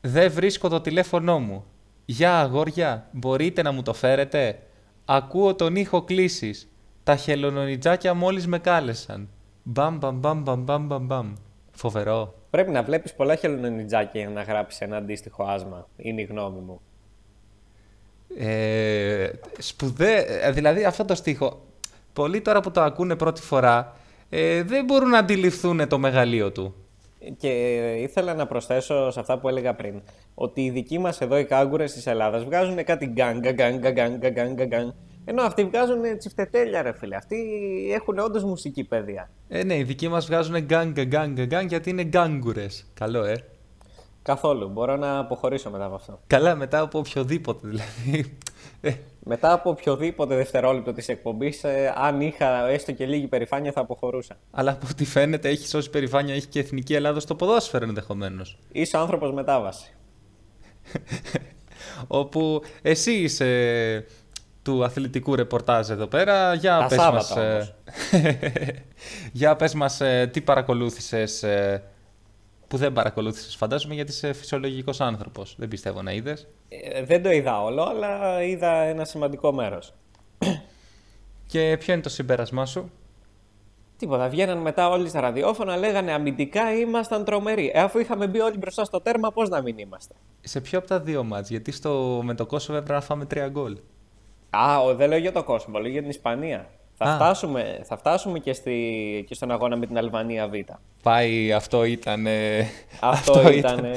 δεν 0.00 0.30
βρίσκω 0.32 0.68
το 0.68 0.80
τηλέφωνό 0.80 1.38
μου. 1.38 1.64
Για 2.04 2.40
αγόρια, 2.40 3.08
μπορείτε 3.12 3.62
να 3.62 3.72
μου 3.72 3.82
το 3.82 3.92
φέρετε; 3.92 4.58
Ακούω 5.04 5.54
τον 5.54 5.76
ήχο 5.76 6.02
κλήσης. 6.02 6.68
Τα 7.02 7.16
χελονονιτζάκια 7.16 8.14
μόλις 8.14 8.46
με 8.46 8.58
κάλεσαν. 8.58 9.28
Μπαμ, 9.62 9.96
μπαμ, 9.98 10.18
μπαμ, 10.18 10.42
μπαμ, 10.42 10.62
μπαμ, 10.62 10.86
μπαμ, 10.86 11.06
μπαμ. 11.06 11.32
Φοβερό. 11.78 12.34
Πρέπει 12.50 12.70
να 12.70 12.82
βλέπεις 12.82 13.14
πολλά 13.14 13.34
χελονιτζάκια 13.34 14.20
για 14.20 14.30
να 14.30 14.42
γράψεις 14.42 14.80
ένα 14.80 14.96
αντίστοιχο 14.96 15.44
άσμα. 15.44 15.88
Είναι 15.96 16.20
η 16.20 16.24
γνώμη 16.24 16.60
μου. 16.60 16.80
Ε, 18.38 19.30
σπουδέ, 19.58 20.16
ε, 20.18 20.50
δηλαδή 20.50 20.84
αυτό 20.84 21.04
το 21.04 21.14
στίχο, 21.14 21.60
πολλοί 22.12 22.40
τώρα 22.40 22.60
που 22.60 22.70
το 22.70 22.80
ακούνε 22.80 23.16
πρώτη 23.16 23.40
φορά, 23.40 23.96
ε, 24.28 24.62
δεν 24.62 24.84
μπορούν 24.84 25.08
να 25.08 25.18
αντιληφθούν 25.18 25.88
το 25.88 25.98
μεγαλείο 25.98 26.52
του. 26.52 26.74
Και 27.36 27.48
ήθελα 28.00 28.34
να 28.34 28.46
προσθέσω 28.46 29.10
σε 29.10 29.20
αυτά 29.20 29.38
που 29.38 29.48
έλεγα 29.48 29.74
πριν 29.74 30.02
ότι 30.34 30.64
οι 30.64 30.70
δικοί 30.70 30.98
μας 30.98 31.20
εδώ 31.20 31.38
οι 31.38 31.44
κάγκουρες 31.44 31.92
της 31.92 32.06
Ελλάδας 32.06 32.44
βγάζουν 32.44 32.84
κάτι 32.84 33.06
γκάγκα, 33.06 33.52
γκάγκα, 33.52 33.90
γκάγκα, 33.90 34.30
γκάγκα, 34.30 34.64
γκάγκα. 34.64 34.94
Ενώ 35.30 35.42
αυτοί 35.42 35.64
βγάζουν 35.64 36.18
τσιφτετέλια 36.18 36.82
ρε 36.82 36.92
φίλε. 36.92 37.16
Αυτοί 37.16 37.36
έχουν 37.94 38.18
όντως 38.18 38.44
μουσική 38.44 38.84
παιδεία. 38.84 39.30
Ε, 39.48 39.64
ναι, 39.64 39.76
οι 39.76 39.82
δικοί 39.82 40.08
μας 40.08 40.26
βγάζουν 40.26 40.58
γκάγκα, 40.58 41.04
γκάγκα, 41.04 41.44
γκάγκα 41.44 41.60
γιατί 41.60 41.90
είναι 41.90 42.02
γκάγκουρες. 42.02 42.86
Καλό, 42.94 43.24
ε. 43.24 43.44
Καθόλου. 44.22 44.68
Μπορώ 44.68 44.96
να 44.96 45.18
αποχωρήσω 45.18 45.70
μετά 45.70 45.84
από 45.84 45.94
αυτό. 45.94 46.20
Καλά, 46.26 46.54
μετά 46.54 46.80
από 46.80 46.98
οποιοδήποτε 46.98 47.68
δηλαδή. 47.68 48.38
Ε, 48.80 48.92
Μετά 49.24 49.52
από 49.52 49.70
οποιοδήποτε 49.70 50.36
δευτερόλεπτο 50.36 50.92
της 50.92 51.08
εκπομπής, 51.08 51.64
ε, 51.64 51.92
αν 51.96 52.20
είχα 52.20 52.68
έστω 52.68 52.92
και 52.92 53.06
λίγη 53.06 53.26
περηφάνεια 53.26 53.72
θα 53.72 53.80
αποχωρούσα. 53.80 54.36
αλλά 54.50 54.70
από 54.70 54.86
ό,τι 54.90 55.04
φαίνεται 55.04 55.48
έχεις 55.48 55.74
όση 55.74 55.90
περηφάνεια 55.90 56.34
έχει 56.34 56.46
και 56.46 56.58
η 56.58 56.62
Εθνική 56.62 56.94
Ελλάδα 56.94 57.20
στο 57.20 57.34
ποδόσφαιρο 57.34 57.84
ενδεχομένως. 57.84 58.58
Είσαι 58.72 58.96
άνθρωπος 58.96 59.32
μετάβαση. 59.32 59.94
Όπου 62.06 62.62
εσύ 62.82 63.12
είσαι 63.12 64.04
του 64.68 64.84
αθλητικού 64.84 65.34
ρεπορτάζ 65.34 65.90
εδώ 65.90 66.06
πέρα. 66.06 66.54
Για 66.54 66.78
Τα 66.78 66.86
πες 66.86 66.98
Σάββατα 66.98 67.34
μας, 67.34 67.36
ε, 67.36 67.74
για 69.32 69.56
πες 69.56 69.74
μας 69.74 70.00
ε, 70.00 70.30
τι 70.32 70.40
παρακολούθησες 70.40 71.42
ε, 71.42 71.82
που 72.68 72.76
δεν 72.76 72.92
παρακολούθησες 72.92 73.56
φαντάζομαι 73.56 73.94
γιατί 73.94 74.10
είσαι 74.10 74.32
φυσιολογικός 74.32 75.00
άνθρωπος. 75.00 75.54
Δεν 75.58 75.68
πιστεύω 75.68 76.02
να 76.02 76.12
είδες. 76.12 76.46
Ε, 76.68 77.04
δεν 77.04 77.22
το 77.22 77.30
είδα 77.30 77.62
όλο, 77.62 77.82
αλλά 77.82 78.42
είδα 78.42 78.72
ένα 78.72 79.04
σημαντικό 79.04 79.52
μέρος. 79.52 79.94
Και 81.52 81.76
ποιο 81.80 81.92
είναι 81.92 82.02
το 82.02 82.08
συμπέρασμά 82.08 82.66
σου; 82.66 82.90
Τίποτα. 83.96 84.28
Βγαίναν 84.28 84.58
μετά 84.58 84.88
όλοι 84.88 85.08
στα 85.08 85.20
ραδιόφωνα, 85.20 85.76
λέγανε 85.76 86.12
αμυντικά 86.12 86.74
ήμασταν 86.74 87.24
τρομεροί. 87.24 87.70
Ε, 87.74 87.80
αφού 87.80 87.98
είχαμε 87.98 88.26
μπει 88.26 88.40
όλοι 88.40 88.58
μπροστά 88.58 88.84
στο 88.84 89.00
τέρμα, 89.00 89.32
πώς 89.32 89.48
να 89.48 89.62
μην 89.62 89.78
είμαστε. 89.78 90.14
Σε 90.40 90.60
ποιο 90.60 90.78
από 90.78 90.88
τα 90.88 91.00
δύο 91.00 91.24
μάτς, 91.24 91.50
γιατί 91.50 91.72
στο, 91.72 92.20
με 92.24 92.34
το 92.34 92.46
Κόσοβο 92.46 92.78
έπρεπε 92.78 92.94
να 92.98 93.00
φάμε 93.04 93.24
τρία 93.24 93.48
γκολ. 93.48 93.78
Α, 94.50 94.80
ο, 94.80 94.94
δεν 94.94 95.08
λέω 95.08 95.18
για 95.18 95.32
το 95.32 95.42
κόσμο, 95.42 95.78
λέω 95.78 95.90
για 95.90 96.00
την 96.00 96.10
Ισπανία. 96.10 96.66
Θα, 96.94 97.04
Α. 97.10 97.14
φτάσουμε, 97.14 97.80
θα 97.84 97.96
φτάσουμε 97.96 98.38
και, 98.38 98.52
στη, 98.52 99.24
και 99.28 99.34
στον 99.34 99.50
αγώνα 99.50 99.76
με 99.76 99.86
την 99.86 99.98
Αλβανία 99.98 100.48
Β. 100.48 100.52
Πάει, 101.02 101.52
αυτό 101.52 101.84
ήταν... 101.84 102.26
ε, 102.26 102.66
Αυτό, 103.00 103.50
ήταν. 103.50 103.84
ε, 103.84 103.94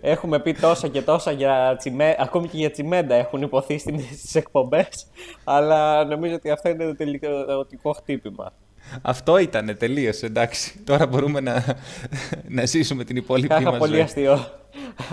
Έχουμε 0.00 0.40
πει 0.40 0.52
τόσα 0.52 0.88
και 0.88 1.02
τόσα 1.02 1.30
για 1.30 1.74
τσιμέντα, 1.78 2.22
ακόμη 2.22 2.48
και 2.48 2.56
για 2.56 2.70
τσιμέντα 2.70 3.14
έχουν 3.14 3.42
υποθεί 3.42 3.78
στις 3.78 4.34
εκπομπές, 4.34 5.06
αλλά 5.44 6.04
νομίζω 6.04 6.34
ότι 6.34 6.50
αυτό 6.50 6.68
είναι 6.68 6.84
το 6.84 6.96
τελικό 6.96 7.92
χτύπημα. 7.92 8.52
Αυτό 9.02 9.38
ήτανε, 9.38 9.74
τελείωσε, 9.74 10.26
εντάξει. 10.26 10.78
Τώρα 10.84 11.06
μπορούμε 11.06 11.40
να, 11.40 11.64
να 12.48 12.64
ζήσουμε 12.64 13.04
την 13.04 13.16
υπόλοιπη 13.16 13.54
Είχα 13.60 13.70
μας 13.70 13.78
πολύ 13.78 13.92
ζωή. 13.92 14.00
αστείο. 14.00 14.38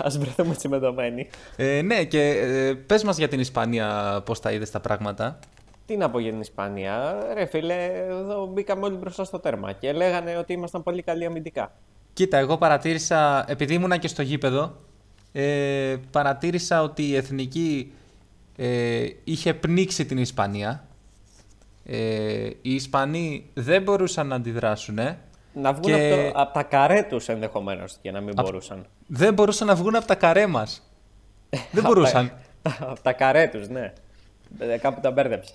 Ας 0.02 0.18
βρεθούμε 0.18 0.54
τσιμεντωμένοι. 0.54 1.28
Ε, 1.56 1.82
ναι, 1.82 2.04
και 2.04 2.28
ε, 2.30 2.74
πες 2.74 3.04
μας 3.04 3.18
για 3.18 3.28
την 3.28 3.40
Ισπανία 3.40 4.20
πώς 4.24 4.40
τα 4.40 4.52
είδες 4.52 4.70
τα 4.70 4.80
πράγματα. 4.80 5.38
Τι 5.86 5.96
να 5.96 6.10
πω 6.10 6.18
για 6.18 6.30
την 6.30 6.40
Ισπανία, 6.40 7.26
ρε 7.34 7.46
φίλε, 7.46 7.74
εδώ 8.08 8.46
μπήκαμε 8.46 8.84
όλοι 8.84 8.96
μπροστά 8.96 9.24
στο 9.24 9.38
τέρμα 9.38 9.72
και 9.72 9.92
λέγανε 9.92 10.36
ότι 10.36 10.52
ήμασταν 10.52 10.82
πολύ 10.82 11.02
καλοί 11.02 11.24
αμυντικά. 11.24 11.72
Κοίτα, 12.12 12.36
εγώ 12.36 12.56
παρατήρησα, 12.56 13.44
επειδή 13.48 13.74
ήμουνα 13.74 13.96
και 13.96 14.08
στο 14.08 14.22
γήπεδο, 14.22 14.76
ε, 15.32 15.96
παρατήρησα 16.10 16.82
ότι 16.82 17.02
η 17.02 17.16
Εθνική 17.16 17.92
ε, 18.56 19.06
είχε 19.24 19.54
πνίξει 19.54 20.06
την 20.06 20.18
Ισπανία. 20.18 20.86
Ε, 21.84 22.50
οι 22.62 22.74
Ισπανοί 22.74 23.50
δεν 23.54 23.82
μπορούσαν 23.82 24.26
να 24.26 24.34
αντιδράσουν. 24.34 24.98
Να 25.58 25.72
βγουν 25.72 25.84
Και- 25.94 26.12
από, 26.12 26.32
το, 26.32 26.40
απ' 26.40 26.52
τα 26.52 26.62
καρέ 26.62 27.02
τους 27.02 27.28
ενδεχομένως 27.28 27.96
και 28.02 28.10
να 28.10 28.20
μην 28.20 28.34
μπορούσαν. 28.34 28.86
Δεν 29.06 29.34
μπορούσαν 29.34 29.66
να 29.66 29.74
βγουν 29.74 29.96
από 29.96 30.06
τα 30.06 30.14
καρέ 30.14 30.46
μας. 30.46 30.82
δεν 31.70 31.82
μπορούσαν. 31.82 32.32
Απ' 32.80 32.98
τα 33.02 33.12
καρέ 33.12 33.48
τους, 33.48 33.68
ναι. 33.68 33.92
Ε, 34.58 34.76
Κάπου 34.78 35.00
τα 35.00 35.10
μπέρδεψα. 35.10 35.52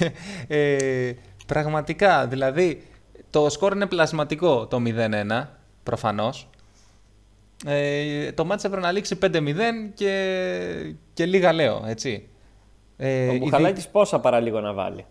ε, 0.48 1.12
πραγματικά, 1.46 2.26
δηλαδή, 2.26 2.86
το 3.30 3.48
σκορ 3.50 3.72
είναι 3.72 3.86
πλασματικό 3.86 4.66
το 4.66 4.82
0-1, 4.86 5.46
προφανώς. 5.82 6.48
Ε, 7.66 8.32
το 8.32 8.44
μάτς 8.44 8.64
έπρεπε 8.64 8.82
να 8.86 8.92
λήξει 8.92 9.18
5-0 9.22 9.56
και, 9.94 10.94
και 11.12 11.26
λίγα 11.26 11.52
λέω, 11.52 11.84
έτσι. 11.86 12.28
Ε, 12.96 13.28
Ο 13.28 13.32
η 13.32 13.38
Μπουχαλάκης 13.38 13.88
πόσα 13.88 14.20
παραλίγο 14.20 14.60
να 14.60 14.72
βάλει; 14.72 15.04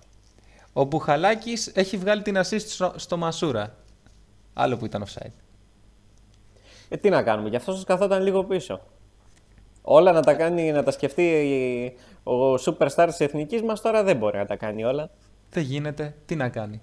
Ο 0.73 0.83
Μπουχαλάκης 0.83 1.67
έχει 1.75 1.97
βγάλει 1.97 2.21
την 2.21 2.38
assist 2.38 2.59
στο, 2.67 2.93
στο 2.95 3.17
Μασούρα. 3.17 3.75
Άλλο 4.60 4.78
που 4.78 4.86
ήταν 4.86 5.03
offside. 5.05 5.32
Ε, 6.89 6.97
τι 6.97 7.10
να 7.10 7.24
κάνουμε, 7.24 7.49
γι' 7.49 7.55
αυτό 7.55 7.72
σας 7.72 7.84
καθόταν 7.84 8.24
λίγο 8.24 8.43
πίσω. 8.43 8.82
Όλα 9.82 10.12
να 10.12 10.22
τα 10.22 10.34
κάνει, 10.34 10.72
να 10.72 10.84
τα 10.84 10.91
σκεφτεί 10.91 11.95
ο 12.24 12.53
superstar 12.53 13.05
της 13.08 13.20
εθνικής 13.20 13.62
μας 13.62 13.82
τώρα 13.82 14.03
δεν 14.03 14.18
μπορεί 14.18 14.38
να 14.38 14.45
τα 14.45 14.55
κάνει 14.55 14.84
όλα. 14.84 15.10
Δεν 15.49 15.64
γίνεται. 15.64 16.16
Τι 16.26 16.36
να 16.36 16.49
κάνει. 16.49 16.82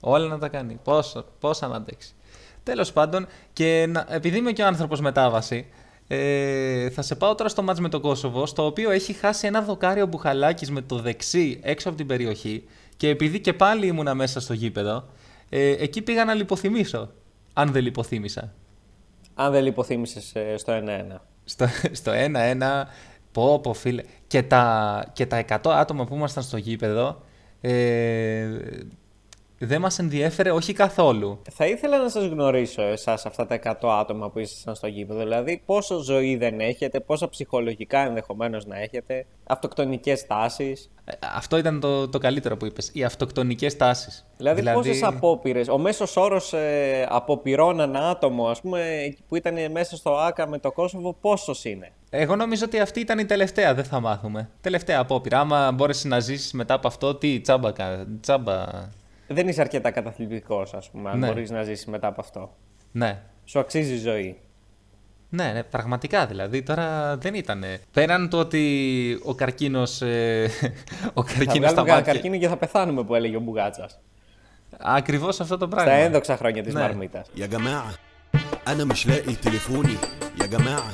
Όλα 0.00 0.26
να 0.26 0.38
τα 0.38 0.48
κάνει. 0.48 0.78
Πόσα, 0.84 1.24
πόσα 1.40 1.68
να 1.68 1.76
αντέξει. 1.76 2.14
Τέλος 2.62 2.92
πάντων, 2.92 3.26
και 3.52 3.86
να, 3.88 4.06
επειδή 4.08 4.38
είμαι 4.38 4.52
και 4.52 4.62
ο 4.62 4.66
άνθρωπος 4.66 5.00
μετάβαση, 5.00 5.66
ε, 6.06 6.90
θα 6.90 7.02
σε 7.02 7.14
πάω 7.14 7.34
τώρα 7.34 7.48
στο 7.48 7.62
μάτς 7.62 7.80
με 7.80 7.88
το 7.88 8.00
Κόσοβο, 8.00 8.46
στο 8.46 8.66
οποίο 8.66 8.90
έχει 8.90 9.12
χάσει 9.12 9.46
ένα 9.46 9.62
δοκάριο 9.62 10.06
μπουχαλάκης 10.06 10.70
με 10.70 10.80
το 10.80 10.98
δεξί 10.98 11.60
έξω 11.62 11.88
από 11.88 11.96
την 11.96 12.06
περιοχή 12.06 12.64
και 12.96 13.08
επειδή 13.08 13.40
και 13.40 13.52
πάλι 13.52 13.86
ήμουνα 13.86 14.14
μέσα 14.14 14.40
στο 14.40 14.52
γήπεδο, 14.52 15.04
ε, 15.54 15.70
εκεί 15.70 16.02
πήγα 16.02 16.24
να 16.24 16.34
λιποθυμίσω, 16.34 17.10
αν 17.52 17.72
δεν 17.72 17.82
λιποθύμησα. 17.82 18.54
Αν 19.34 19.52
δεν 19.52 19.62
λιποθύμησες 19.62 20.34
ε, 20.34 20.56
στο 20.56 20.72
1-1. 21.12 21.16
Στο, 21.44 21.66
στο 21.92 22.12
1-1, 22.14 22.82
πω 23.32 23.60
πω 23.60 23.72
φίλε. 23.72 24.02
Και 24.26 24.42
τα, 24.42 25.04
και 25.12 25.26
τα 25.26 25.44
100 25.48 25.58
άτομα 25.64 26.04
που 26.04 26.14
ήμασταν 26.14 26.42
στο 26.42 26.56
γήπεδο, 26.56 27.22
ε, 27.60 28.48
δεν 29.66 29.80
μας 29.80 29.98
ενδιέφερε 29.98 30.50
όχι 30.50 30.72
καθόλου. 30.72 31.42
Θα 31.50 31.66
ήθελα 31.66 31.98
να 32.02 32.08
σας 32.08 32.26
γνωρίσω 32.26 32.82
εσάς 32.82 33.26
αυτά 33.26 33.46
τα 33.46 33.58
100 33.80 33.88
άτομα 34.00 34.30
που 34.30 34.38
ήσασταν 34.38 34.74
στο 34.74 34.86
γήπεδο. 34.86 35.18
Δηλαδή 35.18 35.62
πόσο 35.66 35.98
ζωή 35.98 36.36
δεν 36.36 36.60
έχετε, 36.60 37.00
πόσα 37.00 37.28
ψυχολογικά 37.28 37.98
ενδεχομένως 37.98 38.66
να 38.66 38.78
έχετε, 38.78 39.26
αυτοκτονικές 39.46 40.26
τάσεις. 40.26 40.90
Ε, 41.04 41.12
Αυτό 41.34 41.56
ήταν 41.56 41.80
το, 41.80 42.08
το 42.08 42.18
καλύτερο 42.18 42.56
που 42.56 42.66
είπες, 42.66 42.90
οι 42.92 43.04
αυτοκτονικές 43.04 43.76
τάσεις. 43.76 44.26
Δηλαδή, 44.36 44.60
δηλαδή... 44.60 44.76
πόσες 44.76 45.02
απόπειρες, 45.02 45.68
ο 45.68 45.78
μέσος 45.78 46.16
όρος 46.16 46.52
ε, 46.52 47.06
αποπειρών 47.08 47.80
ανά 47.80 48.08
άτομο, 48.08 48.46
ας 48.46 48.60
πούμε, 48.60 48.80
εκεί 49.04 49.22
που 49.28 49.36
ήταν 49.36 49.70
μέσα 49.70 49.96
στο 49.96 50.16
ΆΚΑ 50.16 50.48
με 50.48 50.58
το 50.58 50.72
Κόσοβο, 50.72 51.16
πόσος 51.20 51.64
είναι; 51.64 51.92
Εγώ 52.10 52.36
νομίζω 52.36 52.64
ότι 52.64 52.80
αυτή 52.80 53.00
ήταν 53.00 53.18
η 53.18 53.24
τελευταία, 53.24 53.74
δεν 53.74 53.84
θα 53.84 54.00
μάθουμε. 54.00 54.50
Τελευταία 54.60 55.00
απόπειρα. 55.00 55.40
Άμα 55.40 55.72
μπόρεσες 55.72 56.04
να 56.04 56.20
ζήσεις 56.20 56.52
μετά 56.52 56.74
από 56.74 56.88
αυτό, 56.88 57.14
τι 57.14 57.40
τσάμπα, 57.40 57.72
κα- 57.72 58.06
τσάμπα 58.20 58.64
Δεν 59.27 59.47
είσαι 59.47 59.61
αρκετά 59.61 59.91
καταθλιπτικός, 59.91 60.73
ας 60.73 60.89
πούμε, 60.89 61.09
αν 61.09 61.19
Ναι. 61.19 61.27
μπορείς 61.27 61.49
να 61.49 61.63
ζήσεις 61.63 61.85
μετά 61.85 62.07
από 62.07 62.21
αυτό. 62.21 62.55
Ναι. 62.91 63.19
Σου 63.45 63.59
αξίζει 63.59 63.93
η 63.93 63.97
ζωή. 63.97 64.37
Ναι, 65.29 65.51
ναι, 65.53 65.63
πραγματικά 65.63 66.25
δηλαδή. 66.25 66.63
Τώρα 66.63 67.17
δεν 67.17 67.33
ήταν. 67.33 67.63
Πέραν 67.93 68.29
το 68.29 68.37
ότι 68.39 69.19
ο 69.23 69.33
καρκίνο. 69.35 69.83
Ε, 69.99 70.43
ο 71.13 71.23
Θα 71.23 71.33
καρκίνο 71.33 71.45
στα 71.45 71.55
βγάλουμε 71.55 71.73
κανένα 71.73 71.95
μάτια. 71.95 72.13
καρκίνο 72.13 72.37
και 72.37 72.47
θα 72.47 72.57
πεθάνουμε 72.57 73.03
που 73.03 73.15
έλεγε 73.15 73.35
ο 73.35 73.39
Μπουγάτσας. 73.39 73.99
Ακριβώ 74.79 75.27
αυτό 75.27 75.57
το 75.57 75.65
Στα 75.65 75.75
πράγμα. 75.75 75.91
ένδοξα 75.93 76.37
χρόνια 76.37 76.63
της 76.63 76.73
Ναι. 76.73 76.79
Μαρμίτας. 76.81 77.27
يا 77.33 77.45
جماعة 77.45 77.93
أنا 78.67 78.85
مش 78.85 79.07
لاقي 79.07 79.33
تليفوني 79.35 79.95
يا 80.41 80.45
جماعة 80.45 80.93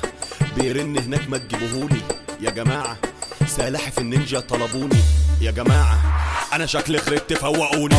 بيرن 0.58 0.98
هناك 0.98 1.28
ما 1.28 1.38
تجيبوهولي 1.38 2.00
يا 2.40 2.50
جماعة 2.50 2.98
سلاحف 3.49 3.99
النينجا 3.99 4.39
طلبوني. 4.39 5.01
يا 5.41 5.51
جماعة 5.51 5.97
أنا 6.53 6.65
شكلي 6.65 6.97
خربت 6.97 7.33
فوقوني. 7.33 7.95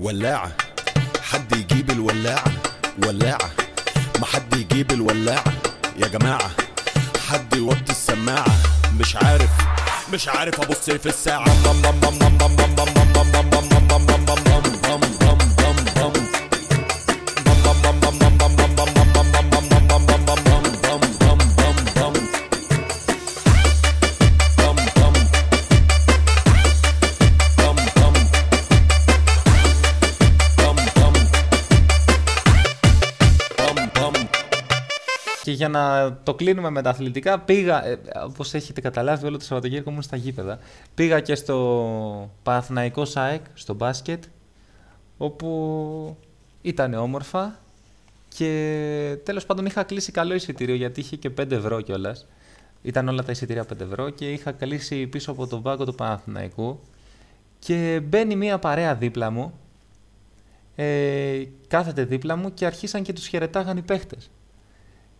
ولاعة 0.00 0.52
حد 1.22 1.52
يجيب 1.52 1.90
الولاعة؟ 1.90 2.44
ولاعة 3.06 3.50
ما 4.20 4.26
حد 4.26 4.54
يجيب 4.54 4.92
الولاعة. 4.92 5.44
يا 5.98 6.08
جماعة 6.08 6.50
حد 7.28 7.54
يوطي 7.54 7.90
السماعة؟ 7.90 8.56
مش 9.00 9.16
عارف. 9.16 9.50
مش 10.14 10.28
عارف 10.28 10.60
أبص 10.60 10.90
في 10.90 11.06
الساعة. 11.06 11.44
Και 35.44 35.50
για 35.50 35.68
να 35.68 36.12
το 36.22 36.34
κλείνουμε 36.34 36.70
με 36.70 36.82
τα 36.82 36.90
αθλητικά, 36.90 37.40
πήγα, 37.40 37.86
ε, 37.86 38.00
όπως 38.24 38.54
έχετε 38.54 38.80
καταλάβει 38.80 39.26
όλο 39.26 39.36
το 39.36 39.44
Σαββατοκύριακο 39.44 39.90
ήμουν 39.90 40.02
στα 40.02 40.16
γήπεδα, 40.16 40.58
πήγα 40.94 41.20
και 41.20 41.34
στο 41.34 42.30
Παναθηναϊκό 42.42 43.04
ΣΑΕΚ, 43.04 43.44
στο 43.54 43.74
μπάσκετ, 43.74 44.24
όπου 45.16 46.16
ήταν 46.62 46.94
όμορφα 46.94 47.58
και 48.28 49.18
τέλος 49.22 49.46
πάντων 49.46 49.66
είχα 49.66 49.82
κλείσει 49.82 50.12
καλό 50.12 50.34
εισιτήριο 50.34 50.74
γιατί 50.74 51.00
είχε 51.00 51.16
και 51.16 51.30
5 51.30 51.50
ευρώ 51.50 51.80
κιόλας. 51.80 52.26
Ήταν 52.82 53.08
όλα 53.08 53.22
τα 53.22 53.30
εισιτήρια 53.32 53.64
5 53.64 53.80
ευρώ 53.80 54.10
και 54.10 54.32
είχα 54.32 54.52
κλείσει 54.52 55.06
πίσω 55.06 55.30
από 55.30 55.46
τον 55.46 55.62
πάγκο 55.62 55.84
του 55.84 55.94
Παναθηναϊκού 55.94 56.80
και 57.58 58.00
μπαίνει 58.04 58.36
μία 58.36 58.58
παρέα 58.58 58.94
δίπλα 58.94 59.30
μου, 59.30 59.58
ε, 60.74 61.42
κάθεται 61.68 62.04
δίπλα 62.04 62.36
μου 62.36 62.54
και 62.54 62.66
αρχίσαν 62.66 63.02
και 63.02 63.12
τους 63.12 63.26
χαιρετάγαν 63.26 63.76
οι 63.76 63.82
παίχτες. 63.82 64.30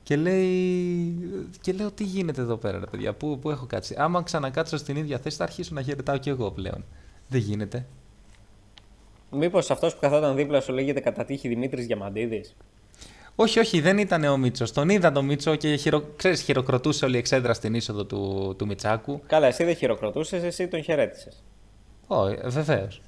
Και 0.05 0.17
λέει. 0.17 1.15
Και 1.61 1.73
λέω 1.73 1.91
τι 1.91 2.05
γίνεται 2.05 2.41
εδώ 2.41 2.57
πέρα, 2.57 2.79
ρε 2.79 2.87
παιδιά, 2.87 3.13
πού, 3.13 3.39
πού 3.39 3.51
έχω 3.51 3.67
κάτσει; 3.67 3.95
Άμα 3.99 4.23
ξανακάτσω 4.23 4.77
στην 4.77 4.97
ίδια 4.97 5.19
θέση, 5.19 5.37
θα 5.37 5.45
αρχίσω 5.45 5.75
να 5.75 5.83
χαιρετάω 5.83 6.17
κι 6.17 6.29
εγώ 6.29 6.51
πλέον. 6.51 6.85
Δεν 7.29 7.41
γίνεται. 7.41 7.87
Μήπως 9.31 9.71
αυτός 9.71 9.95
που 9.95 10.01
καθόταν 10.01 10.37
δίπλα 10.37 10.61
σου 10.61 10.73
λέγεται 10.73 11.01
κατά 11.01 11.25
τύχη 11.25 11.49
Δημήτρης 11.49 11.87
Διαμαντίδης; 11.87 12.57
Όχι, 13.35 13.59
όχι, 13.59 13.81
δεν 13.81 13.99
ήταν 13.99 14.25
ο 14.25 14.37
Μίτσος. 14.37 14.73
Τον 14.73 14.89
είδα 14.89 15.13
τον 15.13 15.25
Μίτσο 15.25 15.57
και 15.57 15.77
χειρο... 15.77 16.05
ξέρεις, 16.17 16.41
χειροκροτούσε 16.43 17.05
όλη 17.05 17.15
η 17.15 17.19
εξέδρα 17.19 17.55
στην 17.55 17.75
είσοδο 17.75 18.05
του, 18.05 18.55
του 18.59 18.67
Μιτσάκου. 18.67 19.21
Καλά, 19.27 19.47
εσύ 19.47 19.65
δεν 19.65 19.77
χειροκροτούσες, 19.77 20.43
εσύ 20.43 20.69
τον 20.69 20.83
χαιρέτησες. 20.83 21.43
Όχι, 22.07 22.37
βεβαίως. 22.45 23.03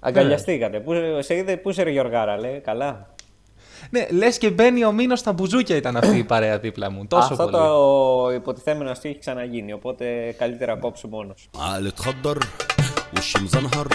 Αγκαλιαστήκατε. 0.00 0.80
Πού, 0.80 0.92
σε 1.20 1.34
είδε, 1.36 1.56
πού 1.56 1.70
είσαι 1.70 1.82
ρε 1.82 1.90
Γιωργάρα, 1.90 2.38
λέει, 2.38 2.60
καλά. 2.60 3.13
Ναι, 3.89 4.07
λε 4.09 4.31
και 4.31 4.49
μπαίνει 4.49 4.85
ο 4.85 4.91
Μήνο 4.91 5.15
στα 5.15 5.31
μπουζούκια 5.33 5.75
ήταν 5.75 5.97
αυτή 5.97 6.17
η 6.17 6.23
παρέα 6.23 6.57
δίπλα 6.59 6.91
μου. 6.91 7.07
Τόσο 7.07 7.27
Αυτό 7.31 7.43
πολύ. 7.43 7.51
το 7.57 8.31
υποτιθέμενο 8.35 8.89
αστείο 8.91 9.09
έχει 9.09 9.19
ξαναγίνει, 9.19 9.73
οπότε 9.73 10.35
καλύτερα 10.37 10.75
κόψου 10.75 11.07
μόνος. 11.07 11.49
عقل 11.59 11.87
اتخدر 11.87 12.37
وشي 13.17 13.39
مزنهر 13.43 13.87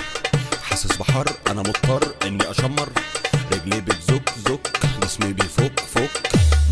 حاسس 0.69 0.97
بحر 0.97 1.25
انا 1.51 1.61
مضطر 1.61 2.03
اني 2.27 2.51
اشمر 2.51 2.89
رجلي 3.53 3.81
بتزك 3.81 4.27
زك 4.49 4.65
جسمي 5.03 5.33
بيفك 5.33 5.81
فك 5.81 6.15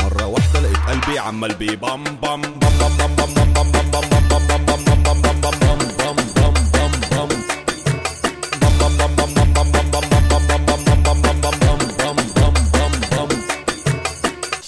مرة 0.02 0.26
واحدة 0.26 0.60
لقيت 0.60 0.76
قلبي 0.88 1.18
عمال 1.18 1.54
بيبم 1.54 2.04
بم 2.04 2.42
بم 2.42 2.72
بم 2.80 2.92
بم 2.98 3.12
بم 3.18 3.34
بم 3.34 3.52
بم 3.54 3.70
بم 3.72 3.90
بم 3.92 4.04
بم 4.10 4.46
بم 4.48 4.66
بم 4.66 4.66
بم 4.66 4.84
بم 4.84 5.02
بم 5.04 5.20
بم 5.22 5.40
بم 5.40 5.58
بم 5.60 6.14
بم 6.15 6.15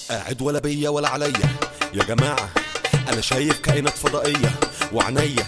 قاعد 0.10 0.42
ولا 0.42 0.60
بيا 0.60 0.90
ولا 0.90 1.10
عليا 1.10 1.50
يا 1.94 2.04
جماعة 2.04 2.50
أنا 3.10 3.22
شايف 3.22 3.60
كائنات 3.60 3.98
فضائية 3.98 4.52
وعينيا 4.94 5.46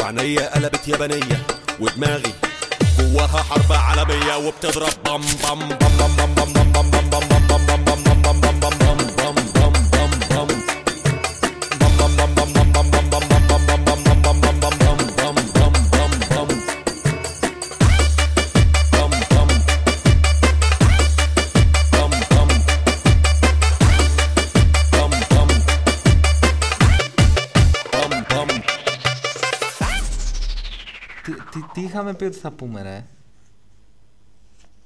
وعينيا 0.00 0.54
قلبت 0.54 0.88
يابانية 0.88 1.46
ودماغي 1.80 2.32
جواها 2.98 3.42
حرب 3.42 3.72
عالمية 3.72 4.36
وبتضرب 4.36 4.92
بام 5.04 5.20
بام 5.42 5.68
بام 5.68 6.16
بام 6.16 6.34
بام 6.34 6.52
بام 6.52 6.72
بام 6.72 6.90
بام 6.90 7.10
بام 7.10 7.46
بام 7.48 7.66
بام 7.66 7.75
είχαμε 31.96 32.14
πει 32.14 32.24
ότι 32.24 32.36
θα 32.36 32.50
πούμε, 32.50 32.82
ρε. 32.82 33.04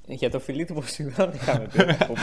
Για 0.06 0.30
το 0.30 0.40
φιλί 0.40 0.64
του 0.64 0.74
Ποσειδώνα 0.74 1.34
είχαμε 1.34 1.66
πει. 1.72 1.84
να 1.84 1.96
πούμε. 2.06 2.20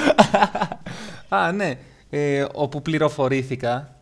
Α, 1.30 1.52
ναι. 1.52 1.78
Ε, 2.10 2.46
όπου 2.54 2.82
πληροφορήθηκα 2.82 3.96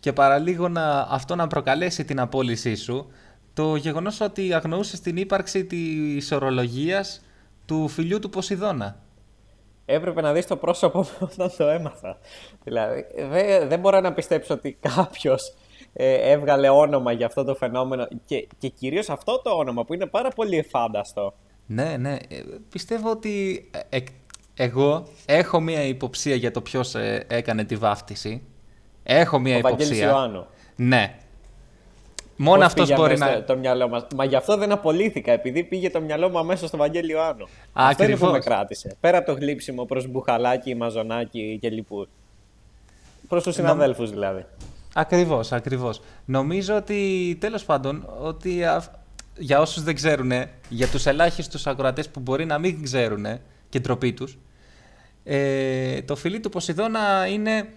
και 0.00 0.12
παραλίγο 0.12 0.68
να, 0.68 1.00
αυτό 1.00 1.34
να 1.34 1.46
προκαλέσει 1.46 2.04
την 2.04 2.20
απόλυσή 2.20 2.74
σου, 2.74 3.10
το 3.54 3.76
γεγονός 3.76 4.20
ότι 4.20 4.54
αγνοούσε 4.54 5.00
την 5.00 5.16
ύπαρξη 5.16 5.64
της 5.64 6.32
ορολογίας 6.32 7.20
του 7.66 7.88
φιλιού 7.88 8.18
του 8.18 8.30
Ποσειδώνα. 8.30 8.96
Έπρεπε 9.84 10.20
να 10.20 10.32
δεις 10.32 10.46
το 10.46 10.56
πρόσωπο 10.56 10.98
μου 10.98 11.08
όταν 11.18 11.52
το 11.56 11.68
έμαθα. 11.68 12.18
Δηλαδή, 12.64 13.06
δεν, 13.30 13.68
δεν 13.68 13.80
μπορώ 13.80 14.00
να 14.00 14.12
πιστέψω 14.12 14.54
ότι 14.54 14.78
κάποιος 14.80 15.54
ε, 16.00 16.30
έβγαλε 16.32 16.68
όνομα 16.68 17.12
για 17.12 17.26
αυτό 17.26 17.44
το 17.44 17.54
φαινόμενο 17.54 18.08
και, 18.24 18.48
και 18.58 18.68
κυρίως 18.68 19.08
αυτό 19.10 19.40
το 19.44 19.50
όνομα 19.50 19.84
που 19.84 19.94
είναι 19.94 20.06
πάρα 20.06 20.28
πολύ 20.28 20.58
εφάνταστο. 20.58 21.34
Ναι, 21.66 21.96
ναι. 21.96 22.12
Ε, 22.12 22.42
πιστεύω 22.68 23.10
ότι 23.10 23.64
ε, 23.90 23.96
ε, 23.96 24.02
εγώ 24.54 25.06
έχω 25.26 25.60
μία 25.60 25.82
υποψία 25.82 26.34
για 26.34 26.50
το 26.50 26.60
ποιος 26.60 26.94
ε, 26.94 27.26
έκανε 27.28 27.64
τη 27.64 27.76
βάφτιση. 27.76 28.42
Έχω 29.02 29.38
μία 29.38 29.56
Ο 29.56 29.60
Βαγγέλης 29.60 29.86
υποψία. 29.86 30.08
Ιωάννου. 30.08 30.46
Ναι. 30.76 31.14
Μόνο 32.36 32.56
Πώς 32.56 32.66
αυτός 32.66 32.86
πήγε 32.88 33.00
μπορεί 33.00 33.14
αμέσως 33.14 33.34
να... 33.34 33.44
Το, 33.44 33.52
το 33.52 33.58
μυαλό 33.58 33.88
μας; 33.88 34.06
Μα 34.14 34.24
γι' 34.24 34.36
αυτό 34.36 34.56
δεν 34.56 34.72
απολύθηκα, 34.72 35.32
επειδή 35.32 35.64
πήγε 35.64 35.90
το 35.90 36.00
μυαλό 36.00 36.28
μου 36.28 36.38
αμέσως 36.38 36.68
στο 36.68 36.76
Βαγγέλη 36.76 37.12
Ιωάννου. 37.12 37.46
Αυτό 37.72 38.04
είναι 38.04 38.16
που 38.16 38.26
ακριβώς. 38.26 38.46
με 38.46 38.54
κράτησε. 38.54 38.96
Πέρα 39.00 39.18
από 39.18 39.26
το 39.26 39.38
γλύψιμο 39.38 39.84
προς 39.84 40.06
Μπουχαλάκι, 40.06 40.74
Μαζονάκι 40.74 41.58
και 41.60 41.70
λοιπούς. 41.70 42.08
Προς 43.28 43.42
τους 43.42 43.54
συναδέλφους 43.54 44.10
δηλαδή. 44.10 44.46
Ακριβώς, 45.00 45.52
ακριβώς. 45.52 46.00
Νομίζω 46.24 46.76
ότι, 46.76 47.36
τέλος 47.40 47.64
πάντων, 47.64 48.08
ότι 48.20 48.64
α- 48.64 49.00
για 49.38 49.60
όσους 49.60 49.82
δεν 49.82 49.94
ξέρουν, 49.94 50.32
για 50.68 50.88
τους 50.88 51.06
ελάχιστους 51.06 51.66
ακροατές 51.66 52.08
που 52.08 52.20
μπορεί 52.20 52.44
να 52.44 52.58
μην 52.58 52.82
ξέρουν 52.82 53.26
και 53.68 53.78
ντροπή 53.80 54.12
τους, 54.12 54.38
Ε, 55.24 56.02
το 56.02 56.16
φιλί 56.16 56.40
του 56.40 56.48
Ποσειδώνα 56.48 57.26
είναι 57.26 57.68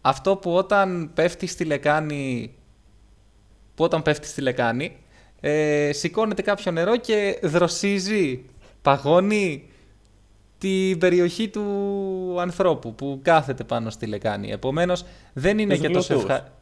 αυτό 0.00 0.36
που 0.36 0.54
όταν 0.54 1.10
πέφτει 1.14 1.46
στη 1.46 1.64
λεκάνη, 1.64 2.54
που 3.74 3.84
όταν 3.84 4.02
πέφτει 4.02 4.26
στη 4.26 4.40
λεκάνη, 4.40 4.96
ε, 5.40 5.90
σηκώνεται 5.92 6.42
κάποιο 6.42 6.72
νερό 6.72 6.96
και 6.96 7.38
δροσίζει, 7.42 8.44
παγώνει 8.82 9.68
την 10.58 10.98
περιοχή 10.98 11.48
του 11.48 11.64
ανθρώπου 12.40 12.94
που 12.94 13.20
κάθεται 13.22 13.64
πάνω 13.64 13.90
στη 13.90 14.06
λεκάνη. 14.06 14.50
Επομένως 14.50 15.04
δεν 15.32 15.58
είναι 15.58 15.72
Τους 15.72 15.82
και 15.82 15.88
τόσο 15.88 16.14
γλουτούς. 16.14 16.30
ευχα... 16.30 16.52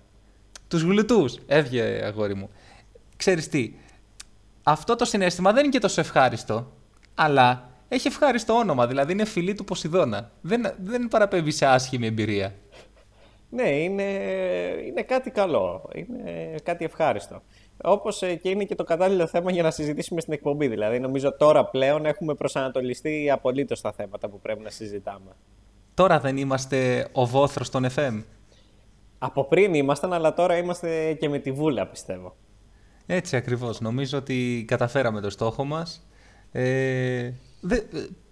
Τους 0.69 0.83
γλουτούς, 0.83 1.39
έβγε 1.47 1.83
αγόρι 1.83 2.35
μου. 2.35 2.51
Ξέρεις 3.17 3.49
τι, 3.49 3.75
αυτό 4.63 4.97
το 4.97 5.05
συνέστημα 5.05 5.53
δεν 5.53 5.63
είναι 5.63 5.73
και 5.73 5.79
τόσο 5.79 6.01
ευχάριστο, 6.01 6.73
αλλά 7.15 7.71
έχει 7.89 8.07
ευχάριστο 8.07 8.55
όνομα, 8.55 8.87
δηλαδή 8.87 9.13
είναι 9.13 9.25
φιλί 9.25 9.55
του 9.55 9.65
Ποσειδώνα. 9.65 10.31
Δεν, 10.41 10.75
δεν 10.83 11.09
παραπέμπει 11.09 11.51
σε 11.51 11.67
άσχημη 11.67 12.07
εμπειρία. 12.07 12.55
Ναι, 13.51 13.69
είναι, 13.69 14.03
είναι 14.87 15.03
κάτι 15.03 15.31
καλό. 15.31 15.91
Είναι 15.95 16.55
κάτι 16.63 16.85
ευχάριστο. 16.85 17.43
Όπως 17.83 18.19
και 18.19 18.49
είναι 18.49 18.65
και 18.65 18.75
το 18.75 18.85
κατάλληλο 18.85 19.27
θέμα 19.27 19.51
για 19.51 19.63
να 19.63 19.71
συζητήσουμε 19.71 20.21
στην 20.21 20.33
εκπομπή. 20.33 20.69
Δηλαδή, 20.69 21.01
νομίζω 21.01 21.37
τώρα 21.37 21.65
πλέον 21.65 22.07
έχουμε 22.07 22.35
προσανατολιστεί 22.35 23.31
απολύτως 23.31 23.79
στα 23.79 23.93
θέματα 23.93 24.29
που 24.29 24.41
πρέπει 24.41 24.63
να 24.63 24.71
συζητάμε. 24.71 25.31
Τώρα 25.95 26.21
δεν 26.21 26.37
είμαστε 26.37 27.09
ο 27.13 27.27
βόθρος 27.27 27.71
των 27.71 27.87
FM. 27.95 28.23
Από 29.19 29.45
πριν 29.45 29.75
ήμασταν, 29.75 30.13
αλλά 30.13 30.35
τώρα 30.35 30.57
είμαστε 30.57 31.13
και 31.13 31.29
με 31.29 31.39
τη 31.39 31.53
βούλα, 31.53 31.87
πιστεύω. 31.87 32.37
Έτσι 33.07 33.37
ακριβώς. 33.37 33.81
Νομίζω 33.81 34.19
ότι 34.19 34.65
καταφέραμε 34.67 35.21
το 35.21 35.31
στόχο 35.31 35.65
μας. 35.65 36.07
Ε, 36.53 37.31
δε, 37.61 37.81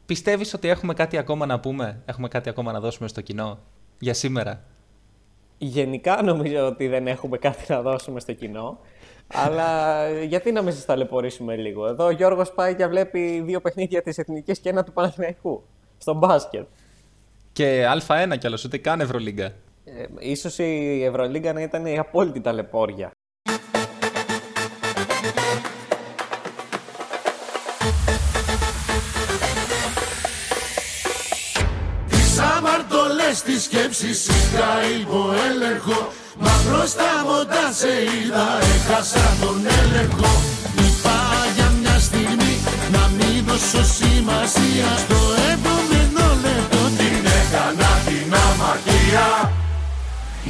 πιστεύεις 0.07 0.55
ότι 0.55 0.69
έχουμε 0.69 0.95
κάτι 0.95 1.17
ακόμα 1.19 1.47
να 1.47 1.61
πούμε, 1.61 2.03
έχουμε 2.05 2.29
κάτι 2.29 2.49
ακόμα 2.49 2.73
να 2.73 2.81
δώσουμε 2.81 3.09
στο 3.09 3.21
κοινό 3.21 3.59
για 3.99 4.15
σήμερα; 4.15 4.65
Γενικά 5.59 6.23
νομίζω 6.23 6.67
ότι 6.67 6.89
δεν 6.89 7.07
έχουμε 7.07 7.39
κάτι 7.39 7.65
να 7.69 7.83
δώσουμε 7.83 8.21
στο 8.21 8.33
κοινό. 8.33 8.79
αλλά 9.27 10.11
γιατί 10.11 10.53
να 10.53 10.63
μην 10.63 10.73
σας 10.73 10.85
ταλαιπωρήσουμε 10.85 11.57
λίγο; 11.57 11.87
Εδώ 11.87 12.05
ο 12.05 12.11
Γιώργος 12.11 12.53
πάει 12.53 12.75
και 12.75 12.87
βλέπει 12.87 13.41
δύο 13.41 13.61
παιχνίδια 13.61 14.03
της 14.03 14.19
Εθνικής 14.19 14.59
και 14.59 14.69
ένα 14.69 14.85
του 14.85 14.93
Παναθηναϊκού. 14.93 15.63
Στο 15.99 16.15
μπάσκετ. 16.15 16.67
Και 17.53 17.87
Α1 18.07 18.39
κι 18.39 18.47
άλλος, 18.47 18.65
ούτε 18.65 18.79
καν 18.79 19.01
Ευρωλίγκα. 19.01 19.45
Ε, 19.45 20.05
ίσως 20.19 20.59
η 20.59 21.03
Ευρωλίγκα 21.05 21.53
να 21.53 21.61
ήταν 21.61 21.87
η 21.87 21.99
απόλυτη 21.99 22.41
ταλαιπώρια. 22.41 23.11
Τις 32.09 32.39
αμαρτωλές 32.39 33.43
της 33.45 33.63
σκέψης 33.63 34.27
είχα 34.27 34.99
υπό 35.01 35.25
έλεγχο 35.51 36.13
Μα 36.39 36.51
μπροστά 36.67 37.11
μου 37.25 37.37
όταν 37.41 37.73
σε 37.73 37.89
είδα 37.89 38.59
έχασα 38.75 39.37
τον 39.41 39.67
έλεγχο 39.67 40.31
Είπα 40.85 41.19
για 41.55 41.71
μια 41.81 41.99
στιγμή 41.99 42.55
να 42.93 43.09
μην 43.09 43.45
δώσω 43.45 43.85
σημασία 43.85 44.97
Στο 44.99 45.17
επόμενο 45.53 45.53
λεπτό 45.53 45.72
την 45.72 45.72
έκανα 45.72 45.72
την 48.63 49.19
αμαρτία 49.19 49.53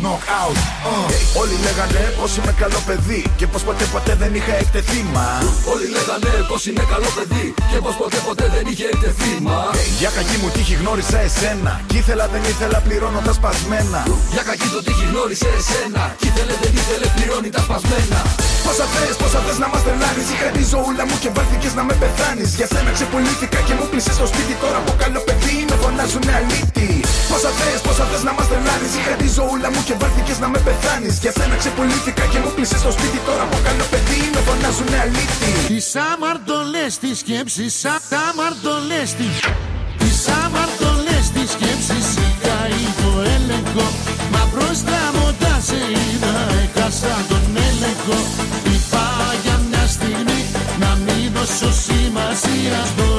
Knockout. 0.02 0.56
Uh. 0.90 1.40
Όλοι 1.40 1.56
λέγανε 1.66 2.02
πως 2.20 2.36
είμαι 2.36 2.54
καλό 2.62 2.80
παιδί 2.86 3.22
και 3.36 3.46
πως 3.46 3.62
ποτέ 3.62 3.84
ποτέ 3.94 4.14
δεν 4.22 4.34
είχα 4.34 4.54
εκτεθεί 4.62 5.00
μα. 5.14 5.28
Όλοι 5.72 5.86
λέγανε 5.96 6.32
πως 6.50 6.66
είναι 6.68 6.84
καλό 6.92 7.08
παιδί 7.16 7.46
και 7.70 7.78
πως 7.84 7.94
ποτέ 8.00 8.18
ποτέ 8.28 8.46
δεν 8.54 8.64
είχε 8.70 8.86
εκτεθεί 8.92 9.32
μα. 9.46 9.60
Για 10.00 10.10
κακή 10.16 10.36
μου 10.42 10.48
τύχη 10.54 10.74
γνώρισα 10.80 11.18
εσένα. 11.28 11.72
Κι 11.90 11.96
ήθελα 12.02 12.26
δεν 12.32 12.42
ήθελα 12.52 12.78
πληρώνω 12.86 13.20
τα 13.26 13.32
σπασμένα. 13.38 14.00
Για 14.34 14.42
κακή 14.48 14.68
το 14.74 14.80
τύχη 14.86 15.04
γνώρισε 15.10 15.48
εσένα. 15.58 16.02
Κι 16.20 16.26
ήθελε 16.30 16.54
δεν 16.62 16.72
ήθελε 16.80 17.06
πληρώνει 17.16 17.50
τα 17.56 17.60
σπασμένα. 17.66 18.20
Πόσα 18.66 18.86
θες, 18.92 19.16
πόσα 19.22 19.40
θες 19.46 19.58
να 19.62 19.68
μας 19.72 19.82
τρελάνεις 19.84 20.26
Είχα 20.32 20.48
τη 20.56 20.62
ζωούλα 20.72 21.04
μου 21.08 21.16
και 21.22 21.30
βάλθηκες 21.36 21.72
να 21.78 21.82
με 21.88 21.94
πεθάνεις 22.02 22.50
Για 22.58 22.66
σένα 22.72 22.90
ξεπουλήθηκα 22.96 23.60
και 23.66 23.74
μου 23.78 23.86
πλησες 23.90 24.14
στο 24.18 24.26
σπίτι 24.30 24.54
Τώρα 24.62 24.78
από 24.82 24.92
καλό 25.02 25.20
παιδί 25.26 25.41
με 25.72 25.78
φωνάζουνε 25.84 26.32
αλήτη. 26.40 26.90
Πόσα 27.30 27.50
θες, 27.58 27.80
πόσα 27.86 28.04
θες 28.10 28.22
να 28.28 28.32
μας 28.36 28.46
τρελάνεις. 28.50 28.92
Είχα 28.98 29.14
τη 29.22 29.28
ζωούλα 29.36 29.68
μου 29.72 29.82
και 29.88 29.94
βάλθηκες 30.00 30.38
να 30.42 30.48
με 30.52 30.58
πεθάνεις. 30.66 31.14
Για 31.22 31.32
σένα 31.38 31.56
ξεπουλήθηκα 31.62 32.24
και 32.32 32.38
μου 32.42 32.50
πλησες 32.56 32.80
στο 32.84 32.90
σπίτι. 32.96 33.18
Τώρα 33.28 33.42
από 33.48 33.58
καλό 33.66 33.84
παιδί 33.92 34.20
με 34.34 34.40
φωνάζουνε 34.46 34.98
αλήτη. 35.04 35.50
Τις 35.70 35.86
αμαρτωλές 36.10 36.92
της 37.02 37.16
σκέψης 37.22 37.74
Απ' 37.94 38.06
τα 38.12 38.20
αμαρτωλές 38.30 39.08
της 39.18 39.34
Τις 40.00 40.18
αμαρτωλές 40.42 41.24
της 41.34 41.48
σκέψης 41.54 42.06
Είχα 42.26 42.58
υπό 42.86 43.10
έλεγχο. 43.36 43.86
Μα 44.32 44.42
μπροστά 44.50 45.00
μου 45.12 45.22
όταν 45.32 45.58
σε 45.68 45.80
είδα 46.02 46.36
Έχασα 46.62 47.14
τον 47.30 47.46
έλεγχο. 47.68 48.18
Είπα 48.74 49.06
για 49.44 49.56
μια 49.68 49.84
στιγμή 49.96 50.40
Να 50.82 50.90
μην 51.04 51.24
δώσω 51.34 51.70
σημασία 51.86 52.78
Στο 52.92 53.11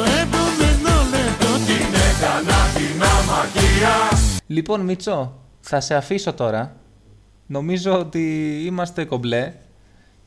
Λοιπόν, 4.48 4.82
Μίτσο, 4.82 5.34
θα 5.62 5.80
σε 5.80 5.96
αφήσω 5.96 6.34
τώρα. 6.34 6.76
Νομίζω 7.48 8.00
ότι 8.00 8.58
είμαστε 8.66 9.06
κομπλέ 9.06 9.54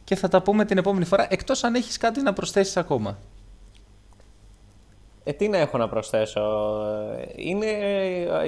και 0.04 0.16
θα 0.16 0.28
τα 0.28 0.42
πούμε 0.42 0.64
την 0.64 0.78
επόμενη 0.78 1.04
φορά, 1.04 1.26
εκτός 1.30 1.64
αν 1.64 1.74
έχεις 1.74 1.96
κάτι 1.96 2.22
να 2.22 2.32
προσθέσεις 2.32 2.76
ακόμα. 2.76 3.18
Ε, 5.24 5.32
τι 5.32 5.48
να 5.48 5.58
έχω 5.58 5.78
να 5.78 5.88
προσθέσω; 5.88 6.40
Είναι 7.36 7.66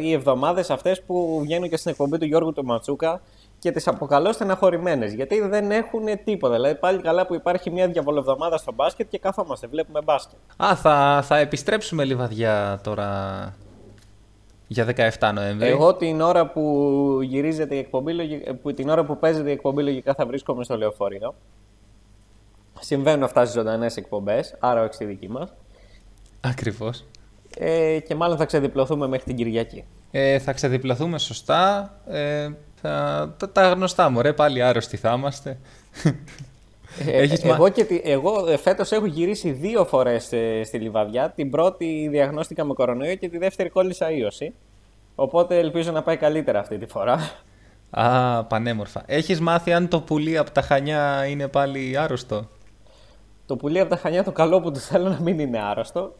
οι 0.00 0.12
εβδομάδες 0.12 0.70
αυτές 0.70 1.02
που 1.02 1.40
βγαίνουν 1.42 1.68
και 1.68 1.76
στην 1.76 1.90
εκπομπή 1.90 2.18
του 2.18 2.24
Γιώργου 2.24 2.52
του 2.52 2.64
Ματσούκα 2.64 3.20
και 3.58 3.70
τις 3.70 3.88
αποκαλώ 3.88 4.32
στεναχωρημένες, 4.32 5.12
γιατί 5.12 5.40
δεν 5.40 5.70
έχουν 5.70 6.04
τίποτα. 6.24 6.54
Δηλαδή 6.54 6.74
πάλι 6.74 7.00
καλά 7.00 7.26
που 7.26 7.34
υπάρχει 7.34 7.70
μια 7.70 7.88
διαβολοβδομάδα 7.88 8.56
στο 8.56 8.72
μπάσκετ 8.72 9.08
και 9.10 9.18
καθόμαστε, 9.18 9.66
βλέπουμε 9.66 10.00
μπάσκετ. 10.02 10.38
Α, 10.56 10.76
θα, 10.76 11.22
θα 11.24 11.36
επιστρέψουμε 11.36 12.04
λιβαδιά 12.04 12.80
τώρα 12.82 13.08
για 14.68 14.86
17 15.18 15.30
Νοέμβρη. 15.34 15.68
Εγώ 15.68 15.94
την 15.94 16.20
ώρα 16.20 16.46
που 16.46 17.18
γυρίζεται 17.22 17.74
η 17.74 17.78
εκπομπή, 17.78 18.12
λογι- 18.12 18.52
που, 18.52 18.74
την 18.74 18.88
ώρα 18.88 19.04
που 19.04 19.18
παίζεται 19.18 19.48
η 19.48 19.52
εκπομπή 19.52 19.82
λογικά 19.82 20.14
θα 20.14 20.26
βρίσκομαι 20.26 20.64
στο 20.64 20.76
λεωφορείο. 20.76 21.34
Συμβαίνουν 22.80 23.22
αυτά 23.22 23.40
στις 23.44 23.54
ζωντανές 23.54 23.96
εκπομπές, 23.96 24.56
άρα 24.58 24.82
όχι 24.82 24.92
στη 24.94 25.04
δική 25.04 25.28
μας. 25.28 25.52
Ακριβώς. 26.40 27.04
Ε, 27.58 27.98
και 28.06 28.14
μάλλον 28.14 28.36
θα 28.36 28.44
ξεδιπλωθούμε 28.44 29.06
μέχρι 29.06 29.24
την 29.24 29.36
Κυριακή. 29.36 29.84
Ε, 30.10 30.38
θα 30.38 30.52
ξεδιπλωθούμε 30.52 31.18
σωστά. 31.18 31.94
Ε, 32.06 32.48
θα, 32.74 33.34
τα, 33.38 33.50
τα 33.50 33.68
γνωστά 33.72 34.10
μου, 34.10 34.20
ρε, 34.22 34.32
πάλι 34.32 34.62
άρρωστοι 34.62 34.96
θα 34.96 35.12
είμαστε. 35.16 35.58
Ε, 37.06 37.10
Έχεις 37.10 37.42
ε, 37.44 37.46
μα- 37.48 37.54
εγώ 37.54 37.68
και 37.68 37.84
τη, 37.84 38.00
εγώ 38.04 38.46
ε, 38.48 38.56
φέτος 38.56 38.92
έχω 38.92 39.06
γυρίσει 39.06 39.50
δύο 39.50 39.84
φορές 39.84 40.32
ε, 40.32 40.62
στη 40.64 40.78
Λιβαδιά. 40.78 41.30
Την 41.30 41.50
πρώτη 41.50 42.08
διαγνώστηκα 42.10 42.64
με 42.64 42.72
κορονοϊό 42.74 43.14
και 43.14 43.28
τη 43.28 43.38
δεύτερη 43.38 43.68
κόλλησα 43.68 44.10
ίωση. 44.10 44.54
Οπότε 45.14 45.58
ελπίζω 45.58 45.92
να 45.92 46.02
πάει 46.02 46.16
καλύτερα 46.16 46.58
αυτή 46.58 46.78
τη 46.78 46.86
φορά. 46.86 47.18
Α, 47.90 48.44
πανέμορφα. 48.44 49.02
Έχεις 49.06 49.40
μάθει 49.40 49.72
αν 49.72 49.88
το 49.88 50.00
πουλί 50.00 50.38
από 50.38 50.50
τα 50.50 50.60
Χανιά 50.62 51.26
είναι 51.26 51.48
πάλι 51.48 51.96
άρρωστο; 51.98 52.48
Το 53.46 53.56
πουλί 53.56 53.80
από 53.80 53.90
τα 53.90 53.96
Χανιά 53.96 54.24
το 54.24 54.32
καλό 54.32 54.60
που 54.60 54.70
του 54.70 54.78
θέλω 54.78 55.08
να 55.08 55.18
μην 55.20 55.38
είναι 55.38 55.58
άρρωστο. 55.62 56.14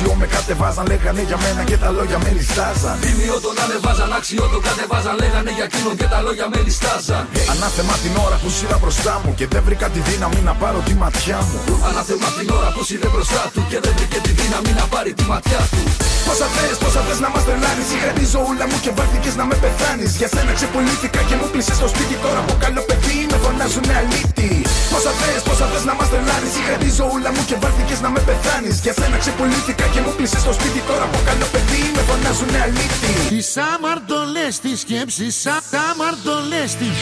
Ανεβάζαν, 0.00 0.08
αξιό 0.08 0.14
με 0.20 0.26
κατεβάζαν 0.26 0.86
Λέγανε 0.90 1.22
για 1.28 1.38
μένα 1.44 1.62
και 1.70 1.76
τα 1.82 1.90
λόγια 1.96 2.18
με 2.24 2.30
λιστάζαν 2.36 2.96
Τίμιο 3.04 3.36
τον 3.44 3.54
ανεβάζαν, 3.64 4.12
άξιο 4.18 4.44
τον 4.52 4.62
κατεβάζαν. 4.66 5.14
Λέγανε 5.22 5.50
για 5.56 5.64
εκείνον 5.70 5.94
και 6.00 6.08
τα 6.12 6.20
λόγια 6.26 6.46
με 6.52 6.58
λιστάζαν. 6.66 7.22
Ανάθεμα 7.52 7.94
την 8.04 8.14
ώρα 8.26 8.36
που 8.42 8.48
σειρά 8.56 8.76
μπροστά 8.82 9.14
μου 9.22 9.30
Και 9.38 9.46
δεν 9.52 9.62
βρήκα 9.66 9.86
τη 9.94 10.00
δύναμη 10.08 10.40
να 10.48 10.54
πάρω 10.62 10.80
τη 10.86 10.94
ματιά 11.02 11.38
μου 11.48 11.58
Ανάθεμα 11.88 12.28
την 12.38 12.48
ώρα 12.58 12.68
που 12.74 12.82
είδε 12.92 13.08
μπροστά 13.12 13.42
του 13.54 13.60
και 13.70 13.78
δεν 13.84 13.92
βρήκε 13.96 14.18
τη 14.26 14.32
δύναμη 14.40 14.72
να 14.80 14.84
πάρει 14.92 15.10
τη 15.18 15.24
ματιά 15.32 15.62
του. 15.72 15.82
Πόσα 16.26 16.48
θες, 16.54 16.76
πόσα 16.82 17.00
θες 17.06 17.20
να 17.24 17.28
μας 17.32 17.42
τρελάνεις 17.46 17.88
Είχα 17.94 18.10
τη 18.18 18.24
ζωούλα 18.32 18.64
μου 18.70 18.78
και 18.84 18.90
βάλθηκες 18.96 19.34
να 19.40 19.44
με 19.50 19.56
πεθάνεις 19.62 20.10
Για 20.20 20.28
σένα 20.34 20.52
ξεπουλήθηκα 20.58 21.20
και 21.28 21.36
μου 21.40 21.46
πλησες 21.52 21.76
στο 21.80 21.88
σπίτι 21.92 22.14
Τώρα 22.24 22.40
από 22.44 22.54
καλό 22.64 22.82
παιδί 22.88 23.18
με 23.30 23.36
φωνάζουνε 23.44 23.94
αλήτη 24.00 24.52
Πόσα 24.92 25.12
θες, 25.20 25.42
πόσα 25.48 25.66
θες 25.72 25.84
να 25.88 25.94
μας 25.98 26.08
τρελάνεις. 26.12 26.52
Είχα 26.58 26.74
τη 26.82 26.88
ζωούλα 26.98 27.30
μου 27.34 27.42
και 27.48 27.56
βάλθηκες 27.62 28.00
να 28.04 28.08
με 28.14 28.20
πεθάνεις. 28.28 28.76
Για 28.84 28.94
σένα 28.98 29.16
ξεπουλήθηκα 29.22 29.86
και 29.92 30.00
μου 30.04 30.12
πλησες 30.16 30.40
στο 30.44 30.52
σπίτι. 30.58 30.80
Τώρα 30.88 31.04
από 31.08 31.18
καλό 31.28 31.46
παιδί 31.52 31.82
με 31.96 32.02
φωνάζουνε 32.08 32.58
αλήτη 32.66 33.12
Τις 33.32 33.48
αμαρτωλές 33.72 34.54
της 34.64 34.76
σκέψης 34.84 35.36
Απ' 35.56 35.66
τα 35.72 35.82
αμαρτωλές 35.90 36.70
της 36.80 36.96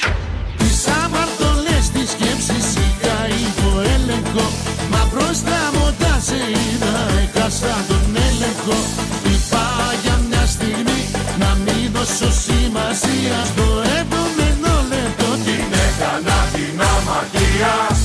Τις 0.60 0.78
αμαρτωλές 1.02 1.84
της 1.94 2.08
σκέψης 2.14 2.66
Είχα 2.84 3.18
υπό 3.46 3.70
έλεγχο. 3.96 4.46
Μα 4.92 5.02
μπροστά 5.10 5.60
μου 5.72 5.82
όταν 5.90 6.18
σε 6.28 6.40
είδα 6.62 6.94
Έχασα 7.22 7.74
τον 7.90 8.06
έλεγχο. 8.28 8.78
Είπα 9.32 9.66
για 10.02 10.16
μια 10.28 10.44
στιγμή 10.54 11.02
Να 11.42 11.50
μην 11.64 11.84
δώσω 11.94 12.30
σημασία 12.46 13.36
Στο 13.50 13.66
επόμενο 13.82 13.97
αμαρτία 17.62 17.96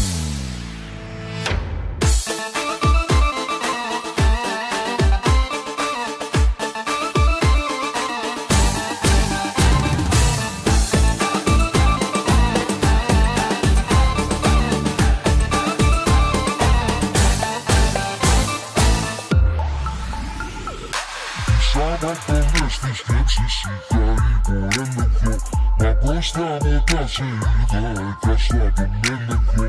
Σαν 21.73 22.09
αυτονές 22.09 22.79
τις 22.79 22.97
σκέψεις 22.97 23.63
είχα 23.63 24.15
υποέλεγχο 24.37 25.37
Μα 25.51 25.62
μπροστά 25.91 26.57
μου 26.63 26.83
τα 26.85 27.07
σε 27.07 27.23
είδα 27.23 27.83
Έχασα 28.15 28.71
τον 28.75 28.91
έλεγχο 29.13 29.65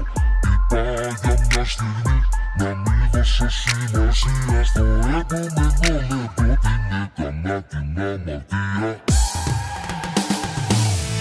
Είπα 0.51 0.83
για 1.23 1.37
μια 1.51 1.65
στιγμή 1.65 2.19
Να 2.59 2.69
μην 2.83 3.01
δώσω 3.12 3.47
σημασία 3.49 4.65
Στο 4.65 4.85
επόμενο 5.19 5.99
λεπτό 6.11 6.47
Την 6.65 6.83
έκανα 7.03 7.62
την 7.62 8.03
αμαρτία. 8.03 8.99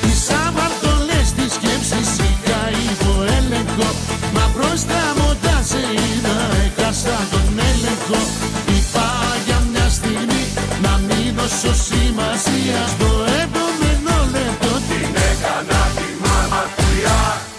Τις 0.01 0.29
αμαρτωλές 0.29 1.27
τις 1.35 1.53
σκέψεις 1.53 2.09
είχα 2.25 2.61
υποέλεγχο 2.91 3.89
Μα 4.33 4.45
μπροστά 4.53 5.01
μου 5.17 5.29
τα 5.43 5.57
σε 5.69 5.77
είδα 5.77 6.37
Έχασα 6.65 7.17
τον 7.31 7.59
έλεγχο. 7.69 8.19
Είπα 8.75 9.07
για 9.45 9.59
μια 9.71 9.89
στιγμή 9.89 10.43
Να 10.81 10.93
μην 11.07 11.35
δώσω 11.35 11.73
σημασία 11.87 12.81
Στο 12.93 13.09
επόμενο 13.41 13.52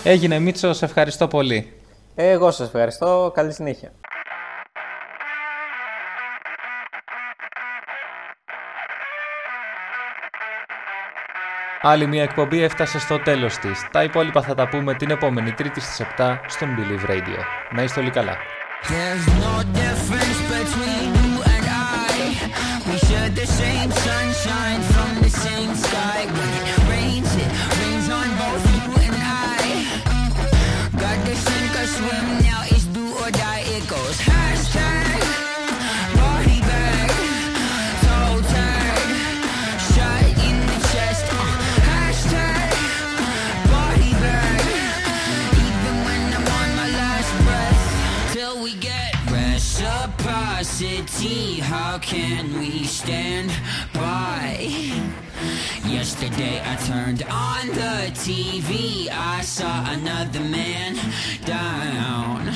Έγινε 0.07 0.39
Μίτσο, 0.39 0.73
σε 0.73 0.85
ευχαριστώ 0.85 1.29
πολύ. 1.29 1.73
Εγώ 2.15 2.51
σας 2.51 2.67
ευχαριστώ. 2.67 3.31
Καλή 3.35 3.53
συνέχεια. 3.53 3.93
Άλλη 11.83 12.07
μια 12.07 12.23
εκπομπή 12.23 12.63
έφτασε 12.63 12.99
στο 12.99 13.19
τέλος 13.19 13.57
της. 13.59 13.89
Τα 13.93 14.03
υπόλοιπα 14.03 14.43
θα 14.43 14.55
τα 14.55 14.69
πούμε 14.69 14.95
την 14.95 15.11
επόμενη 15.11 15.53
Τρίτη 15.53 15.81
στις 15.81 16.01
7 16.19 16.39
στον 16.49 16.69
Believe 16.77 17.11
Radio. 17.11 17.39
Να 17.71 17.83
είστε 17.83 18.01
όλοι 18.01 18.11
καλά. 18.11 18.37
There's 18.83 19.27
no 19.47 19.55
difference 19.83 20.41
between 20.55 21.07
you 21.21 21.33
and 21.55 21.67
I. 22.07 22.15
We 22.89 22.97
share 23.09 23.31
the 23.41 23.47
same 23.61 23.91
sunshine 24.05 24.24
stand 53.05 53.51
by? 53.93 54.57
Yesterday 55.87 56.63
I 56.65 56.77
turned 56.87 57.23
on 57.25 57.67
the 57.69 58.11
TV. 58.25 59.11
I 59.11 59.43
saw 59.43 59.93
another 59.93 60.41
man 60.41 60.97
down. 61.45 62.51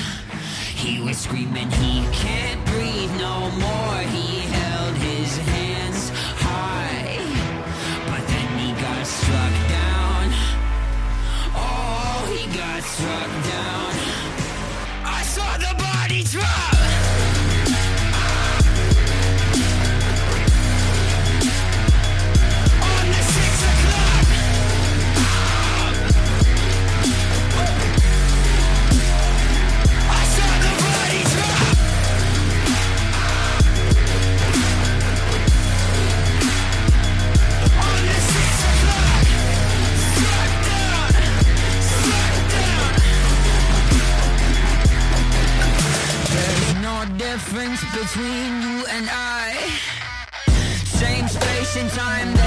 He 0.73 1.01
was 1.01 1.19
screaming, 1.19 1.69
between 48.11 48.61
you 48.61 48.85
and 48.89 49.07
I. 49.11 49.53
Same 50.83 51.27
space 51.27 51.75
and 51.75 51.89
time 51.91 52.38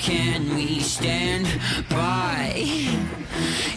can 0.00 0.54
we 0.54 0.80
stand 0.80 1.46
by? 1.90 2.54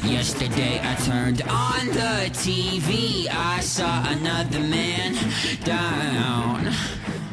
Yesterday 0.04 0.80
I 0.82 0.96
turned 0.96 1.42
on 1.44 1.88
the 1.88 2.30
TV. 2.32 3.28
I 3.30 3.60
saw 3.60 4.04
another 4.08 4.62
man 4.62 5.16
down. 5.66 6.72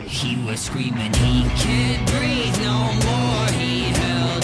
He 0.04 0.44
was 0.44 0.60
screaming, 0.60 1.14
he 1.14 1.48
can't 1.62 2.04
breathe 2.10 2.58
no 2.62 2.78
more. 3.06 3.46
He 3.60 3.82
held 4.00 4.39